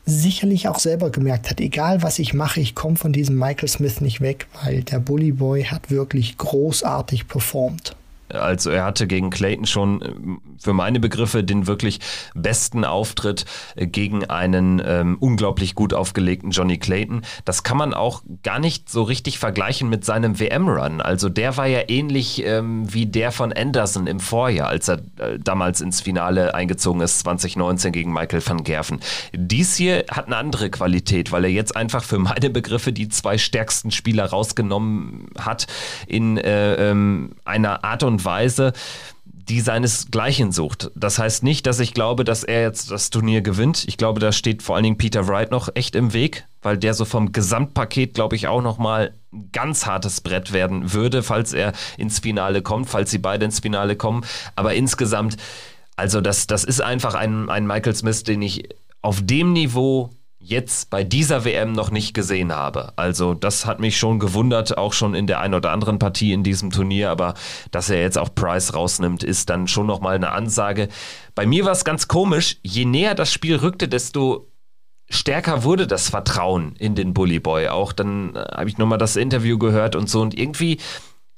sicherlich 0.10 0.68
auch 0.68 0.80
selber 0.80 1.10
gemerkt 1.10 1.50
hat, 1.50 1.62
egal 1.62 2.02
was 2.02 2.20
ich 2.20 2.34
mache, 2.34 2.60
ich 2.60 2.76
komme 2.76 2.98
von 2.98 3.14
diesem 3.14 3.38
Michael 3.38 3.70
Smith 3.70 4.02
nicht 4.02 4.22
weg, 4.22 4.48
weil 4.64 4.84
der 4.84 5.00
Bully 5.00 5.32
Boy 5.32 5.64
hat 5.64 5.90
wirklich 5.90 6.38
großartig 6.38 7.28
performt. 7.28 7.96
Also 8.34 8.70
er 8.70 8.86
hatte 8.86 9.08
gegen 9.08 9.30
Clayton 9.30 9.66
schon 9.66 10.02
äh, 10.02 10.12
für 10.62 10.74
meine 10.74 11.00
Begriffe 11.00 11.44
den 11.44 11.68
wirklich 11.68 12.00
besten 12.36 12.86
Auftritt 12.86 13.46
äh, 13.76 13.88
gegen 13.88 14.26
einen 14.26 14.82
ähm, 14.86 15.18
unglaublich 15.20 15.76
gut 15.76 15.94
aufgelegten 15.94 16.52
Johnny 16.52 16.78
Clayton. 16.78 17.22
Das 17.46 17.64
kann 17.64 17.78
man 17.78 17.94
auch 17.94 18.24
gar 18.44 18.60
nicht 18.60 18.90
so 18.90 19.04
richtig 19.04 19.40
vergleichen 19.40 19.90
mit 19.90 20.06
seinem 20.06 20.40
WM-Run. 20.40 21.02
Also 21.02 21.30
der 21.30 21.58
war 21.58 21.68
ja 21.68 21.82
ähnlich 21.88 22.44
ähm, 22.46 22.94
wie 22.94 23.06
der 23.06 23.32
von 23.32 23.54
Anderson 23.54 24.08
im 24.08 24.20
Vorjahr, 24.20 24.68
als 24.68 24.88
er 24.88 25.00
äh, 25.18 25.40
damals 25.40 25.82
ins 25.82 26.02
Finale 26.02 26.54
eingezogen 26.54 27.02
ist, 27.02 27.20
2019 27.20 27.92
gegen 27.92 28.14
Michael 28.14 28.46
van 28.46 28.64
Gerven. 28.64 29.00
Dies 29.34 29.76
hier 29.76 30.06
hat 30.12 30.28
eine 30.28 30.38
andere 30.38 30.70
Qualität, 30.70 31.32
weil 31.32 31.46
er 31.46 31.52
jetzt 31.52 31.76
einfach 31.76 32.04
für 32.04 32.20
meine 32.20 32.50
Begriffe 32.50 32.94
die 32.94 33.10
zwei 33.10 33.38
stärksten 33.38 33.92
Spieler 33.92 34.26
rausgenommen 34.26 35.28
hat 35.38 35.68
in 36.08 36.38
äh, 36.38 36.92
ähm, 36.92 37.32
einer 37.46 37.84
Art 37.84 38.04
und 38.04 38.19
Weise, 38.26 38.74
die 39.50 39.62
seinesgleichen 39.62 40.52
sucht. 40.52 40.92
Das 40.96 41.18
heißt 41.18 41.44
nicht, 41.44 41.66
dass 41.66 41.80
ich 41.80 41.94
glaube, 41.94 42.24
dass 42.24 42.44
er 42.44 42.62
jetzt 42.62 42.92
das 42.92 43.10
Turnier 43.10 43.42
gewinnt. 43.42 43.86
Ich 43.88 43.98
glaube, 43.98 44.20
da 44.20 44.32
steht 44.32 44.62
vor 44.62 44.76
allen 44.76 44.84
Dingen 44.84 44.98
Peter 44.98 45.28
Wright 45.28 45.50
noch 45.50 45.70
echt 45.74 45.96
im 45.96 46.14
Weg, 46.14 46.46
weil 46.62 46.78
der 46.78 46.94
so 46.94 47.04
vom 47.04 47.32
Gesamtpaket, 47.32 48.14
glaube 48.14 48.36
ich, 48.36 48.48
auch 48.48 48.62
nochmal 48.62 49.14
ein 49.34 49.50
ganz 49.52 49.86
hartes 49.88 50.22
Brett 50.22 50.54
werden 50.54 50.94
würde, 50.94 51.24
falls 51.24 51.54
er 51.54 51.74
ins 51.98 52.20
Finale 52.20 52.62
kommt, 52.62 52.90
falls 52.90 53.10
sie 53.10 53.18
beide 53.18 53.46
ins 53.46 53.60
Finale 53.60 53.96
kommen. 53.96 54.24
Aber 54.56 54.76
insgesamt, 54.76 55.38
also 55.96 56.22
das, 56.22 56.46
das 56.46 56.64
ist 56.64 56.82
einfach 56.82 57.16
ein, 57.16 57.50
ein 57.50 57.66
Michael 57.66 57.96
Smith, 57.96 58.24
den 58.24 58.44
ich 58.44 58.70
auf 59.02 59.20
dem 59.24 59.54
Niveau 59.54 60.12
jetzt 60.40 60.90
bei 60.90 61.04
dieser 61.04 61.44
WM 61.44 61.74
noch 61.74 61.92
nicht 61.92 62.14
gesehen 62.14 62.54
habe. 62.54 62.94
Also 62.96 63.34
das 63.34 63.66
hat 63.66 63.80
mich 63.80 63.98
schon 63.98 64.20
gewundert, 64.20 64.78
auch 64.78 64.94
schon 64.94 65.14
in 65.14 65.28
der 65.28 65.42
ein 65.42 65.54
oder 65.54 65.72
anderen 65.72 66.00
Partie 66.00 66.32
in 66.32 66.44
diesem 66.44 66.72
Turnier, 66.72 67.10
aber 67.10 67.34
dass 67.72 67.90
er 67.90 68.02
jetzt 68.02 68.18
auch 68.18 68.34
Price 68.34 68.74
rausnimmt, 68.74 69.24
ist 69.24 69.50
dann 69.50 69.68
schon 69.68 69.86
nochmal 69.86 70.16
eine 70.16 70.32
Ansage. 70.32 70.88
Bei 71.36 71.46
mir 71.46 71.66
war 71.66 71.74
es 71.74 71.84
ganz 71.84 72.08
komisch, 72.08 72.58
je 72.64 72.86
näher 72.86 73.16
das 73.16 73.34
Spiel 73.34 73.58
rückte, 73.58 73.90
desto 73.90 74.50
stärker 75.10 75.64
wurde 75.64 75.88
das 75.88 76.10
Vertrauen 76.10 76.76
in 76.78 76.96
den 76.96 77.14
Bully 77.14 77.40
Boy. 77.40 77.68
Auch 77.68 77.92
dann 77.92 78.36
äh, 78.36 78.40
habe 78.40 78.70
ich 78.70 78.78
nochmal 78.78 78.98
das 78.98 79.16
Interview 79.16 79.58
gehört 79.58 79.96
und 79.96 80.10
so 80.10 80.22
und 80.22 80.38
irgendwie 80.38 80.78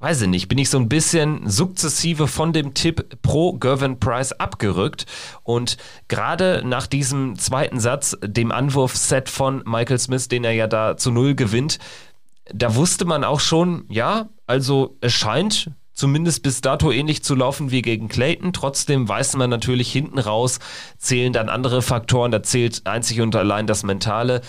weiß 0.01 0.23
ich 0.23 0.27
nicht, 0.27 0.47
bin 0.47 0.57
ich 0.57 0.69
so 0.69 0.79
ein 0.79 0.89
bisschen 0.89 1.47
sukzessive 1.47 2.27
von 2.27 2.53
dem 2.53 2.73
Tipp 2.73 3.21
pro 3.21 3.53
Gervin 3.53 3.99
Price 3.99 4.31
abgerückt. 4.33 5.05
Und 5.43 5.77
gerade 6.07 6.63
nach 6.65 6.87
diesem 6.87 7.37
zweiten 7.37 7.79
Satz, 7.79 8.17
dem 8.23 8.51
Anwurfset 8.51 9.29
von 9.29 9.63
Michael 9.65 9.99
Smith, 9.99 10.27
den 10.27 10.43
er 10.43 10.53
ja 10.53 10.67
da 10.67 10.97
zu 10.97 11.11
Null 11.11 11.35
gewinnt, 11.35 11.77
da 12.51 12.75
wusste 12.75 13.05
man 13.05 13.23
auch 13.23 13.39
schon, 13.39 13.85
ja, 13.89 14.29
also 14.47 14.97
es 15.01 15.13
scheint 15.13 15.71
zumindest 15.93 16.41
bis 16.41 16.61
dato 16.61 16.91
ähnlich 16.91 17.23
zu 17.23 17.35
laufen 17.35 17.69
wie 17.69 17.83
gegen 17.83 18.07
Clayton. 18.07 18.53
Trotzdem 18.53 19.07
weiß 19.07 19.35
man 19.35 19.51
natürlich 19.51 19.91
hinten 19.91 20.17
raus, 20.17 20.59
zählen 20.97 21.31
dann 21.31 21.47
andere 21.47 21.83
Faktoren, 21.83 22.31
da 22.31 22.41
zählt 22.41 22.87
einzig 22.87 23.21
und 23.21 23.35
allein 23.35 23.67
das 23.67 23.83
Mentale. 23.83 24.41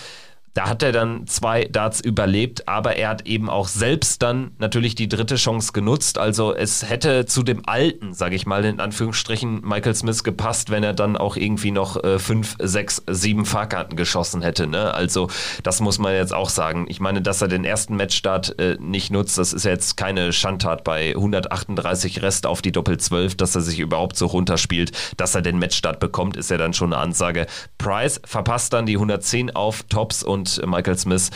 Da 0.53 0.69
hat 0.69 0.83
er 0.83 0.91
dann 0.91 1.25
zwei 1.25 1.65
Darts 1.65 1.99
überlebt, 1.99 2.67
aber 2.67 2.95
er 2.95 3.09
hat 3.09 3.25
eben 3.27 3.49
auch 3.49 3.67
selbst 3.67 4.21
dann 4.21 4.51
natürlich 4.59 4.93
die 4.93 5.09
dritte 5.09 5.35
Chance 5.35 5.73
genutzt. 5.73 6.19
Also 6.19 6.53
es 6.53 6.87
hätte 6.87 7.25
zu 7.25 7.41
dem 7.41 7.63
alten, 7.65 8.13
sage 8.13 8.35
ich 8.35 8.45
mal 8.45 8.63
in 8.63 8.79
Anführungsstrichen, 8.79 9.61
Michael 9.63 9.95
Smith 9.95 10.23
gepasst, 10.23 10.69
wenn 10.69 10.83
er 10.83 10.93
dann 10.93 11.17
auch 11.17 11.37
irgendwie 11.37 11.71
noch 11.71 12.03
äh, 12.03 12.19
fünf, 12.19 12.55
sechs, 12.59 13.01
sieben 13.09 13.45
Fahrkarten 13.45 13.97
geschossen 13.97 14.43
hätte. 14.43 14.67
Ne? 14.67 14.93
Also 14.93 15.27
das 15.63 15.81
muss 15.81 15.97
man 15.97 16.13
jetzt 16.13 16.33
auch 16.33 16.49
sagen. 16.49 16.85
Ich 16.87 16.99
meine, 16.99 17.23
dass 17.23 17.41
er 17.41 17.47
den 17.47 17.65
ersten 17.65 17.95
Matchstart 17.95 18.59
äh, 18.59 18.77
nicht 18.79 19.11
nutzt, 19.11 19.39
das 19.39 19.53
ist 19.53 19.65
ja 19.65 19.71
jetzt 19.71 19.97
keine 19.97 20.33
Schandtat 20.33 20.83
bei 20.83 21.15
138 21.15 22.21
Rest 22.21 22.45
auf 22.45 22.61
die 22.61 22.71
Doppel 22.71 22.97
12, 22.97 23.35
dass 23.35 23.55
er 23.55 23.61
sich 23.61 23.79
überhaupt 23.79 24.17
so 24.17 24.27
runterspielt. 24.27 24.91
Dass 25.17 25.33
er 25.33 25.41
den 25.41 25.57
Matchstart 25.57 25.99
bekommt, 25.99 26.37
ist 26.37 26.51
ja 26.51 26.57
dann 26.57 26.73
schon 26.73 26.93
eine 26.93 27.01
Ansage. 27.01 27.47
Price 27.79 28.21
verpasst 28.23 28.73
dann 28.73 28.85
die 28.85 28.95
110 28.95 29.55
auf 29.55 29.83
Tops 29.89 30.21
und 30.21 30.42
und 30.43 30.69
Michael 30.69 30.97
Smith 30.97 31.31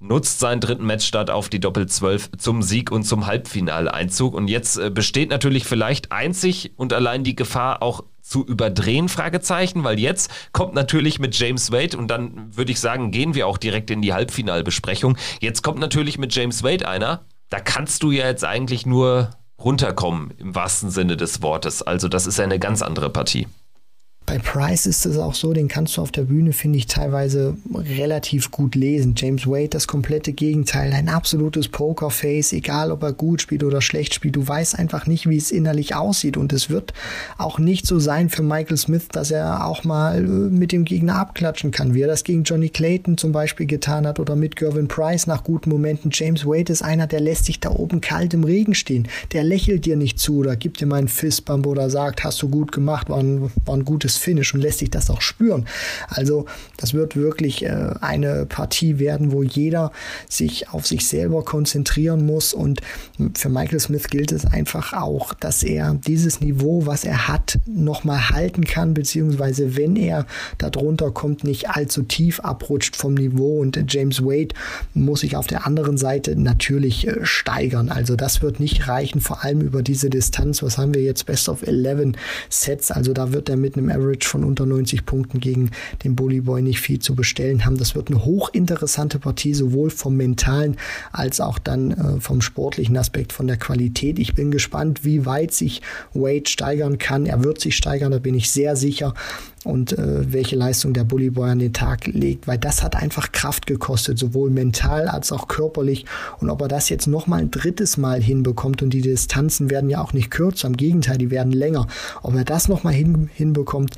nutzt 0.00 0.40
seinen 0.40 0.60
dritten 0.60 0.84
Matchstart 0.84 1.30
auf 1.30 1.48
die 1.48 1.60
Doppel-12 1.60 2.38
zum 2.38 2.62
Sieg 2.62 2.90
und 2.90 3.04
zum 3.04 3.26
Halbfinaleinzug. 3.26 4.34
Und 4.34 4.48
jetzt 4.48 4.76
äh, 4.76 4.90
besteht 4.90 5.30
natürlich 5.30 5.64
vielleicht 5.64 6.12
einzig 6.12 6.72
und 6.76 6.92
allein 6.92 7.24
die 7.24 7.36
Gefahr 7.36 7.82
auch 7.82 8.04
zu 8.20 8.44
überdrehen, 8.44 9.08
Fragezeichen, 9.08 9.84
weil 9.84 10.00
jetzt 10.00 10.30
kommt 10.52 10.74
natürlich 10.74 11.20
mit 11.20 11.38
James 11.38 11.70
Wade 11.70 11.96
und 11.96 12.08
dann 12.08 12.56
würde 12.56 12.72
ich 12.72 12.80
sagen, 12.80 13.12
gehen 13.12 13.34
wir 13.34 13.46
auch 13.46 13.56
direkt 13.56 13.90
in 13.90 14.02
die 14.02 14.12
Halbfinalbesprechung. 14.12 15.16
Jetzt 15.40 15.62
kommt 15.62 15.78
natürlich 15.78 16.18
mit 16.18 16.34
James 16.34 16.64
Wade 16.64 16.88
einer, 16.88 17.24
da 17.50 17.60
kannst 17.60 18.02
du 18.02 18.10
ja 18.10 18.26
jetzt 18.26 18.44
eigentlich 18.44 18.84
nur 18.84 19.30
runterkommen 19.60 20.32
im 20.38 20.56
wahrsten 20.56 20.90
Sinne 20.90 21.16
des 21.16 21.40
Wortes. 21.40 21.82
Also 21.82 22.08
das 22.08 22.26
ist 22.26 22.38
ja 22.38 22.44
eine 22.44 22.58
ganz 22.58 22.82
andere 22.82 23.10
Partie. 23.10 23.46
Bei 24.26 24.40
Price 24.40 24.86
ist 24.86 25.06
es 25.06 25.18
auch 25.18 25.34
so, 25.34 25.52
den 25.52 25.68
kannst 25.68 25.96
du 25.96 26.02
auf 26.02 26.10
der 26.10 26.24
Bühne, 26.24 26.52
finde 26.52 26.78
ich, 26.78 26.88
teilweise 26.88 27.56
relativ 27.72 28.50
gut 28.50 28.74
lesen. 28.74 29.14
James 29.16 29.46
Wade, 29.46 29.68
das 29.68 29.86
komplette 29.86 30.32
Gegenteil, 30.32 30.92
ein 30.92 31.08
absolutes 31.08 31.68
Pokerface, 31.68 32.52
egal 32.52 32.90
ob 32.90 33.04
er 33.04 33.12
gut 33.12 33.40
spielt 33.40 33.62
oder 33.62 33.80
schlecht 33.80 34.14
spielt. 34.14 34.34
Du 34.34 34.46
weißt 34.46 34.80
einfach 34.80 35.06
nicht, 35.06 35.28
wie 35.28 35.36
es 35.36 35.52
innerlich 35.52 35.94
aussieht. 35.94 36.36
Und 36.36 36.52
es 36.52 36.70
wird 36.70 36.92
auch 37.38 37.60
nicht 37.60 37.86
so 37.86 38.00
sein 38.00 38.28
für 38.28 38.42
Michael 38.42 38.76
Smith, 38.76 39.06
dass 39.12 39.30
er 39.30 39.64
auch 39.64 39.84
mal 39.84 40.18
äh, 40.18 40.20
mit 40.26 40.72
dem 40.72 40.84
Gegner 40.84 41.14
abklatschen 41.14 41.70
kann, 41.70 41.94
wie 41.94 42.02
er 42.02 42.08
das 42.08 42.24
gegen 42.24 42.42
Johnny 42.42 42.68
Clayton 42.68 43.16
zum 43.16 43.30
Beispiel 43.30 43.66
getan 43.66 44.08
hat 44.08 44.18
oder 44.18 44.34
mit 44.34 44.56
Gervin 44.56 44.88
Price 44.88 45.28
nach 45.28 45.44
guten 45.44 45.70
Momenten. 45.70 46.10
James 46.12 46.44
Wade 46.44 46.72
ist 46.72 46.82
einer, 46.82 47.06
der 47.06 47.20
lässt 47.20 47.44
sich 47.44 47.60
da 47.60 47.70
oben 47.70 48.00
kalt 48.00 48.34
im 48.34 48.42
Regen 48.42 48.74
stehen. 48.74 49.06
Der 49.32 49.44
lächelt 49.44 49.86
dir 49.86 49.96
nicht 49.96 50.18
zu 50.18 50.38
oder 50.38 50.56
gibt 50.56 50.80
dir 50.80 50.86
mal 50.86 50.96
einen 50.96 51.06
Fistbump 51.06 51.64
oder 51.64 51.90
sagt, 51.90 52.24
hast 52.24 52.42
du 52.42 52.48
gut 52.48 52.72
gemacht, 52.72 53.08
war 53.08 53.18
ein, 53.18 53.52
war 53.64 53.76
ein 53.76 53.84
gutes 53.84 54.15
Finish 54.18 54.54
und 54.54 54.60
lässt 54.60 54.78
sich 54.78 54.90
das 54.90 55.10
auch 55.10 55.20
spüren. 55.20 55.66
Also 56.08 56.46
das 56.76 56.94
wird 56.94 57.16
wirklich 57.16 57.64
äh, 57.64 57.90
eine 58.00 58.46
Partie 58.46 58.98
werden, 58.98 59.32
wo 59.32 59.42
jeder 59.42 59.92
sich 60.28 60.70
auf 60.70 60.86
sich 60.86 61.06
selber 61.06 61.44
konzentrieren 61.44 62.24
muss 62.26 62.54
und 62.54 62.80
für 63.34 63.48
Michael 63.48 63.80
Smith 63.80 64.08
gilt 64.08 64.32
es 64.32 64.44
einfach 64.44 64.92
auch, 64.92 65.34
dass 65.34 65.62
er 65.62 65.94
dieses 66.06 66.40
Niveau, 66.40 66.86
was 66.86 67.04
er 67.04 67.28
hat, 67.28 67.58
nochmal 67.66 68.30
halten 68.30 68.64
kann, 68.64 68.94
beziehungsweise 68.94 69.76
wenn 69.76 69.96
er 69.96 70.26
darunter 70.58 71.10
kommt, 71.10 71.44
nicht 71.44 71.70
allzu 71.70 72.02
tief 72.02 72.40
abrutscht 72.40 72.96
vom 72.96 73.14
Niveau 73.14 73.60
und 73.60 73.78
James 73.88 74.22
Wade 74.22 74.54
muss 74.94 75.20
sich 75.20 75.36
auf 75.36 75.46
der 75.46 75.66
anderen 75.66 75.98
Seite 75.98 76.36
natürlich 76.36 77.06
äh, 77.06 77.24
steigern. 77.24 77.88
Also 77.88 78.16
das 78.16 78.42
wird 78.42 78.60
nicht 78.60 78.88
reichen, 78.88 79.20
vor 79.20 79.44
allem 79.44 79.60
über 79.60 79.82
diese 79.82 80.10
Distanz. 80.10 80.62
Was 80.62 80.78
haben 80.78 80.94
wir 80.94 81.02
jetzt? 81.02 81.26
Best 81.26 81.48
of 81.48 81.62
11 81.62 82.12
Sets. 82.48 82.90
Also 82.90 83.12
da 83.12 83.32
wird 83.32 83.48
er 83.48 83.56
mit 83.56 83.76
einem 83.76 83.90
Average 83.90 84.05
von 84.24 84.44
unter 84.44 84.66
90 84.66 85.06
Punkten 85.06 85.40
gegen 85.40 85.70
den 86.04 86.16
Bully 86.16 86.40
Boy 86.40 86.62
nicht 86.62 86.80
viel 86.80 86.98
zu 86.98 87.14
bestellen 87.14 87.64
haben. 87.64 87.76
Das 87.76 87.94
wird 87.94 88.08
eine 88.08 88.24
hochinteressante 88.24 89.18
Partie, 89.18 89.54
sowohl 89.54 89.90
vom 89.90 90.16
mentalen 90.16 90.76
als 91.12 91.40
auch 91.40 91.58
dann 91.58 91.90
äh, 91.90 92.20
vom 92.20 92.40
sportlichen 92.40 92.96
Aspekt, 92.96 93.32
von 93.32 93.46
der 93.46 93.56
Qualität. 93.56 94.18
Ich 94.18 94.34
bin 94.34 94.50
gespannt, 94.50 95.04
wie 95.04 95.26
weit 95.26 95.52
sich 95.52 95.82
Wade 96.14 96.48
steigern 96.48 96.98
kann. 96.98 97.26
Er 97.26 97.42
wird 97.44 97.60
sich 97.60 97.76
steigern, 97.76 98.12
da 98.12 98.18
bin 98.18 98.34
ich 98.34 98.50
sehr 98.50 98.76
sicher 98.76 99.14
und 99.66 99.98
äh, 99.98 100.32
welche 100.32 100.56
Leistung 100.56 100.92
der 100.92 101.04
Bully 101.04 101.30
Boy 101.30 101.50
an 101.50 101.58
den 101.58 101.72
Tag 101.72 102.06
legt, 102.06 102.46
weil 102.46 102.58
das 102.58 102.82
hat 102.82 102.96
einfach 102.96 103.32
Kraft 103.32 103.66
gekostet, 103.66 104.18
sowohl 104.18 104.50
mental 104.50 105.08
als 105.08 105.32
auch 105.32 105.48
körperlich. 105.48 106.06
Und 106.38 106.50
ob 106.50 106.62
er 106.62 106.68
das 106.68 106.88
jetzt 106.88 107.06
noch 107.06 107.26
mal 107.26 107.40
ein 107.40 107.50
drittes 107.50 107.96
Mal 107.96 108.22
hinbekommt 108.22 108.82
und 108.82 108.90
die 108.90 109.02
Distanzen 109.02 109.70
werden 109.70 109.90
ja 109.90 110.00
auch 110.00 110.12
nicht 110.12 110.30
kürzer, 110.30 110.68
im 110.68 110.76
Gegenteil, 110.76 111.18
die 111.18 111.30
werden 111.30 111.52
länger. 111.52 111.86
Ob 112.22 112.34
er 112.34 112.44
das 112.44 112.68
noch 112.68 112.84
mal 112.84 112.92
hin, 112.92 113.28
hinbekommt, 113.34 113.96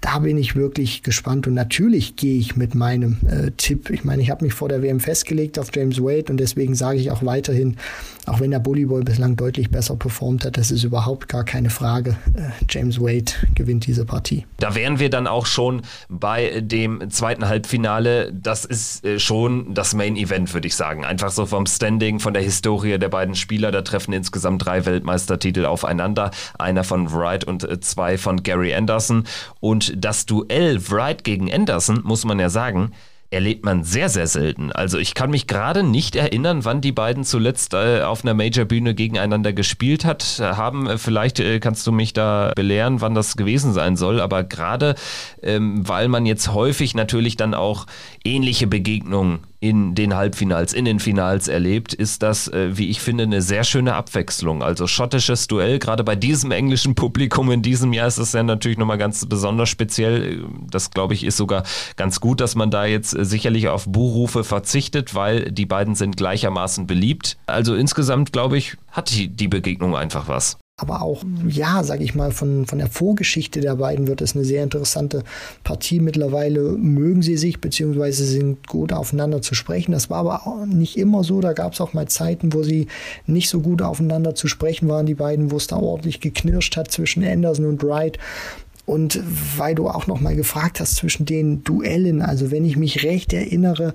da 0.00 0.20
bin 0.20 0.38
ich 0.38 0.54
wirklich 0.54 1.02
gespannt 1.02 1.46
und 1.46 1.54
natürlich 1.54 2.14
gehe 2.14 2.38
ich 2.38 2.56
mit 2.56 2.74
meinem 2.74 3.18
äh, 3.26 3.50
Tipp. 3.56 3.90
Ich 3.90 4.04
meine, 4.04 4.22
ich 4.22 4.30
habe 4.30 4.44
mich 4.44 4.54
vor 4.54 4.68
der 4.68 4.82
WM 4.82 5.00
festgelegt 5.00 5.58
auf 5.58 5.70
James 5.74 6.00
Wade 6.00 6.30
und 6.30 6.38
deswegen 6.38 6.74
sage 6.76 6.98
ich 6.98 7.10
auch 7.10 7.24
weiterhin, 7.24 7.76
auch 8.26 8.40
wenn 8.40 8.50
der 8.50 8.60
Bullyboy 8.60 9.02
bislang 9.02 9.36
deutlich 9.36 9.70
besser 9.70 9.96
performt 9.96 10.44
hat, 10.44 10.56
das 10.56 10.70
ist 10.70 10.84
überhaupt 10.84 11.28
gar 11.28 11.44
keine 11.44 11.70
Frage. 11.70 12.16
Äh, 12.34 12.50
James 12.68 13.00
Wade 13.00 13.32
gewinnt 13.54 13.86
diese 13.86 14.04
Partie. 14.04 14.46
Da 14.58 14.74
wären 14.74 15.00
wir 15.00 15.10
dann 15.10 15.26
auch 15.26 15.46
schon 15.46 15.82
bei 16.08 16.60
dem 16.60 17.10
zweiten 17.10 17.48
Halbfinale. 17.48 18.32
Das 18.32 18.64
ist 18.64 19.04
äh, 19.04 19.18
schon 19.18 19.74
das 19.74 19.94
Main 19.94 20.16
Event, 20.16 20.54
würde 20.54 20.68
ich 20.68 20.76
sagen. 20.76 21.04
Einfach 21.04 21.30
so 21.30 21.46
vom 21.46 21.66
Standing, 21.66 22.20
von 22.20 22.34
der 22.34 22.42
Historie 22.42 22.98
der 22.98 23.08
beiden 23.08 23.34
Spieler. 23.34 23.72
Da 23.72 23.82
treffen 23.82 24.12
insgesamt 24.12 24.64
drei 24.64 24.86
Weltmeistertitel 24.86 25.64
aufeinander. 25.64 26.30
Einer 26.58 26.84
von 26.84 27.12
Wright 27.12 27.44
und 27.44 27.64
äh, 27.64 27.80
zwei 27.80 28.16
von 28.16 28.42
Gary 28.42 28.74
Anderson. 28.74 29.24
Und 29.60 29.87
das 29.96 30.26
Duell 30.26 30.78
Wright 30.90 31.24
gegen 31.24 31.52
Anderson, 31.52 32.00
muss 32.04 32.24
man 32.24 32.38
ja 32.38 32.50
sagen, 32.50 32.92
erlebt 33.30 33.64
man 33.64 33.84
sehr, 33.84 34.08
sehr 34.08 34.26
selten. 34.26 34.72
Also 34.72 34.98
ich 34.98 35.14
kann 35.14 35.30
mich 35.30 35.46
gerade 35.46 35.82
nicht 35.82 36.16
erinnern, 36.16 36.64
wann 36.64 36.80
die 36.80 36.92
beiden 36.92 37.24
zuletzt 37.24 37.74
äh, 37.74 38.00
auf 38.00 38.24
einer 38.24 38.32
Major-Bühne 38.32 38.94
gegeneinander 38.94 39.52
gespielt 39.52 40.06
hat, 40.06 40.40
haben. 40.40 40.86
Äh, 40.86 40.98
vielleicht 40.98 41.38
äh, 41.38 41.60
kannst 41.60 41.86
du 41.86 41.92
mich 41.92 42.14
da 42.14 42.52
belehren, 42.56 43.02
wann 43.02 43.14
das 43.14 43.36
gewesen 43.36 43.74
sein 43.74 43.96
soll. 43.96 44.20
Aber 44.20 44.44
gerade 44.44 44.94
ähm, 45.42 45.86
weil 45.86 46.08
man 46.08 46.24
jetzt 46.24 46.54
häufig 46.54 46.94
natürlich 46.94 47.36
dann 47.36 47.52
auch 47.52 47.86
ähnliche 48.24 48.66
Begegnungen 48.66 49.40
in 49.60 49.94
den 49.94 50.14
Halbfinals, 50.14 50.72
in 50.72 50.84
den 50.84 51.00
Finals 51.00 51.48
erlebt, 51.48 51.92
ist 51.92 52.22
das, 52.22 52.48
äh, 52.48 52.76
wie 52.76 52.88
ich 52.90 53.00
finde, 53.00 53.24
eine 53.24 53.42
sehr 53.42 53.64
schöne 53.64 53.94
Abwechslung. 53.94 54.62
Also 54.62 54.86
schottisches 54.86 55.48
Duell, 55.48 55.78
gerade 55.78 56.04
bei 56.04 56.14
diesem 56.14 56.52
englischen 56.52 56.94
Publikum 56.94 57.50
in 57.50 57.62
diesem 57.62 57.92
Jahr 57.92 58.06
ist 58.06 58.18
es 58.18 58.32
ja 58.32 58.42
natürlich 58.42 58.78
nochmal 58.78 58.98
ganz 58.98 59.26
besonders 59.26 59.68
speziell. 59.68 60.44
Das, 60.70 60.90
glaube 60.90 61.14
ich, 61.14 61.24
ist 61.24 61.36
sogar 61.36 61.64
ganz 61.96 62.20
gut, 62.20 62.40
dass 62.40 62.54
man 62.54 62.70
da 62.70 62.86
jetzt 62.86 63.16
äh, 63.16 63.24
sicherlich 63.24 63.68
auf 63.68 63.86
Buhrufe 63.86 64.44
verzichtet, 64.44 65.14
weil 65.14 65.50
die 65.50 65.66
beiden 65.66 65.94
sind 65.96 66.16
gleichermaßen 66.16 66.86
beliebt. 66.86 67.36
Also 67.46 67.74
insgesamt, 67.74 68.32
glaube 68.32 68.58
ich, 68.58 68.76
hat 68.92 69.10
die, 69.10 69.28
die 69.28 69.48
Begegnung 69.48 69.96
einfach 69.96 70.28
was 70.28 70.58
aber 70.78 71.02
auch, 71.02 71.24
ja, 71.46 71.82
sage 71.82 72.04
ich 72.04 72.14
mal, 72.14 72.30
von, 72.30 72.64
von 72.66 72.78
der 72.78 72.86
Vorgeschichte 72.86 73.60
der 73.60 73.74
beiden 73.74 74.06
wird 74.06 74.22
es 74.22 74.36
eine 74.36 74.44
sehr 74.44 74.62
interessante 74.62 75.24
Partie. 75.64 75.98
Mittlerweile 75.98 76.60
mögen 76.60 77.20
sie 77.20 77.36
sich, 77.36 77.60
beziehungsweise 77.60 78.24
sind 78.24 78.68
gut 78.68 78.92
aufeinander 78.92 79.42
zu 79.42 79.56
sprechen. 79.56 79.90
Das 79.90 80.08
war 80.08 80.18
aber 80.18 80.46
auch 80.46 80.66
nicht 80.66 80.96
immer 80.96 81.24
so. 81.24 81.40
Da 81.40 81.52
gab 81.52 81.72
es 81.72 81.80
auch 81.80 81.94
mal 81.94 82.06
Zeiten, 82.06 82.52
wo 82.52 82.62
sie 82.62 82.86
nicht 83.26 83.50
so 83.50 83.60
gut 83.60 83.82
aufeinander 83.82 84.36
zu 84.36 84.46
sprechen 84.46 84.88
waren, 84.88 85.04
die 85.04 85.14
beiden, 85.14 85.50
wo 85.50 85.56
es 85.56 85.66
da 85.66 85.76
ordentlich 85.76 86.20
geknirscht 86.20 86.76
hat 86.76 86.92
zwischen 86.92 87.24
Anderson 87.24 87.66
und 87.66 87.82
Wright. 87.82 88.16
Und 88.88 89.20
weil 89.58 89.74
du 89.74 89.86
auch 89.86 90.06
noch 90.06 90.18
mal 90.18 90.34
gefragt 90.34 90.80
hast 90.80 90.96
zwischen 90.96 91.26
den 91.26 91.62
Duellen, 91.62 92.22
also 92.22 92.50
wenn 92.50 92.64
ich 92.64 92.78
mich 92.78 93.04
recht 93.04 93.34
erinnere, 93.34 93.92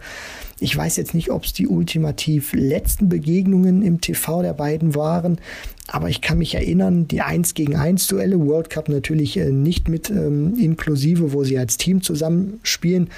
ich 0.59 0.77
weiß 0.77 0.97
jetzt 0.97 1.15
nicht, 1.15 1.31
ob 1.31 1.45
es 1.45 1.53
die 1.53 1.67
ultimativ 1.67 2.53
letzten 2.53 3.09
Begegnungen 3.09 3.81
im 3.81 4.01
TV 4.01 4.43
der 4.43 4.53
beiden 4.53 4.93
waren, 4.93 5.41
aber 5.87 6.09
ich 6.09 6.21
kann 6.21 6.37
mich 6.37 6.53
erinnern, 6.53 7.07
die 7.07 7.21
1 7.21 7.55
gegen 7.55 7.75
1 7.75 8.05
Duelle, 8.05 8.39
World 8.39 8.69
Cup 8.69 8.87
natürlich 8.87 9.35
äh, 9.35 9.51
nicht 9.51 9.89
mit 9.89 10.11
ähm, 10.11 10.53
inklusive, 10.59 11.33
wo 11.33 11.43
sie 11.43 11.57
als 11.57 11.77
Team 11.77 12.03
zusammenspielen. 12.03 13.09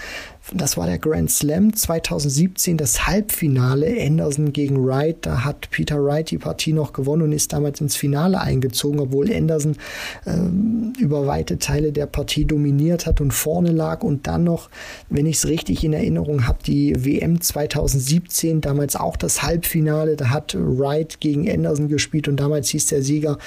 Das 0.54 0.78
war 0.78 0.88
der 0.88 0.98
Grand 0.98 1.30
Slam 1.30 1.74
2017, 1.74 2.78
das 2.78 3.08
Halbfinale 3.08 4.02
Anderson 4.02 4.52
gegen 4.54 4.86
Wright. 4.86 5.18
Da 5.22 5.44
hat 5.44 5.70
Peter 5.70 6.04
Wright 6.04 6.32
die 6.32 6.38
Partie 6.38 6.74
noch 6.74 6.94
gewonnen 6.94 7.24
und 7.24 7.32
ist 7.32 7.54
damals 7.54 7.82
ins 7.82 7.96
Finale 7.96 8.40
eingezogen, 8.42 9.00
obwohl 9.00 9.32
Anderson 9.32 9.78
ähm, 10.26 10.94
über 11.00 11.28
weite 11.28 11.60
Teile 11.60 11.92
der 11.92 12.08
Partie 12.08 12.46
dominiert 12.46 13.06
hat 13.06 13.22
und 13.22 13.32
vorne 13.32 13.72
lag. 13.72 14.04
Und 14.04 14.28
dann 14.28 14.44
noch, 14.44 14.70
wenn 15.10 15.26
ich 15.26 15.38
es 15.38 15.48
richtig 15.48 15.84
in 15.84 15.94
Erinnerung 15.94 16.48
habe, 16.48 16.60
die 16.66 17.06
WM 17.06 17.42
2017, 17.42 18.62
damals 18.62 18.96
auch 18.96 19.18
das 19.18 19.44
Halbfinale. 19.44 20.16
Da 20.16 20.30
hat 20.30 20.56
Wright 20.58 21.20
gegen 21.20 21.50
Anderson 21.50 21.90
gespielt 21.90 22.28
und 22.28 22.40
damals 22.40 22.56
Damals 22.56 22.70
hieß 22.70 22.88
der 22.88 23.02
Sieger 23.04 23.38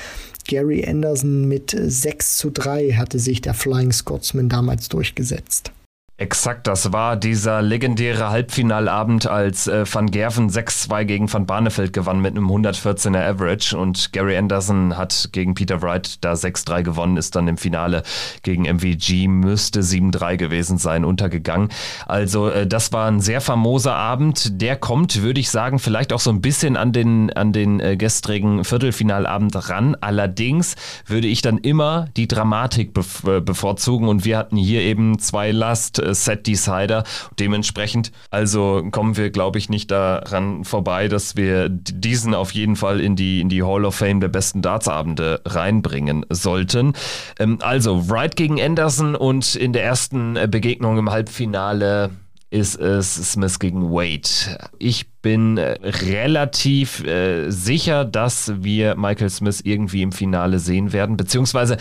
Gary 0.46 0.84
Anderson 0.86 1.48
mit 1.48 1.74
6 1.76 2.36
zu 2.36 2.50
3 2.50 2.92
hatte 2.92 3.18
sich 3.18 3.40
der 3.40 3.54
Flying 3.54 3.90
Scotsman 3.90 4.50
damals 4.50 4.90
durchgesetzt. 4.90 5.72
Exakt, 6.20 6.66
das 6.66 6.92
war 6.92 7.14
dieser 7.16 7.62
legendäre 7.62 8.30
Halbfinalabend, 8.30 9.28
als 9.28 9.68
äh, 9.68 9.84
Van 9.88 10.10
Gerven 10.10 10.50
6-2 10.50 11.04
gegen 11.04 11.32
Van 11.32 11.46
Barneveld 11.46 11.92
gewann 11.92 12.20
mit 12.20 12.36
einem 12.36 12.50
114er 12.50 13.24
Average 13.24 13.78
und 13.78 14.12
Gary 14.12 14.36
Anderson 14.36 14.96
hat 14.96 15.28
gegen 15.30 15.54
Peter 15.54 15.80
Wright 15.80 16.24
da 16.24 16.32
6-3 16.32 16.82
gewonnen, 16.82 17.16
ist 17.18 17.36
dann 17.36 17.46
im 17.46 17.56
Finale 17.56 18.02
gegen 18.42 18.64
MVG, 18.64 19.28
müsste 19.28 19.82
7-3 19.82 20.36
gewesen 20.38 20.76
sein, 20.76 21.04
untergegangen. 21.04 21.68
Also 22.08 22.48
äh, 22.48 22.66
das 22.66 22.92
war 22.92 23.08
ein 23.08 23.20
sehr 23.20 23.40
famoser 23.40 23.94
Abend, 23.94 24.60
der 24.60 24.74
kommt, 24.74 25.22
würde 25.22 25.38
ich 25.38 25.50
sagen, 25.50 25.78
vielleicht 25.78 26.12
auch 26.12 26.18
so 26.18 26.30
ein 26.30 26.40
bisschen 26.40 26.76
an 26.76 26.92
den, 26.92 27.32
an 27.34 27.52
den 27.52 27.78
äh, 27.78 27.96
gestrigen 27.96 28.64
Viertelfinalabend 28.64 29.68
ran. 29.68 29.96
Allerdings 30.00 30.74
würde 31.06 31.28
ich 31.28 31.42
dann 31.42 31.58
immer 31.58 32.08
die 32.16 32.26
Dramatik 32.26 32.92
be 32.92 33.40
bevorzugen 33.40 34.08
und 34.08 34.24
wir 34.24 34.36
hatten 34.36 34.56
hier 34.56 34.80
eben 34.80 35.20
zwei 35.20 35.52
Last 35.52 36.00
äh, 36.00 36.07
Set 36.14 36.46
Decider. 36.46 37.04
Dementsprechend, 37.38 38.12
also 38.30 38.86
kommen 38.90 39.16
wir, 39.16 39.30
glaube 39.30 39.58
ich, 39.58 39.68
nicht 39.68 39.90
daran 39.90 40.64
vorbei, 40.64 41.08
dass 41.08 41.36
wir 41.36 41.68
diesen 41.68 42.34
auf 42.34 42.52
jeden 42.52 42.76
Fall 42.76 43.00
in 43.00 43.16
die, 43.16 43.40
in 43.40 43.48
die 43.48 43.62
Hall 43.62 43.84
of 43.84 43.96
Fame 43.96 44.20
der 44.20 44.28
besten 44.28 44.62
Dartsabende 44.62 45.40
reinbringen 45.44 46.24
sollten. 46.30 46.94
Ähm, 47.38 47.58
also 47.60 48.08
Wright 48.08 48.36
gegen 48.36 48.60
Anderson 48.60 49.14
und 49.14 49.54
in 49.54 49.72
der 49.72 49.84
ersten 49.84 50.36
äh, 50.36 50.48
Begegnung 50.50 50.98
im 50.98 51.10
Halbfinale 51.10 52.10
ist 52.50 52.76
es 52.76 53.32
Smith 53.32 53.58
gegen 53.58 53.90
Wade. 53.90 54.68
Ich 54.78 55.10
bin 55.20 55.58
äh, 55.58 55.78
relativ 55.82 57.04
äh, 57.04 57.50
sicher, 57.50 58.04
dass 58.04 58.52
wir 58.62 58.94
Michael 58.96 59.28
Smith 59.28 59.60
irgendwie 59.64 60.02
im 60.02 60.12
Finale 60.12 60.58
sehen 60.58 60.92
werden, 60.92 61.16
beziehungsweise 61.16 61.76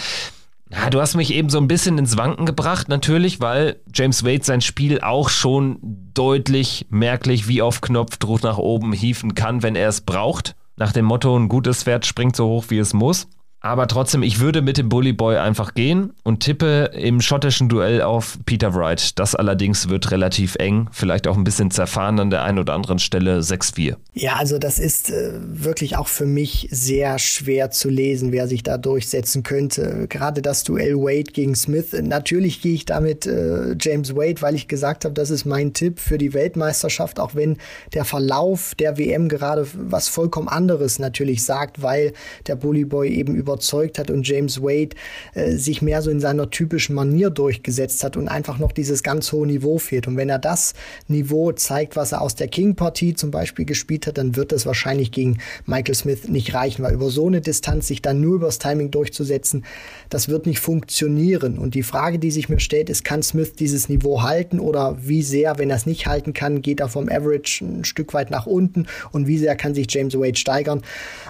ja, 0.70 0.90
du 0.90 1.00
hast 1.00 1.16
mich 1.16 1.34
eben 1.34 1.50
so 1.50 1.58
ein 1.60 1.68
bisschen 1.68 1.98
ins 1.98 2.18
Wanken 2.18 2.46
gebracht, 2.46 2.90
natürlich, 2.90 3.40
weil 3.40 3.80
James 3.94 4.26
Wade 4.26 4.44
sein 4.44 4.62
Spiel 4.62 5.02
auch 5.02 5.30
schon 5.30 5.80
deutlich 6.14 6.88
merklich 6.90 7.48
wie 7.48 7.62
auf 7.62 7.82
Knopfdruck 7.82 8.44
nach 8.44 8.58
oben 8.58 8.92
hieven 8.92 9.36
kann, 9.36 9.64
wenn 9.64 9.76
er 9.76 9.90
es 9.90 10.02
braucht. 10.02 10.56
Nach 10.76 10.92
dem 10.92 11.06
Motto, 11.06 11.38
ein 11.38 11.50
gutes 11.50 11.84
Pferd 11.84 12.06
springt 12.06 12.36
so 12.36 12.48
hoch, 12.48 12.66
wie 12.70 12.80
es 12.80 12.94
muss. 12.94 13.28
Aber 13.60 13.88
trotzdem, 13.88 14.22
ich 14.22 14.40
würde 14.40 14.62
mit 14.62 14.78
dem 14.78 14.88
Bully 14.88 15.14
Boy 15.14 15.38
einfach 15.38 15.74
gehen 15.74 16.14
und 16.24 16.42
tippe 16.42 16.92
im 16.94 17.22
schottischen 17.22 17.70
Duell 17.70 18.04
auf 18.04 18.38
Peter 18.46 18.76
Wright. 18.76 19.18
Das 19.18 19.34
allerdings 19.34 19.90
wird 19.90 20.12
relativ 20.12 20.56
eng, 20.56 20.90
vielleicht 20.92 21.28
auch 21.28 21.36
ein 21.36 21.44
bisschen 21.44 21.72
zerfahren 21.72 22.20
an 22.20 22.30
der 22.30 22.44
einen 22.44 22.60
oder 22.60 22.74
anderen 22.76 23.00
Stelle 23.00 23.40
6-4. 23.40 23.96
Ja, 24.14 24.36
also 24.36 24.60
das 24.60 24.78
ist 24.78 25.10
äh, 25.10 25.34
wirklich 25.42 25.98
auch 25.98 26.08
für 26.08 26.28
mich 26.28 26.68
sehr 26.72 27.18
schwer 27.18 27.72
zu 27.72 27.90
lesen, 27.90 28.32
wer 28.32 28.48
sich 28.48 28.62
da 28.62 28.78
durchsetzen 28.78 29.42
könnte. 29.42 30.06
Gerade 30.08 30.44
das 30.44 30.64
Duell 30.64 30.96
Wade 30.96 31.32
gegen 31.32 31.56
Smith. 31.56 31.94
Natürlich 32.00 32.62
gehe 32.62 32.76
ich 32.76 32.86
damit 32.86 33.26
äh, 33.26 33.76
James 33.80 34.16
Wade, 34.16 34.42
weil 34.44 34.54
ich 34.54 34.68
gesagt 34.68 35.04
habe, 35.04 35.16
das 35.16 35.32
ist 35.32 35.46
mein 35.46 35.74
Tipp 35.74 36.00
für 36.00 36.20
die 36.20 36.34
Weltmeisterschaft, 36.34 37.20
auch 37.20 37.34
wenn 37.34 37.58
der 37.94 38.06
Verlauf 38.06 38.76
der 38.76 39.00
WM 39.00 39.30
gerade 39.30 39.68
was 39.74 40.10
vollkommen 40.10 40.48
anderes 40.48 41.00
natürlich 41.00 41.44
sagt, 41.44 41.82
weil 41.82 42.14
der 42.46 42.56
Bully 42.56 42.86
Boy 42.86 43.10
eben 43.10 43.34
über 43.34 43.47
überzeugt 43.48 43.98
hat 43.98 44.12
und 44.12 44.28
James 44.28 44.62
Wade 44.62 44.96
äh, 45.34 45.52
sich 45.56 45.82
mehr 45.82 46.02
so 46.02 46.12
in 46.12 46.20
seiner 46.20 46.50
typischen 46.50 46.96
Manier 46.96 47.30
durchgesetzt 47.30 48.04
hat 48.04 48.18
und 48.18 48.28
einfach 48.28 48.60
noch 48.60 48.72
dieses 48.72 49.04
ganz 49.04 49.32
hohe 49.32 49.48
Niveau 49.48 49.78
fehlt. 49.78 50.08
Und 50.08 50.18
wenn 50.18 50.30
er 50.30 50.40
das 50.40 50.74
Niveau 51.08 51.52
zeigt, 51.54 51.96
was 51.96 52.12
er 52.12 52.22
aus 52.22 52.36
der 52.36 52.48
King-Partie 52.48 53.16
zum 53.16 53.32
Beispiel 53.32 53.66
gespielt 53.66 54.06
hat, 54.08 54.18
dann 54.18 54.36
wird 54.36 54.52
es 54.52 54.66
wahrscheinlich 54.66 55.12
gegen 55.12 55.40
Michael 55.66 55.96
Smith 55.96 56.28
nicht 56.28 56.54
reichen, 56.54 56.84
weil 56.84 56.94
über 56.94 57.10
so 57.10 57.28
eine 57.28 57.42
Distanz 57.42 57.88
sich 57.88 58.02
dann 58.02 58.20
nur 58.20 58.36
übers 58.36 58.60
Timing 58.60 58.92
durchzusetzen, 58.92 59.64
das 60.10 60.28
wird 60.28 60.46
nicht 60.46 60.60
funktionieren. 60.60 61.58
Und 61.58 61.76
die 61.76 61.84
Frage, 61.84 62.20
die 62.20 62.32
sich 62.32 62.50
mir 62.50 62.60
stellt, 62.60 62.90
ist, 62.90 63.04
kann 63.04 63.24
Smith 63.24 63.54
dieses 63.54 63.88
Niveau 63.90 64.22
halten 64.24 64.60
oder 64.60 64.98
wie 65.02 65.22
sehr, 65.22 65.58
wenn 65.58 65.70
er 65.70 65.78
es 65.78 65.86
nicht 65.86 66.08
halten 66.08 66.34
kann, 66.34 66.62
geht 66.62 66.80
er 66.80 66.90
vom 66.90 67.10
Average 67.10 67.64
ein 67.64 67.86
Stück 67.86 68.14
weit 68.14 68.30
nach 68.30 68.46
unten 68.46 68.88
und 69.12 69.28
wie 69.28 69.38
sehr 69.38 69.56
kann 69.56 69.74
sich 69.74 69.88
James 69.90 70.14
Wade 70.16 70.36
steigern. 70.36 70.82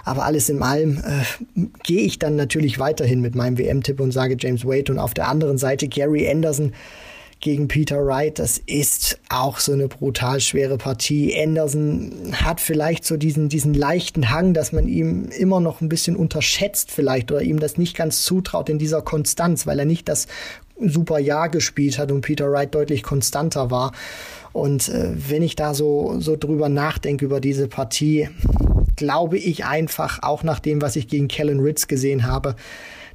Aber 0.04 0.26
alles 0.26 0.50
in 0.50 0.62
allem 0.62 0.98
äh, 0.98 1.66
gehe 1.84 2.02
ich 2.08 2.20
dann 2.20 2.36
natürlich 2.36 2.80
weiterhin 2.80 3.22
mit 3.22 3.36
meinem 3.36 3.58
WM-Tipp 3.58 4.00
und 4.00 4.12
sage 4.12 4.38
James 4.40 4.66
Wade 4.66 4.92
und 4.92 5.00
auf 5.00 5.14
der 5.14 5.28
anderen 5.28 5.58
Seite 5.58 5.88
Gary 5.88 6.30
Anderson 6.30 6.74
gegen 7.40 7.68
Peter 7.68 8.06
Wright. 8.06 8.40
Das 8.40 8.58
ist 8.58 9.20
auch 9.30 9.60
so 9.60 9.74
eine 9.74 9.88
brutal 9.88 10.40
schwere 10.40 10.78
Partie. 10.78 11.38
Anderson 11.40 12.34
hat 12.34 12.60
vielleicht 12.60 13.06
so 13.06 13.18
diesen, 13.18 13.50
diesen 13.50 13.74
leichten 13.74 14.30
Hang, 14.30 14.54
dass 14.54 14.72
man 14.72 14.88
ihm 14.88 15.30
immer 15.30 15.60
noch 15.60 15.82
ein 15.82 15.90
bisschen 15.90 16.16
unterschätzt 16.16 16.92
vielleicht 16.92 17.32
oder 17.32 17.42
ihm 17.42 17.60
das 17.60 17.78
nicht 17.78 17.96
ganz 17.96 18.24
zutraut 18.24 18.70
in 18.70 18.80
dieser 18.80 19.02
Konstanz, 19.02 19.68
weil 19.68 19.80
er 19.80 19.86
nicht 19.86 20.10
das 20.10 20.28
super 20.80 21.20
Jahr 21.20 21.50
gespielt 21.50 21.98
hat 21.98 22.12
und 22.12 22.22
Peter 22.22 22.52
Wright 22.52 22.74
deutlich 22.74 23.04
konstanter 23.04 23.72
war. 23.72 23.92
Und 24.54 24.90
äh, 24.90 25.12
wenn 25.16 25.42
ich 25.42 25.56
da 25.56 25.74
so, 25.74 26.20
so 26.20 26.36
drüber 26.36 26.70
nachdenke 26.70 27.26
über 27.26 27.40
diese 27.40 27.68
Partie, 27.68 28.30
glaube 28.96 29.38
ich 29.38 29.66
einfach, 29.66 30.20
auch 30.24 30.44
nach 30.44 30.60
dem, 30.60 30.82
was 30.82 30.96
ich 30.96 31.08
gegen 31.08 31.28
Kellen 31.28 31.60
Ritz 31.60 31.88
gesehen 31.88 32.26
habe, 32.26 32.56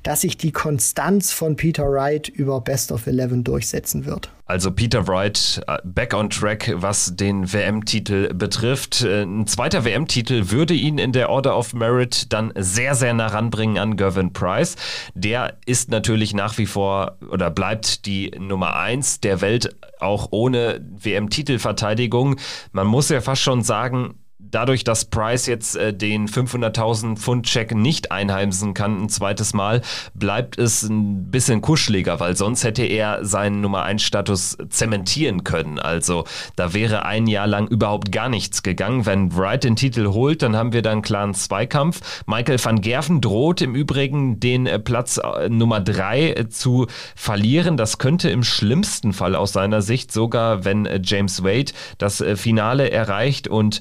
dass 0.02 0.22
sich 0.22 0.36
die 0.36 0.52
Konstanz 0.52 1.32
von 1.32 1.56
Peter 1.56 1.84
Wright 1.84 2.28
über 2.28 2.60
Best 2.60 2.92
of 2.92 3.06
Eleven 3.06 3.44
durchsetzen 3.44 4.04
wird. 4.04 4.30
Also 4.52 4.70
Peter 4.70 5.06
Wright 5.06 5.62
äh, 5.66 5.78
back 5.82 6.12
on 6.12 6.28
track, 6.28 6.72
was 6.76 7.16
den 7.16 7.50
WM-Titel 7.50 8.34
betrifft. 8.34 9.02
Äh, 9.02 9.22
ein 9.22 9.46
zweiter 9.46 9.84
WM-Titel 9.84 10.50
würde 10.50 10.74
ihn 10.74 10.98
in 10.98 11.12
der 11.12 11.30
Order 11.30 11.56
of 11.56 11.72
Merit 11.72 12.32
dann 12.32 12.52
sehr, 12.56 12.94
sehr 12.94 13.14
nah 13.14 13.28
ranbringen 13.28 13.78
an 13.78 13.96
Gervin 13.96 14.32
Price. 14.34 14.76
Der 15.14 15.56
ist 15.64 15.90
natürlich 15.90 16.34
nach 16.34 16.58
wie 16.58 16.66
vor 16.66 17.16
oder 17.30 17.50
bleibt 17.50 18.04
die 18.04 18.30
Nummer 18.38 18.76
eins 18.76 19.20
der 19.20 19.40
Welt, 19.40 19.74
auch 20.00 20.28
ohne 20.32 20.84
WM-Titelverteidigung. 20.98 22.36
Man 22.72 22.86
muss 22.86 23.08
ja 23.08 23.20
fast 23.20 23.40
schon 23.40 23.62
sagen, 23.62 24.16
dadurch, 24.50 24.84
dass 24.84 25.04
Price 25.06 25.46
jetzt 25.46 25.76
äh, 25.76 25.94
den 25.94 26.28
500.000 26.28 27.16
Pfund 27.16 27.46
Check 27.46 27.74
nicht 27.74 28.12
einheimsen 28.12 28.74
kann 28.74 29.02
ein 29.02 29.08
zweites 29.08 29.54
Mal, 29.54 29.82
bleibt 30.14 30.58
es 30.58 30.82
ein 30.82 31.30
bisschen 31.30 31.60
kuscheliger, 31.60 32.20
weil 32.20 32.36
sonst 32.36 32.64
hätte 32.64 32.84
er 32.84 33.24
seinen 33.24 33.60
Nummer 33.60 33.82
1 33.82 34.02
Status 34.02 34.56
zementieren 34.68 35.44
können. 35.44 35.78
Also 35.78 36.24
da 36.56 36.74
wäre 36.74 37.04
ein 37.04 37.26
Jahr 37.26 37.46
lang 37.46 37.66
überhaupt 37.68 38.12
gar 38.12 38.28
nichts 38.28 38.62
gegangen. 38.62 39.06
Wenn 39.06 39.36
Wright 39.36 39.64
den 39.64 39.76
Titel 39.76 40.08
holt, 40.08 40.42
dann 40.42 40.56
haben 40.56 40.72
wir 40.72 40.82
da 40.82 40.92
einen 40.92 41.02
klaren 41.02 41.34
Zweikampf. 41.34 42.22
Michael 42.26 42.62
van 42.62 42.80
Gerven 42.80 43.20
droht 43.20 43.62
im 43.62 43.74
Übrigen 43.74 44.40
den 44.40 44.66
äh, 44.66 44.78
Platz 44.78 45.18
äh, 45.18 45.48
Nummer 45.48 45.80
3 45.80 46.30
äh, 46.30 46.48
zu 46.48 46.86
verlieren. 47.16 47.76
Das 47.76 47.98
könnte 47.98 48.30
im 48.30 48.42
schlimmsten 48.42 49.12
Fall 49.12 49.34
aus 49.34 49.52
seiner 49.52 49.82
Sicht 49.82 50.12
sogar, 50.12 50.64
wenn 50.64 50.86
äh, 50.86 51.00
James 51.02 51.42
Wade 51.42 51.72
das 51.98 52.20
äh, 52.20 52.36
Finale 52.36 52.90
erreicht 52.90 53.48
und 53.48 53.80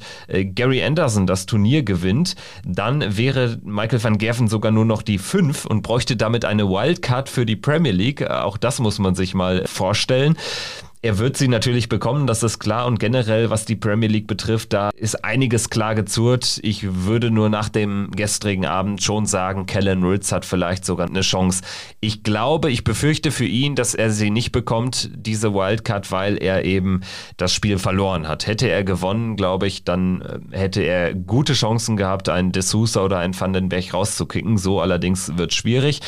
Gary 0.55 0.83
Anderson 0.83 1.27
das 1.27 1.45
Turnier 1.45 1.83
gewinnt, 1.83 2.35
dann 2.65 3.17
wäre 3.17 3.57
Michael 3.63 4.03
van 4.03 4.17
Gerven 4.17 4.47
sogar 4.47 4.71
nur 4.71 4.85
noch 4.85 5.01
die 5.01 5.17
5 5.17 5.65
und 5.65 5.81
bräuchte 5.81 6.15
damit 6.15 6.45
eine 6.45 6.67
Wildcard 6.67 7.29
für 7.29 7.45
die 7.45 7.55
Premier 7.55 7.91
League. 7.91 8.29
Auch 8.29 8.57
das 8.57 8.79
muss 8.79 8.99
man 8.99 9.15
sich 9.15 9.33
mal 9.33 9.65
vorstellen. 9.65 10.37
Er 11.03 11.17
wird 11.17 11.35
sie 11.35 11.47
natürlich 11.47 11.89
bekommen, 11.89 12.27
das 12.27 12.43
ist 12.43 12.59
klar. 12.59 12.85
Und 12.85 12.99
generell, 12.99 13.49
was 13.49 13.65
die 13.65 13.75
Premier 13.75 14.07
League 14.07 14.27
betrifft, 14.27 14.71
da 14.71 14.91
ist 14.95 15.25
einiges 15.25 15.71
klar 15.71 15.95
gezurrt. 15.95 16.59
Ich 16.61 17.05
würde 17.05 17.31
nur 17.31 17.49
nach 17.49 17.69
dem 17.69 18.11
gestrigen 18.11 18.67
Abend 18.67 19.01
schon 19.01 19.25
sagen, 19.25 19.65
Kellen 19.65 20.03
Ritz 20.03 20.31
hat 20.31 20.45
vielleicht 20.45 20.85
sogar 20.85 21.07
eine 21.07 21.21
Chance. 21.21 21.63
Ich 22.01 22.21
glaube, 22.21 22.69
ich 22.69 22.83
befürchte 22.83 23.31
für 23.31 23.45
ihn, 23.45 23.73
dass 23.73 23.95
er 23.95 24.11
sie 24.11 24.29
nicht 24.29 24.51
bekommt, 24.51 25.09
diese 25.15 25.55
Wildcard, 25.55 26.11
weil 26.11 26.37
er 26.37 26.65
eben 26.65 27.01
das 27.35 27.51
Spiel 27.51 27.79
verloren 27.79 28.27
hat. 28.27 28.45
Hätte 28.45 28.69
er 28.69 28.83
gewonnen, 28.83 29.35
glaube 29.35 29.65
ich, 29.65 29.83
dann 29.83 30.21
äh, 30.21 30.55
hätte 30.55 30.81
er 30.83 31.15
gute 31.15 31.53
Chancen 31.53 31.97
gehabt, 31.97 32.29
einen 32.29 32.51
D'Souza 32.51 33.03
oder 33.03 33.17
einen 33.17 33.39
Vandenberg 33.39 33.91
rauszukicken. 33.91 34.59
So 34.59 34.79
allerdings 34.79 35.35
wird 35.35 35.55
schwierig. 35.55 36.01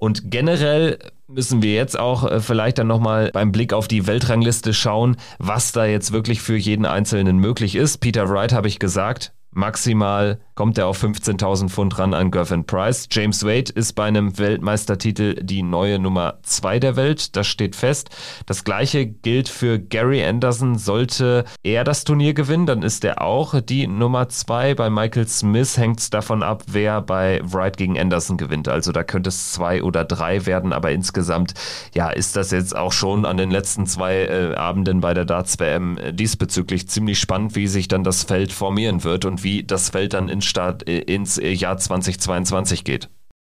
Und 0.00 0.30
generell 0.30 0.98
müssen 1.28 1.62
wir 1.62 1.74
jetzt 1.74 1.98
auch 1.98 2.28
äh, 2.28 2.40
vielleicht 2.40 2.78
dann 2.78 2.86
nochmal 2.86 3.30
beim 3.32 3.52
Blick 3.52 3.74
auf 3.74 3.86
die 3.86 4.06
Weltrangliste 4.06 4.72
schauen, 4.72 5.18
was 5.38 5.72
da 5.72 5.84
jetzt 5.84 6.10
wirklich 6.10 6.40
für 6.40 6.56
jeden 6.56 6.86
Einzelnen 6.86 7.36
möglich 7.36 7.76
ist. 7.76 7.98
Peter 7.98 8.28
Wright 8.30 8.54
habe 8.54 8.66
ich 8.66 8.78
gesagt, 8.78 9.34
maximal 9.52 10.38
kommt 10.60 10.76
er 10.76 10.88
auf 10.88 11.02
15.000 11.02 11.70
Pfund 11.70 11.98
ran 11.98 12.12
an 12.12 12.30
Gervin 12.30 12.66
Price. 12.66 13.08
James 13.10 13.46
Wade 13.46 13.72
ist 13.72 13.94
bei 13.94 14.04
einem 14.04 14.38
Weltmeistertitel 14.38 15.42
die 15.42 15.62
neue 15.62 15.98
Nummer 15.98 16.34
2 16.42 16.78
der 16.80 16.96
Welt. 16.96 17.34
Das 17.34 17.46
steht 17.46 17.74
fest. 17.74 18.10
Das 18.44 18.62
gleiche 18.62 19.06
gilt 19.06 19.48
für 19.48 19.78
Gary 19.78 20.22
Anderson. 20.22 20.76
Sollte 20.76 21.46
er 21.62 21.82
das 21.84 22.04
Turnier 22.04 22.34
gewinnen, 22.34 22.66
dann 22.66 22.82
ist 22.82 23.04
er 23.06 23.22
auch 23.22 23.58
die 23.62 23.86
Nummer 23.86 24.28
2. 24.28 24.74
Bei 24.74 24.90
Michael 24.90 25.26
Smith 25.28 25.78
hängt 25.78 26.00
es 26.00 26.10
davon 26.10 26.42
ab, 26.42 26.64
wer 26.66 27.00
bei 27.00 27.40
Wright 27.42 27.78
gegen 27.78 27.98
Anderson 27.98 28.36
gewinnt. 28.36 28.68
Also 28.68 28.92
da 28.92 29.02
könnte 29.02 29.28
es 29.28 29.52
zwei 29.54 29.82
oder 29.82 30.04
drei 30.04 30.44
werden, 30.44 30.74
aber 30.74 30.90
insgesamt 30.90 31.54
ja, 31.94 32.10
ist 32.10 32.36
das 32.36 32.50
jetzt 32.50 32.76
auch 32.76 32.92
schon 32.92 33.24
an 33.24 33.38
den 33.38 33.50
letzten 33.50 33.86
zwei 33.86 34.24
äh, 34.24 34.54
Abenden 34.56 35.00
bei 35.00 35.14
der 35.14 35.24
Darts 35.24 35.58
WM 35.58 35.96
äh, 35.96 36.12
diesbezüglich 36.12 36.86
ziemlich 36.86 37.18
spannend, 37.18 37.56
wie 37.56 37.66
sich 37.66 37.88
dann 37.88 38.04
das 38.04 38.24
Feld 38.24 38.52
formieren 38.52 39.04
wird 39.04 39.24
und 39.24 39.39
wie 39.42 39.62
das 39.64 39.90
Feld 39.90 40.14
dann 40.14 40.28
in 40.28 40.40
Start 40.40 40.88
äh, 40.88 40.98
ins 40.98 41.38
äh, 41.38 41.50
Jahr 41.50 41.78
2022 41.78 42.84
geht. 42.84 43.08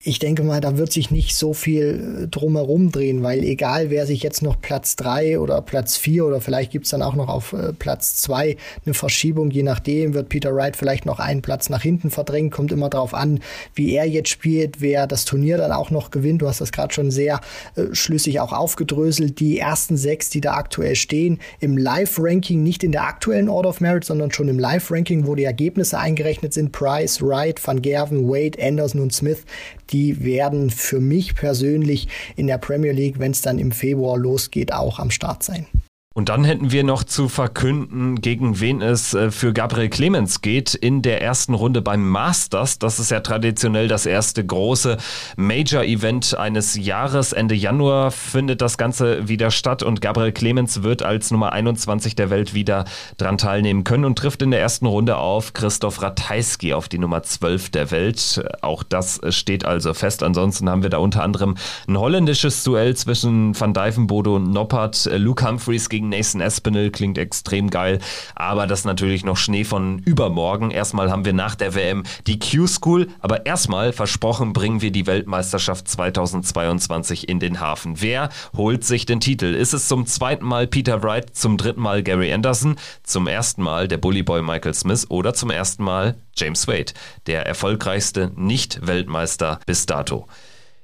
Ich 0.03 0.17
denke 0.17 0.41
mal, 0.41 0.61
da 0.61 0.79
wird 0.79 0.91
sich 0.91 1.11
nicht 1.11 1.35
so 1.35 1.53
viel 1.53 2.23
äh, 2.23 2.27
drumherum 2.27 2.91
drehen, 2.91 3.21
weil 3.21 3.43
egal 3.43 3.91
wer 3.91 4.07
sich 4.07 4.23
jetzt 4.23 4.41
noch 4.41 4.59
Platz 4.59 4.95
drei 4.95 5.39
oder 5.39 5.61
Platz 5.61 5.95
vier 5.95 6.25
oder 6.25 6.41
vielleicht 6.41 6.71
gibt's 6.71 6.89
dann 6.89 7.03
auch 7.03 7.13
noch 7.13 7.29
auf 7.29 7.53
äh, 7.53 7.71
Platz 7.71 8.15
zwei 8.15 8.57
eine 8.83 8.95
Verschiebung, 8.95 9.51
je 9.51 9.61
nachdem 9.61 10.15
wird 10.15 10.29
Peter 10.29 10.55
Wright 10.55 10.75
vielleicht 10.75 11.05
noch 11.05 11.19
einen 11.19 11.43
Platz 11.43 11.69
nach 11.69 11.83
hinten 11.83 12.09
verdrängen, 12.09 12.49
kommt 12.49 12.71
immer 12.71 12.89
darauf 12.89 13.13
an, 13.13 13.41
wie 13.75 13.93
er 13.93 14.07
jetzt 14.07 14.29
spielt, 14.29 14.81
wer 14.81 15.05
das 15.05 15.23
Turnier 15.23 15.57
dann 15.57 15.71
auch 15.71 15.91
noch 15.91 16.09
gewinnt. 16.09 16.41
Du 16.41 16.47
hast 16.47 16.61
das 16.61 16.71
gerade 16.71 16.91
schon 16.91 17.11
sehr 17.11 17.39
äh, 17.75 17.93
schlüssig 17.93 18.39
auch 18.39 18.53
aufgedröselt. 18.53 19.39
Die 19.39 19.59
ersten 19.59 19.97
sechs, 19.97 20.31
die 20.31 20.41
da 20.41 20.55
aktuell 20.55 20.95
stehen, 20.95 21.37
im 21.59 21.77
Live-Ranking, 21.77 22.63
nicht 22.63 22.83
in 22.83 22.91
der 22.91 23.03
aktuellen 23.03 23.49
Order 23.49 23.69
of 23.69 23.81
Merit, 23.81 24.05
sondern 24.05 24.31
schon 24.31 24.47
im 24.47 24.57
Live-Ranking, 24.57 25.27
wo 25.27 25.35
die 25.35 25.43
Ergebnisse 25.43 25.99
eingerechnet 25.99 26.53
sind, 26.53 26.71
Price, 26.71 27.21
Wright, 27.21 27.61
Van 27.63 27.83
Gerven, 27.83 28.27
Wade, 28.27 28.57
Anderson 28.59 29.01
und 29.01 29.13
Smith, 29.13 29.45
die 29.91 30.23
werden 30.23 30.69
für 30.69 30.99
mich 30.99 31.35
persönlich 31.35 32.07
in 32.35 32.47
der 32.47 32.57
Premier 32.57 32.91
League, 32.91 33.19
wenn 33.19 33.31
es 33.31 33.41
dann 33.41 33.59
im 33.59 33.71
Februar 33.71 34.17
losgeht, 34.17 34.73
auch 34.73 34.99
am 34.99 35.11
Start 35.11 35.43
sein. 35.43 35.65
Und 36.13 36.27
dann 36.27 36.43
hätten 36.43 36.73
wir 36.73 36.83
noch 36.83 37.05
zu 37.05 37.29
verkünden, 37.29 38.19
gegen 38.19 38.59
wen 38.59 38.81
es 38.81 39.13
äh, 39.13 39.31
für 39.31 39.53
Gabriel 39.53 39.87
Clemens 39.87 40.41
geht 40.41 40.75
in 40.75 41.01
der 41.01 41.21
ersten 41.21 41.53
Runde 41.53 41.81
beim 41.81 42.09
Masters. 42.09 42.79
Das 42.79 42.99
ist 42.99 43.11
ja 43.11 43.21
traditionell 43.21 43.87
das 43.87 44.05
erste 44.05 44.45
große 44.45 44.97
Major-Event 45.37 46.35
eines 46.37 46.75
Jahres. 46.75 47.31
Ende 47.31 47.55
Januar 47.55 48.11
findet 48.11 48.61
das 48.61 48.77
Ganze 48.77 49.29
wieder 49.29 49.51
statt 49.51 49.83
und 49.83 50.01
Gabriel 50.01 50.33
Clemens 50.33 50.83
wird 50.83 51.01
als 51.01 51.31
Nummer 51.31 51.53
21 51.53 52.13
der 52.13 52.29
Welt 52.29 52.53
wieder 52.53 52.83
dran 53.15 53.37
teilnehmen 53.37 53.85
können 53.85 54.03
und 54.03 54.17
trifft 54.17 54.41
in 54.41 54.51
der 54.51 54.59
ersten 54.59 54.87
Runde 54.87 55.15
auf 55.15 55.53
Christoph 55.53 56.01
Ratajski 56.01 56.73
auf 56.73 56.89
die 56.89 56.99
Nummer 56.99 57.23
12 57.23 57.69
der 57.69 57.89
Welt. 57.89 58.43
Auch 58.59 58.83
das 58.83 59.21
steht 59.29 59.63
also 59.63 59.93
fest. 59.93 60.23
Ansonsten 60.23 60.69
haben 60.69 60.83
wir 60.83 60.89
da 60.89 60.97
unter 60.97 61.23
anderem 61.23 61.55
ein 61.87 61.97
holländisches 61.97 62.65
Duell 62.65 62.97
zwischen 62.97 63.57
Van 63.57 63.73
Dijvenbode 63.73 64.31
und 64.31 64.51
Noppert, 64.51 65.09
Luke 65.15 65.47
Humphreys 65.47 65.87
gegen 65.87 66.00
gegen 66.01 66.09
Nathan 66.09 66.41
Espinel 66.41 66.89
klingt 66.89 67.19
extrem 67.19 67.69
geil, 67.69 67.99
aber 68.33 68.65
das 68.65 68.85
natürlich 68.85 69.23
noch 69.23 69.37
Schnee 69.37 69.63
von 69.63 69.99
übermorgen. 69.99 70.71
Erstmal 70.71 71.11
haben 71.11 71.25
wir 71.25 71.33
nach 71.33 71.53
der 71.53 71.75
WM 71.75 72.03
die 72.25 72.39
Q-School, 72.39 73.07
aber 73.19 73.45
erstmal 73.45 73.93
versprochen 73.93 74.51
bringen 74.51 74.81
wir 74.81 74.91
die 74.91 75.05
Weltmeisterschaft 75.05 75.87
2022 75.87 77.29
in 77.29 77.39
den 77.39 77.59
Hafen. 77.59 78.01
Wer 78.01 78.29
holt 78.57 78.83
sich 78.83 79.05
den 79.05 79.19
Titel? 79.19 79.53
Ist 79.53 79.73
es 79.73 79.87
zum 79.87 80.07
zweiten 80.07 80.45
Mal 80.45 80.65
Peter 80.65 81.03
Wright, 81.03 81.35
zum 81.35 81.57
dritten 81.57 81.81
Mal 81.81 82.01
Gary 82.01 82.33
Anderson, 82.33 82.77
zum 83.03 83.27
ersten 83.27 83.61
Mal 83.61 83.87
der 83.87 83.97
Bullyboy 83.97 84.41
Michael 84.41 84.73
Smith 84.73 85.05
oder 85.09 85.35
zum 85.35 85.51
ersten 85.51 85.83
Mal 85.83 86.15
James 86.35 86.67
Wade, 86.67 86.93
der 87.27 87.45
erfolgreichste 87.45 88.31
Nicht-Weltmeister 88.35 89.59
bis 89.67 89.85
dato? 89.85 90.27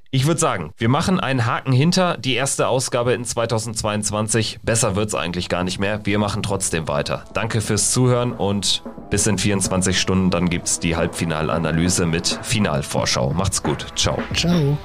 Ich 0.09 0.25
würde 0.25 0.39
sagen, 0.39 0.71
wir 0.77 0.87
machen 0.87 1.19
einen 1.19 1.45
Haken 1.45 1.73
hinter 1.73 2.17
die 2.17 2.35
erste 2.35 2.67
Ausgabe 2.67 3.13
in 3.13 3.25
2022. 3.25 4.59
Besser 4.63 4.95
wird 4.95 5.09
es 5.09 5.15
eigentlich 5.15 5.49
gar 5.49 5.63
nicht 5.63 5.79
mehr. 5.79 6.05
Wir 6.05 6.17
machen 6.17 6.43
trotzdem 6.43 6.87
weiter. 6.87 7.25
Danke 7.33 7.59
fürs 7.59 7.91
Zuhören 7.91 8.31
und 8.31 8.83
bis 9.09 9.27
in 9.27 9.37
24 9.37 9.99
Stunden 9.99 10.29
dann 10.29 10.49
gibt 10.49 10.67
es 10.67 10.79
die 10.79 10.95
Halbfinalanalyse 10.95 12.05
mit 12.05 12.39
Finalvorschau. 12.41 13.33
Macht's 13.33 13.61
gut. 13.61 13.87
Ciao. 13.95 14.17
Ciao. 14.33 14.77